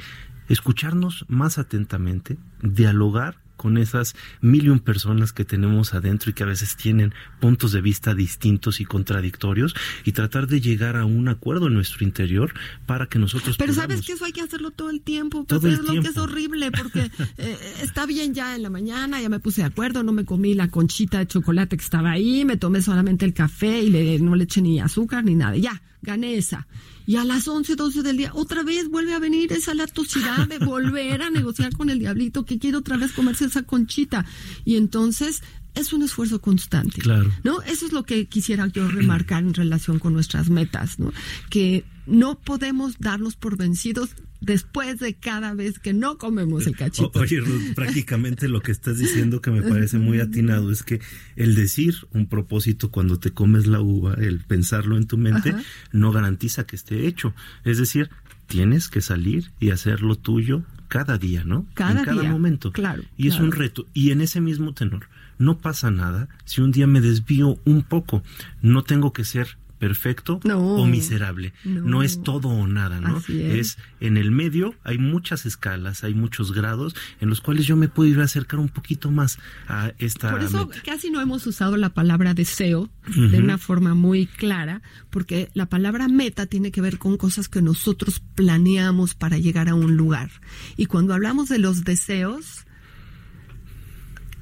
escucharnos 0.49 1.25
más 1.29 1.59
atentamente, 1.59 2.37
dialogar 2.63 3.42
con 3.57 3.79
esas 3.79 4.15
mil 4.41 4.65
y 4.65 4.69
un 4.69 4.81
personas 4.81 5.33
que 5.33 5.45
tenemos 5.45 5.95
adentro 5.95 6.31
y 6.31 6.35
que 6.35 6.43
a 6.43 6.47
veces 6.47 6.77
tienen 6.77 7.15
puntos 7.41 7.73
de 7.73 7.81
vista 7.81 8.15
distintos 8.15 8.81
y 8.81 8.85
contradictorios 8.85 9.75
y 10.05 10.13
tratar 10.13 10.47
de 10.47 10.61
llegar 10.61 10.97
a 10.97 11.05
un 11.05 11.29
acuerdo 11.29 11.69
en 11.69 11.75
nuestro 11.75 12.05
interior 12.05 12.53
para 12.87 13.07
que 13.07 13.19
nosotros 13.19 13.57
pero 13.57 13.73
sabes 13.73 14.03
que 14.03 14.13
eso 14.13 14.25
hay 14.25 14.33
que 14.33 14.41
hacerlo 14.41 14.71
todo 14.71 14.91
el 14.91 15.01
tiempo 15.01 15.45
todo 15.47 15.69
es 15.69 15.79
lo 15.81 16.01
que 16.01 16.09
es 16.09 16.17
horrible 16.17 16.71
porque 16.73 17.11
eh, 17.39 17.59
está 17.83 18.07
bien 18.07 18.35
ya 18.35 18.57
en 18.57 18.63
la 18.63 18.71
mañana 18.71 19.21
ya 19.21 19.29
me 19.29 19.41
puse 19.41 19.63
de 19.63 19.69
acuerdo 19.69 20.03
no 20.03 20.13
me 20.13 20.25
comí 20.25 20.55
la 20.55 20.69
conchita 20.69 21.19
de 21.19 21.27
chocolate 21.27 21.77
que 21.77 21.85
estaba 21.85 22.11
ahí 22.11 22.45
me 22.45 22.57
tomé 22.57 22.83
solamente 22.83 23.25
el 23.25 23.35
café 23.35 23.83
y 23.83 23.91
le, 23.91 24.19
no 24.19 24.35
le 24.35 24.45
eché 24.45 24.61
ni 24.61 24.81
azúcar 24.81 25.25
ni 25.25 25.35
nada 25.35 25.57
ya 25.57 25.81
gané 26.03 26.37
esa 26.37 26.67
y 27.07 27.17
a 27.17 27.25
las 27.25 27.49
11, 27.49 27.77
12 27.77 28.03
del 28.03 28.17
día, 28.17 28.31
otra 28.35 28.63
vez 28.63 28.89
vuelve 28.89 29.15
a 29.15 29.19
venir 29.19 29.53
esa 29.53 29.75
latosidad 29.75 30.47
de 30.47 30.59
volver 30.65 31.23
a 31.23 31.31
negociar 31.31 31.75
con 31.77 31.91
el 31.91 31.99
diablito 31.99 32.45
que 32.45 32.59
quiere 32.59 32.77
otra 32.77 32.97
vez 32.97 33.13
comerse 33.13 33.47
esa 33.47 33.63
conchita. 33.63 34.25
Y 34.65 34.77
entonces 34.77 35.43
es 35.75 35.93
un 35.93 36.03
esfuerzo 36.03 36.41
constante. 36.41 37.01
Claro. 37.01 37.31
¿No? 37.45 37.63
Eso 37.63 37.87
es 37.87 37.93
lo 37.93 38.05
que 38.05 38.27
quisiera 38.27 38.67
yo 38.69 38.89
remarcar 38.89 39.43
en 39.43 39.55
relación 39.55 39.99
con 39.99 40.13
nuestras 40.13 40.51
metas, 40.51 40.99
¿no? 40.99 41.13
Que 41.51 41.85
no 42.07 42.39
podemos 42.39 42.99
darnos 42.99 43.37
por 43.37 43.57
vencidos 43.57 44.11
después 44.41 44.99
de 44.99 45.15
cada 45.15 45.55
vez 45.55 45.79
que 45.79 45.93
no 45.93 46.19
comemos 46.19 46.67
el 46.67 46.77
cachito. 46.77 47.13
oye, 47.21 47.41
Ruth, 47.41 47.75
prácticamente 47.75 48.49
lo 48.49 48.61
que 48.61 48.73
estás 48.73 48.99
diciendo 48.99 49.41
que 49.41 49.51
me 49.51 49.63
parece 49.63 49.99
muy 49.99 50.21
atinado 50.21 50.71
es 50.73 50.83
que 50.83 51.01
el 51.37 51.55
decir 51.55 51.95
un 52.13 52.27
propósito 52.27 52.91
cuando 52.91 53.19
te 53.19 53.31
comes 53.31 53.67
la 53.67 53.81
uva, 53.81 54.15
el 54.15 54.41
pensarlo 54.41 54.97
en 54.97 55.07
tu 55.07 55.17
mente, 55.17 55.55
no 55.93 56.13
garantiza 56.13 56.67
que 56.67 56.77
esté 56.77 57.07
hecho. 57.07 57.35
Es 57.65 57.79
decir, 57.79 58.11
tienes 58.47 58.89
que 58.89 59.01
salir 59.01 59.53
y 59.61 59.71
hacer 59.71 60.03
lo 60.03 60.17
tuyo 60.17 60.65
cada 60.89 61.17
día, 61.17 61.45
¿no? 61.45 61.67
Cada 61.75 62.01
en 62.01 62.05
cada 62.05 62.23
momento. 62.25 62.73
Claro. 62.73 63.03
Y 63.17 63.29
es 63.29 63.39
un 63.39 63.53
reto. 63.53 63.87
Y 63.95 64.11
en 64.11 64.21
ese 64.21 64.41
mismo 64.41 64.75
tenor, 64.75 65.09
no 65.39 65.59
pasa 65.59 65.91
nada 65.91 66.29
si 66.45 66.61
un 66.61 66.73
día 66.73 66.87
me 66.87 67.01
desvío 67.01 67.59
un 67.65 67.83
poco. 67.83 68.23
No 68.61 68.83
tengo 68.83 69.13
que 69.13 69.25
ser 69.25 69.57
perfecto 69.83 70.39
o 70.45 70.87
miserable. 70.87 71.53
No. 71.65 72.05
es 72.05 72.23
todo 72.23 72.47
o 72.47 72.69
nada, 72.69 73.01
¿no? 73.01 73.21
es. 73.29 73.79
en 73.99 74.17
el 74.17 74.31
medio, 74.31 74.77
hay 74.85 74.97
muchas 74.99 75.45
escalas, 75.45 76.05
hay 76.05 76.15
muchos 76.15 76.53
grados 76.53 76.95
en 77.21 77.29
los 77.29 77.41
cuales 77.41 77.67
yo 77.67 77.75
me 77.75 77.89
puedo 77.89 78.09
ir 78.09 78.21
a 78.21 78.25
acercar 78.25 78.61
un 78.61 78.69
poquito 78.69 79.11
más 79.11 79.41
a 79.67 79.93
esta. 79.99 80.31
Por 80.31 80.43
eso 80.45 80.71
casi 80.85 81.11
no 81.11 81.21
hemos 81.21 81.45
usado 81.49 81.77
la 81.77 81.89
palabra 81.89 82.33
deseo 82.33 82.91
de 83.09 83.39
una 83.41 83.59
forma 83.59 83.97
muy 83.97 84.27
clara, 84.27 84.83
porque 85.11 85.51
la 85.53 85.67
palabra 85.67 86.07
meta 86.07 86.47
tiene 86.47 86.71
que 86.71 86.81
ver 86.81 86.99
con 86.99 87.17
cosas 87.17 87.49
que 87.49 87.61
nosotros 87.61 88.23
planeamos 88.37 89.17
para 89.17 89.37
llegar 89.37 89.69
a 89.69 89.75
un 89.75 89.97
lugar. 89.97 90.31
Y 90.77 90.87
cuando 90.87 91.13
hablamos 91.13 91.49
de 91.49 91.59
los 91.59 91.83
deseos, 91.83 92.67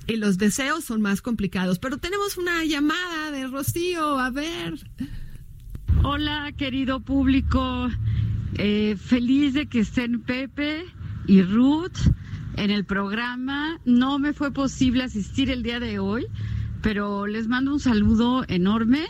y 0.07 0.16
los 0.16 0.36
deseos 0.36 0.84
son 0.84 1.01
más 1.01 1.22
complicados. 1.22 1.78
Pero 1.78 1.97
tenemos 1.97 2.36
una 2.36 2.62
llamada 2.64 3.30
de 3.30 3.47
Rocío, 3.47 4.18
a 4.18 4.28
ver. 4.28 4.74
Hola, 6.03 6.53
querido 6.57 7.01
público. 7.01 7.88
Eh, 8.55 8.97
feliz 8.97 9.55
de 9.55 9.66
que 9.66 9.80
estén 9.80 10.20
Pepe 10.22 10.84
y 11.26 11.43
Ruth 11.43 11.99
en 12.57 12.70
el 12.70 12.84
programa. 12.84 13.78
No 13.84 14.18
me 14.18 14.32
fue 14.32 14.53
posible 14.53 15.05
asistir 15.05 15.51
el 15.51 15.62
día 15.62 15.80
de 15.80 15.99
hoy, 15.99 16.26
pero 16.82 17.26
les 17.26 17.49
mando 17.49 17.72
un 17.72 17.80
saludo 17.80 18.45
enorme. 18.49 19.07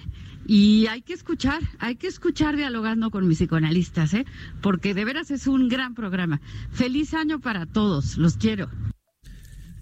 Y 0.46 0.86
hay 0.88 1.02
que 1.02 1.12
escuchar, 1.12 1.60
hay 1.78 1.96
que 1.96 2.08
escuchar 2.08 2.56
dialogando 2.56 3.10
con 3.10 3.28
mis 3.28 3.38
psicoanalistas, 3.38 4.14
¿eh? 4.14 4.26
porque 4.60 4.94
de 4.94 5.04
veras 5.04 5.30
es 5.30 5.46
un 5.46 5.68
gran 5.68 5.94
programa. 5.94 6.40
Feliz 6.72 7.14
año 7.14 7.38
para 7.38 7.66
todos, 7.66 8.18
los 8.18 8.36
quiero. 8.36 8.68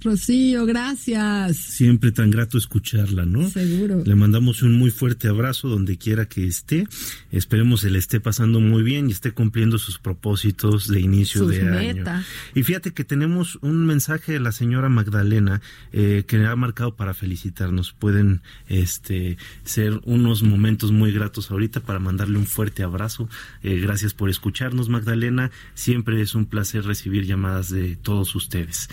Rocío, 0.00 0.64
gracias. 0.64 1.56
Siempre 1.56 2.12
tan 2.12 2.30
grato 2.30 2.56
escucharla, 2.56 3.24
¿no? 3.24 3.48
Seguro. 3.50 4.02
Le 4.04 4.14
mandamos 4.14 4.62
un 4.62 4.78
muy 4.78 4.90
fuerte 4.90 5.26
abrazo 5.26 5.68
donde 5.68 5.98
quiera 5.98 6.26
que 6.26 6.46
esté. 6.46 6.86
Esperemos 7.32 7.80
se 7.80 7.90
le 7.90 7.98
esté 7.98 8.20
pasando 8.20 8.60
muy 8.60 8.82
bien 8.82 9.08
y 9.08 9.12
esté 9.12 9.32
cumpliendo 9.32 9.76
sus 9.78 9.98
propósitos 9.98 10.86
de 10.86 11.00
inicio 11.00 11.42
Sus 11.42 11.50
de 11.50 11.64
metas. 11.64 12.16
año. 12.18 12.24
Y 12.54 12.62
fíjate 12.62 12.92
que 12.92 13.04
tenemos 13.04 13.58
un 13.60 13.86
mensaje 13.86 14.32
de 14.32 14.40
la 14.40 14.52
señora 14.52 14.88
Magdalena 14.88 15.60
eh, 15.92 16.24
que 16.26 16.44
ha 16.46 16.54
marcado 16.54 16.94
para 16.94 17.12
felicitarnos. 17.12 17.92
Pueden 17.92 18.42
este 18.68 19.36
ser 19.64 20.00
unos 20.04 20.42
momentos 20.42 20.92
muy 20.92 21.12
gratos 21.12 21.50
ahorita 21.50 21.80
para 21.80 21.98
mandarle 21.98 22.38
un 22.38 22.46
fuerte 22.46 22.84
abrazo. 22.84 23.28
Eh, 23.62 23.80
gracias 23.80 24.14
por 24.14 24.30
escucharnos, 24.30 24.88
Magdalena. 24.88 25.50
Siempre 25.74 26.20
es 26.20 26.34
un 26.36 26.46
placer 26.46 26.84
recibir 26.84 27.24
llamadas 27.26 27.68
de 27.70 27.96
todos 27.96 28.34
ustedes. 28.36 28.88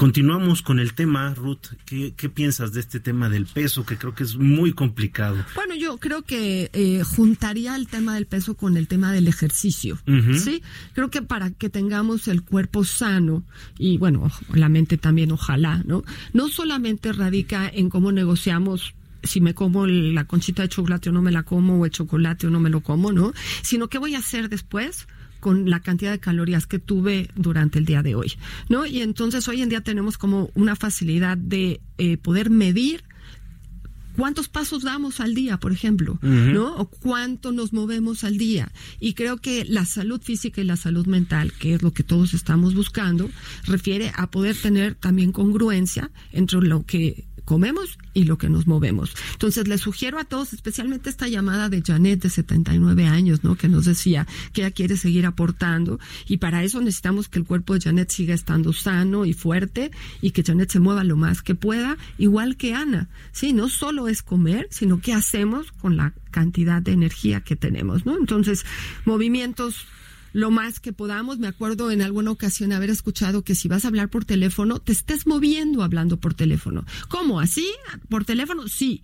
Continuamos 0.00 0.62
con 0.62 0.78
el 0.78 0.94
tema, 0.94 1.34
Ruth. 1.34 1.74
¿Qué, 1.84 2.14
qué 2.16 2.30
piensas 2.30 2.72
de 2.72 2.80
este 2.80 3.00
tema 3.00 3.28
del 3.28 3.44
peso, 3.44 3.84
que 3.84 3.98
creo 3.98 4.14
que 4.14 4.22
es 4.22 4.34
muy 4.34 4.72
complicado? 4.72 5.36
Bueno, 5.54 5.74
yo 5.74 5.98
creo 5.98 6.22
que 6.22 6.70
eh, 6.72 7.02
juntaría 7.02 7.76
el 7.76 7.86
tema 7.86 8.14
del 8.14 8.24
peso 8.24 8.54
con 8.54 8.78
el 8.78 8.88
tema 8.88 9.12
del 9.12 9.28
ejercicio. 9.28 9.98
Sí, 10.38 10.62
creo 10.94 11.10
que 11.10 11.20
para 11.20 11.50
que 11.50 11.68
tengamos 11.68 12.28
el 12.28 12.40
cuerpo 12.40 12.82
sano 12.82 13.42
y 13.76 13.98
bueno, 13.98 14.30
la 14.54 14.70
mente 14.70 14.96
también, 14.96 15.32
ojalá, 15.32 15.82
¿no? 15.84 16.02
No 16.32 16.48
solamente 16.48 17.12
radica 17.12 17.68
en 17.68 17.90
cómo 17.90 18.10
negociamos 18.10 18.94
si 19.22 19.42
me 19.42 19.52
como 19.52 19.86
la 19.86 20.24
conchita 20.24 20.62
de 20.62 20.70
chocolate 20.70 21.10
o 21.10 21.12
no 21.12 21.20
me 21.20 21.30
la 21.30 21.42
como, 21.42 21.78
o 21.78 21.84
el 21.84 21.90
chocolate 21.90 22.46
o 22.46 22.50
no 22.50 22.58
me 22.58 22.70
lo 22.70 22.80
como, 22.80 23.12
¿no? 23.12 23.34
Sino 23.60 23.88
qué 23.88 23.98
voy 23.98 24.14
a 24.14 24.20
hacer 24.20 24.48
después 24.48 25.06
con 25.40 25.68
la 25.68 25.80
cantidad 25.80 26.12
de 26.12 26.20
calorías 26.20 26.66
que 26.66 26.78
tuve 26.78 27.30
durante 27.34 27.78
el 27.78 27.84
día 27.84 28.02
de 28.02 28.14
hoy, 28.14 28.32
¿no? 28.68 28.86
Y 28.86 29.00
entonces 29.00 29.48
hoy 29.48 29.62
en 29.62 29.68
día 29.68 29.80
tenemos 29.80 30.18
como 30.18 30.50
una 30.54 30.76
facilidad 30.76 31.36
de 31.36 31.80
eh, 31.98 32.16
poder 32.16 32.50
medir 32.50 33.02
cuántos 34.16 34.48
pasos 34.48 34.82
damos 34.82 35.20
al 35.20 35.34
día, 35.34 35.58
por 35.58 35.72
ejemplo. 35.72 36.18
¿no? 36.20 36.76
O 36.76 36.90
cuánto 36.90 37.52
nos 37.52 37.72
movemos 37.72 38.24
al 38.24 38.36
día. 38.36 38.70
Y 38.98 39.14
creo 39.14 39.38
que 39.38 39.64
la 39.64 39.84
salud 39.86 40.20
física 40.20 40.60
y 40.60 40.64
la 40.64 40.76
salud 40.76 41.06
mental, 41.06 41.52
que 41.58 41.74
es 41.74 41.82
lo 41.82 41.92
que 41.92 42.02
todos 42.02 42.34
estamos 42.34 42.74
buscando, 42.74 43.30
refiere 43.64 44.12
a 44.14 44.30
poder 44.30 44.56
tener 44.56 44.94
también 44.94 45.32
congruencia 45.32 46.10
entre 46.32 46.60
lo 46.60 46.84
que 46.84 47.24
comemos 47.50 47.98
y 48.14 48.26
lo 48.26 48.38
que 48.38 48.48
nos 48.48 48.68
movemos. 48.68 49.12
Entonces, 49.32 49.66
les 49.66 49.80
sugiero 49.80 50.20
a 50.20 50.24
todos, 50.24 50.52
especialmente 50.52 51.10
esta 51.10 51.26
llamada 51.26 51.68
de 51.68 51.82
Janet 51.82 52.22
de 52.22 52.30
79 52.30 53.08
años, 53.08 53.42
¿no? 53.42 53.56
Que 53.56 53.66
nos 53.66 53.86
decía 53.86 54.24
que 54.52 54.60
ella 54.60 54.70
quiere 54.70 54.96
seguir 54.96 55.26
aportando 55.26 55.98
y 56.28 56.36
para 56.36 56.62
eso 56.62 56.80
necesitamos 56.80 57.28
que 57.28 57.40
el 57.40 57.44
cuerpo 57.44 57.74
de 57.74 57.80
Janet 57.80 58.08
siga 58.08 58.34
estando 58.34 58.72
sano 58.72 59.26
y 59.26 59.32
fuerte 59.32 59.90
y 60.22 60.30
que 60.30 60.44
Janet 60.44 60.70
se 60.70 60.78
mueva 60.78 61.02
lo 61.02 61.16
más 61.16 61.42
que 61.42 61.56
pueda, 61.56 61.96
igual 62.18 62.56
que 62.56 62.72
Ana. 62.72 63.08
Sí, 63.32 63.52
no 63.52 63.68
solo 63.68 64.06
es 64.06 64.22
comer, 64.22 64.68
sino 64.70 65.00
qué 65.00 65.12
hacemos 65.12 65.72
con 65.72 65.96
la 65.96 66.14
cantidad 66.30 66.80
de 66.80 66.92
energía 66.92 67.40
que 67.40 67.56
tenemos, 67.56 68.06
¿no? 68.06 68.16
Entonces, 68.16 68.64
movimientos 69.04 69.88
lo 70.32 70.50
más 70.50 70.80
que 70.80 70.92
podamos. 70.92 71.38
Me 71.38 71.48
acuerdo 71.48 71.90
en 71.90 72.02
alguna 72.02 72.30
ocasión 72.30 72.72
haber 72.72 72.90
escuchado 72.90 73.42
que 73.42 73.54
si 73.54 73.68
vas 73.68 73.84
a 73.84 73.88
hablar 73.88 74.08
por 74.08 74.24
teléfono, 74.24 74.78
te 74.78 74.92
estés 74.92 75.26
moviendo 75.26 75.82
hablando 75.82 76.18
por 76.18 76.34
teléfono. 76.34 76.84
¿Cómo? 77.08 77.40
¿Así? 77.40 77.68
¿Por 78.08 78.24
teléfono? 78.24 78.68
Sí. 78.68 79.02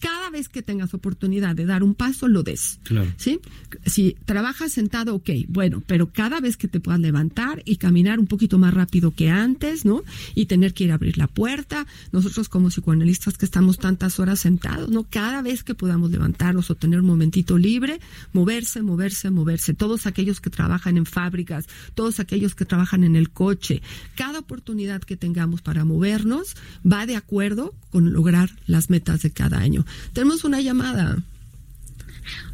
Cada 0.00 0.30
vez 0.30 0.48
que 0.48 0.62
tengas 0.62 0.94
oportunidad 0.94 1.56
de 1.56 1.66
dar 1.66 1.82
un 1.82 1.94
paso, 1.94 2.28
lo 2.28 2.42
des. 2.42 2.80
Claro. 2.82 3.12
¿Sí? 3.16 3.40
Si 3.86 4.16
trabajas 4.24 4.72
sentado, 4.72 5.14
ok, 5.14 5.30
bueno, 5.48 5.82
pero 5.86 6.10
cada 6.12 6.40
vez 6.40 6.56
que 6.56 6.68
te 6.68 6.80
puedas 6.80 7.00
levantar 7.00 7.62
y 7.64 7.76
caminar 7.76 8.18
un 8.18 8.26
poquito 8.26 8.58
más 8.58 8.74
rápido 8.74 9.14
que 9.14 9.30
antes, 9.30 9.84
¿no? 9.84 10.02
Y 10.34 10.46
tener 10.46 10.74
que 10.74 10.84
ir 10.84 10.92
a 10.92 10.94
abrir 10.94 11.16
la 11.16 11.26
puerta. 11.26 11.86
Nosotros 12.12 12.48
como 12.48 12.68
psicoanalistas 12.68 13.38
que 13.38 13.46
estamos 13.46 13.78
tantas 13.78 14.20
horas 14.20 14.40
sentados, 14.40 14.90
¿no? 14.90 15.04
Cada 15.04 15.40
vez 15.40 15.64
que 15.64 15.74
podamos 15.74 16.10
levantarnos 16.10 16.70
o 16.70 16.74
tener 16.74 17.00
un 17.00 17.06
momentito 17.06 17.56
libre, 17.56 18.00
moverse, 18.32 18.82
moverse, 18.82 19.30
moverse. 19.30 19.72
Todos 19.72 20.06
aquellos 20.06 20.40
que 20.40 20.50
trabajan 20.50 20.98
en 20.98 21.06
fábricas, 21.06 21.66
todos 21.94 22.20
aquellos 22.20 22.54
que 22.54 22.64
trabajan 22.66 23.04
en 23.04 23.16
el 23.16 23.30
coche, 23.30 23.80
cada 24.14 24.40
oportunidad 24.40 25.02
que 25.02 25.16
tengamos 25.16 25.62
para 25.62 25.84
movernos 25.84 26.54
va 26.84 27.06
de 27.06 27.16
acuerdo 27.16 27.74
con 27.90 28.12
lograr 28.12 28.50
las 28.66 28.90
metas 28.90 29.22
de 29.22 29.30
cada 29.30 29.58
año. 29.58 29.85
Tenemos 30.12 30.44
una 30.44 30.60
llamada. 30.60 31.16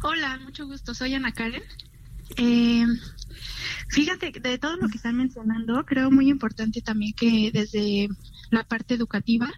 Hola, 0.01 0.39
mucho 0.43 0.65
gusto. 0.65 0.93
Soy 0.93 1.13
Ana 1.13 1.31
Karen. 1.31 1.63
Eh, 2.37 2.85
fíjate, 3.89 4.31
de 4.31 4.57
todo 4.57 4.77
lo 4.77 4.89
que 4.89 4.97
están 4.97 5.17
mencionando, 5.17 5.85
creo 5.85 6.11
muy 6.11 6.29
importante 6.29 6.81
también 6.81 7.13
que 7.13 7.51
desde 7.53 8.09
la 8.49 8.63
parte 8.63 8.95
educativa, 8.95 9.51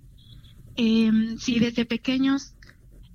eh, 0.75 1.35
si 1.39 1.59
desde 1.59 1.85
pequeños, 1.85 2.53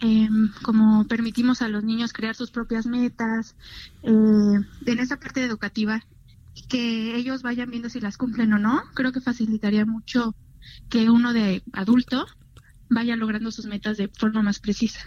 eh, 0.01 0.29
como 0.63 1.07
permitimos 1.07 1.63
a 1.63 1.69
los 1.69 1.85
niños 1.85 2.13
crear 2.13 2.35
sus 2.35 2.51
propias 2.51 2.87
metas, 2.87 3.55
eh, 4.03 4.11
en 4.11 4.99
esa 4.99 5.19
parte 5.19 5.45
educativa, 5.45 6.03
que 6.69 7.17
ellos 7.17 7.43
vayan 7.43 7.71
viendo 7.71 7.89
si 7.89 8.01
las 8.01 8.17
cumplen 8.17 8.53
o 8.53 8.59
no, 8.59 8.83
creo 8.95 9.13
que 9.13 9.21
facilitaría 9.21 9.87
mucho 9.87 10.35
que 10.89 11.11
uno 11.11 11.33
de 11.33 11.63
adulto 11.73 12.27
vaya 12.91 13.17
logrando 13.17 13.51
sus 13.51 13.67
metas 13.67 13.97
de 13.97 14.09
forma 14.09 14.43
más 14.43 14.59
precisa. 14.59 15.01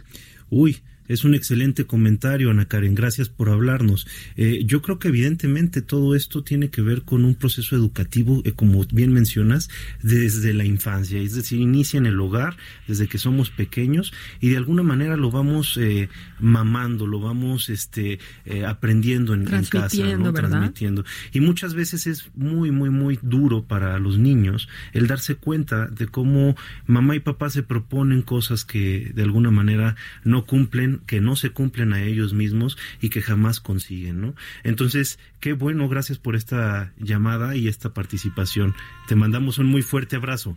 Uy, 0.49 0.81
es 1.07 1.23
un 1.23 1.35
excelente 1.35 1.85
comentario, 1.85 2.51
Ana 2.51 2.65
Karen. 2.65 2.95
Gracias 2.95 3.29
por 3.29 3.49
hablarnos. 3.49 4.07
Eh, 4.35 4.63
yo 4.65 4.81
creo 4.81 4.99
que 4.99 5.09
evidentemente 5.09 5.81
todo 5.81 6.15
esto 6.15 6.43
tiene 6.43 6.69
que 6.69 6.81
ver 6.81 7.03
con 7.03 7.25
un 7.25 7.35
proceso 7.35 7.75
educativo, 7.75 8.41
eh, 8.45 8.53
como 8.53 8.85
bien 8.85 9.11
mencionas, 9.13 9.69
desde 10.01 10.53
la 10.53 10.65
infancia. 10.65 11.19
Es 11.19 11.35
decir, 11.35 11.59
inicia 11.59 11.97
en 11.97 12.05
el 12.05 12.19
hogar, 12.19 12.57
desde 12.87 13.07
que 13.07 13.17
somos 13.17 13.49
pequeños, 13.49 14.13
y 14.39 14.49
de 14.49 14.57
alguna 14.57 14.83
manera 14.83 15.17
lo 15.17 15.31
vamos 15.31 15.77
eh, 15.77 16.09
mamando, 16.39 17.07
lo 17.07 17.19
vamos 17.19 17.69
este, 17.69 18.19
eh, 18.45 18.65
aprendiendo 18.65 19.33
en, 19.33 19.41
en 19.53 19.65
casa, 19.65 20.17
¿no? 20.17 20.33
Transmitiendo. 20.33 21.03
Y 21.31 21.39
muchas 21.39 21.73
veces 21.73 22.07
es 22.07 22.29
muy, 22.35 22.71
muy, 22.71 22.89
muy 22.89 23.19
duro 23.21 23.63
para 23.63 23.97
los 23.99 24.17
niños 24.17 24.67
el 24.93 25.07
darse 25.07 25.35
cuenta 25.35 25.87
de 25.87 26.07
cómo 26.07 26.55
mamá 26.85 27.15
y 27.15 27.19
papá 27.19 27.49
se 27.49 27.63
proponen 27.63 28.21
cosas 28.21 28.65
que 28.65 29.11
de 29.13 29.23
alguna 29.23 29.51
manera 29.51 29.95
no 30.23 30.45
cumplen, 30.45 30.92
que 30.99 31.21
no 31.21 31.35
se 31.35 31.51
cumplen 31.51 31.93
a 31.93 32.03
ellos 32.03 32.33
mismos 32.33 32.77
y 33.01 33.09
que 33.09 33.21
jamás 33.21 33.59
consiguen, 33.59 34.21
¿no? 34.21 34.35
Entonces, 34.63 35.19
qué 35.39 35.53
bueno, 35.53 35.87
gracias 35.89 36.17
por 36.17 36.35
esta 36.35 36.93
llamada 36.97 37.55
y 37.55 37.67
esta 37.67 37.93
participación. 37.93 38.75
Te 39.07 39.15
mandamos 39.15 39.57
un 39.57 39.67
muy 39.67 39.81
fuerte 39.81 40.15
abrazo. 40.15 40.55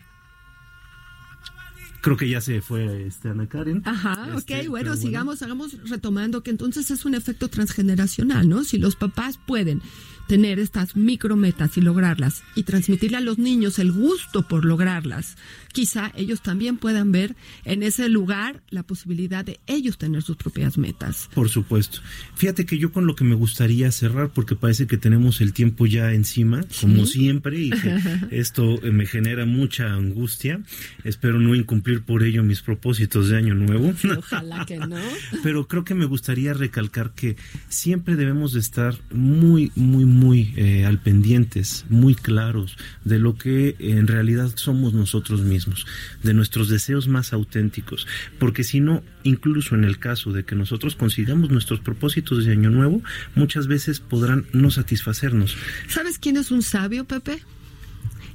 Creo 2.06 2.16
que 2.16 2.28
ya 2.28 2.40
se 2.40 2.60
fue 2.60 3.06
este 3.06 3.30
Ana 3.30 3.48
Karen. 3.48 3.82
Ajá, 3.84 4.28
Este, 4.36 4.60
ok, 4.60 4.68
bueno, 4.68 4.94
sigamos, 4.94 5.42
hagamos 5.42 5.76
retomando 5.90 6.42
que 6.44 6.50
entonces 6.50 6.90
es 6.92 7.04
un 7.04 7.14
efecto 7.16 7.48
transgeneracional, 7.48 8.48
¿no? 8.48 8.62
Si 8.62 8.78
los 8.78 8.94
papás 8.94 9.40
pueden 9.44 9.82
tener 10.28 10.58
estas 10.58 10.94
micrometas 10.96 11.76
y 11.76 11.80
lograrlas 11.80 12.42
y 12.54 12.62
transmitirle 12.64 13.16
a 13.16 13.20
los 13.20 13.38
niños 13.38 13.78
el 13.78 13.92
gusto 13.92 14.46
por 14.46 14.64
lograrlas, 14.64 15.36
quizá 15.76 16.10
ellos 16.16 16.40
también 16.40 16.78
puedan 16.78 17.12
ver 17.12 17.36
en 17.66 17.82
ese 17.82 18.08
lugar 18.08 18.62
la 18.70 18.82
posibilidad 18.82 19.44
de 19.44 19.60
ellos 19.66 19.98
tener 19.98 20.22
sus 20.22 20.38
propias 20.38 20.78
metas. 20.78 21.28
Por 21.34 21.50
supuesto. 21.50 21.98
Fíjate 22.34 22.64
que 22.64 22.78
yo 22.78 22.92
con 22.92 23.06
lo 23.06 23.14
que 23.14 23.24
me 23.24 23.34
gustaría 23.34 23.92
cerrar, 23.92 24.30
porque 24.30 24.56
parece 24.56 24.86
que 24.86 24.96
tenemos 24.96 25.42
el 25.42 25.52
tiempo 25.52 25.84
ya 25.84 26.14
encima, 26.14 26.64
como 26.80 27.04
siempre, 27.04 27.60
y 27.60 27.68
que 27.68 27.94
esto 28.30 28.82
eh, 28.82 28.90
me 28.90 29.04
genera 29.04 29.44
mucha 29.44 29.92
angustia. 29.92 30.62
Espero 31.04 31.38
no 31.38 31.54
incumplir 31.54 32.00
por 32.00 32.22
ello 32.22 32.42
mis 32.42 32.62
propósitos 32.62 33.28
de 33.28 33.36
año 33.36 33.54
nuevo. 33.54 33.92
Ojalá 34.16 34.64
que 34.64 34.78
no. 34.78 34.96
Pero 35.42 35.68
creo 35.68 35.84
que 35.84 35.94
me 35.94 36.06
gustaría 36.06 36.54
recalcar 36.54 37.12
que 37.12 37.36
siempre 37.68 38.16
debemos 38.16 38.54
de 38.54 38.60
estar 38.60 38.96
muy, 39.12 39.72
muy, 39.74 40.06
muy 40.06 40.54
eh, 40.56 40.86
al 40.86 41.00
pendientes, 41.00 41.84
muy 41.90 42.14
claros 42.14 42.78
de 43.04 43.18
lo 43.18 43.36
que 43.36 43.76
en 43.78 44.06
realidad 44.06 44.50
somos 44.54 44.94
nosotros 44.94 45.42
mismos, 45.66 45.86
de 46.22 46.34
nuestros 46.34 46.68
deseos 46.68 47.08
más 47.08 47.32
auténticos, 47.32 48.06
porque 48.38 48.64
si 48.64 48.80
no, 48.80 49.02
incluso 49.22 49.74
en 49.74 49.84
el 49.84 49.98
caso 49.98 50.32
de 50.32 50.44
que 50.44 50.54
nosotros 50.54 50.96
consigamos 50.96 51.50
nuestros 51.50 51.80
propósitos 51.80 52.44
de 52.44 52.52
año 52.52 52.70
nuevo, 52.70 53.02
muchas 53.34 53.66
veces 53.66 54.00
podrán 54.00 54.46
no 54.52 54.70
satisfacernos. 54.70 55.56
¿Sabes 55.88 56.18
quién 56.18 56.36
es 56.36 56.50
un 56.50 56.62
sabio, 56.62 57.04
Pepe? 57.04 57.42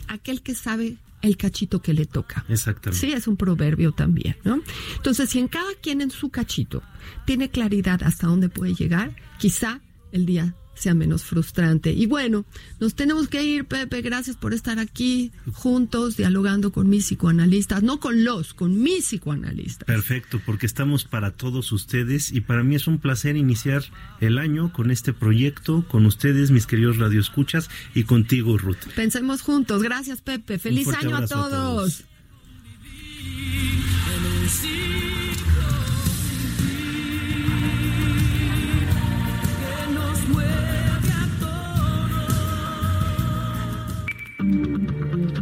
Aquel 0.08 0.42
que 0.42 0.56
sabe 0.56 0.98
el 1.22 1.38
cachito 1.38 1.82
que 1.82 1.94
le 1.94 2.06
toca. 2.06 2.44
Exactamente. 2.50 3.06
Sí, 3.06 3.14
es 3.14 3.28
un 3.28 3.38
proverbio 3.38 3.92
también, 3.92 4.38
¿no? 4.44 4.62
Entonces, 4.96 5.30
si 5.30 5.40
en 5.40 5.48
cada 5.48 5.74
quien 5.82 6.02
en 6.02 6.12
su 6.12 6.30
cachito 6.30 6.82
tiene 7.26 7.50
claridad 7.50 8.02
hasta 8.04 8.28
dónde 8.28 8.50
puede 8.50 8.74
llegar, 8.74 9.16
quizá 9.38 9.82
el 10.12 10.26
día 10.26 10.56
sea 10.82 10.94
menos 10.94 11.24
frustrante. 11.24 11.92
Y 11.94 12.08
bueno, 12.08 12.46
nos 12.80 12.96
tenemos 12.96 13.28
que 13.28 13.44
ir, 13.44 13.66
Pepe. 13.66 14.02
Gracias 14.02 14.36
por 14.36 14.54
estar 14.54 14.80
aquí 14.80 15.32
juntos, 15.54 16.18
dialogando 16.18 16.72
con 16.72 16.90
mis 16.90 17.06
psicoanalistas, 17.06 17.84
no 17.84 18.00
con 18.00 18.24
los, 18.24 18.54
con 18.54 18.82
mis 18.82 19.06
psicoanalistas. 19.06 19.86
Perfecto, 19.86 20.42
porque 20.46 20.66
estamos 20.66 21.04
para 21.06 21.32
todos 21.32 21.72
ustedes 21.72 22.32
y 22.32 22.42
para 22.42 22.64
mí 22.64 22.76
es 22.76 22.88
un 22.88 22.98
placer 22.98 23.36
iniciar 23.36 23.84
el 24.20 24.38
año 24.40 24.74
con 24.74 24.90
este 24.90 25.14
proyecto, 25.14 25.86
con 25.88 26.06
ustedes, 26.06 26.52
mis 26.52 26.66
queridos 26.66 26.98
radioescuchas, 26.98 27.70
y 27.94 28.04
contigo, 28.04 28.58
Ruth. 28.58 28.78
Pensemos 28.96 29.42
juntos. 29.42 29.84
Gracias, 29.84 30.22
Pepe. 30.22 30.58
Feliz 30.58 30.88
año 30.88 31.16
a 31.16 31.28
todos. 31.28 31.46
a 31.46 31.50
todos. 31.50 32.06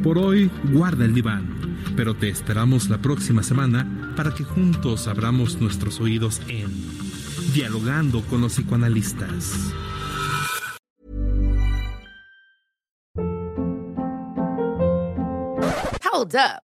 Por 0.10 0.18
hoy, 0.18 0.50
guarda 0.64 1.06
el 1.06 1.14
diván, 1.14 1.78
pero 1.96 2.16
te 2.16 2.30
esperamos 2.30 2.90
la 2.90 2.98
próxima 2.98 3.44
semana 3.44 4.12
para 4.18 4.34
que 4.34 4.44
juntos 4.44 5.08
abramos 5.08 5.62
nuestros 5.62 6.00
oídos 6.00 6.42
en 6.48 6.72
Dialogando 7.54 8.24
con 8.24 8.42
los 8.42 8.54
psicoanalistas. 8.54 9.72
Hold 16.12 16.34
up. 16.34 16.69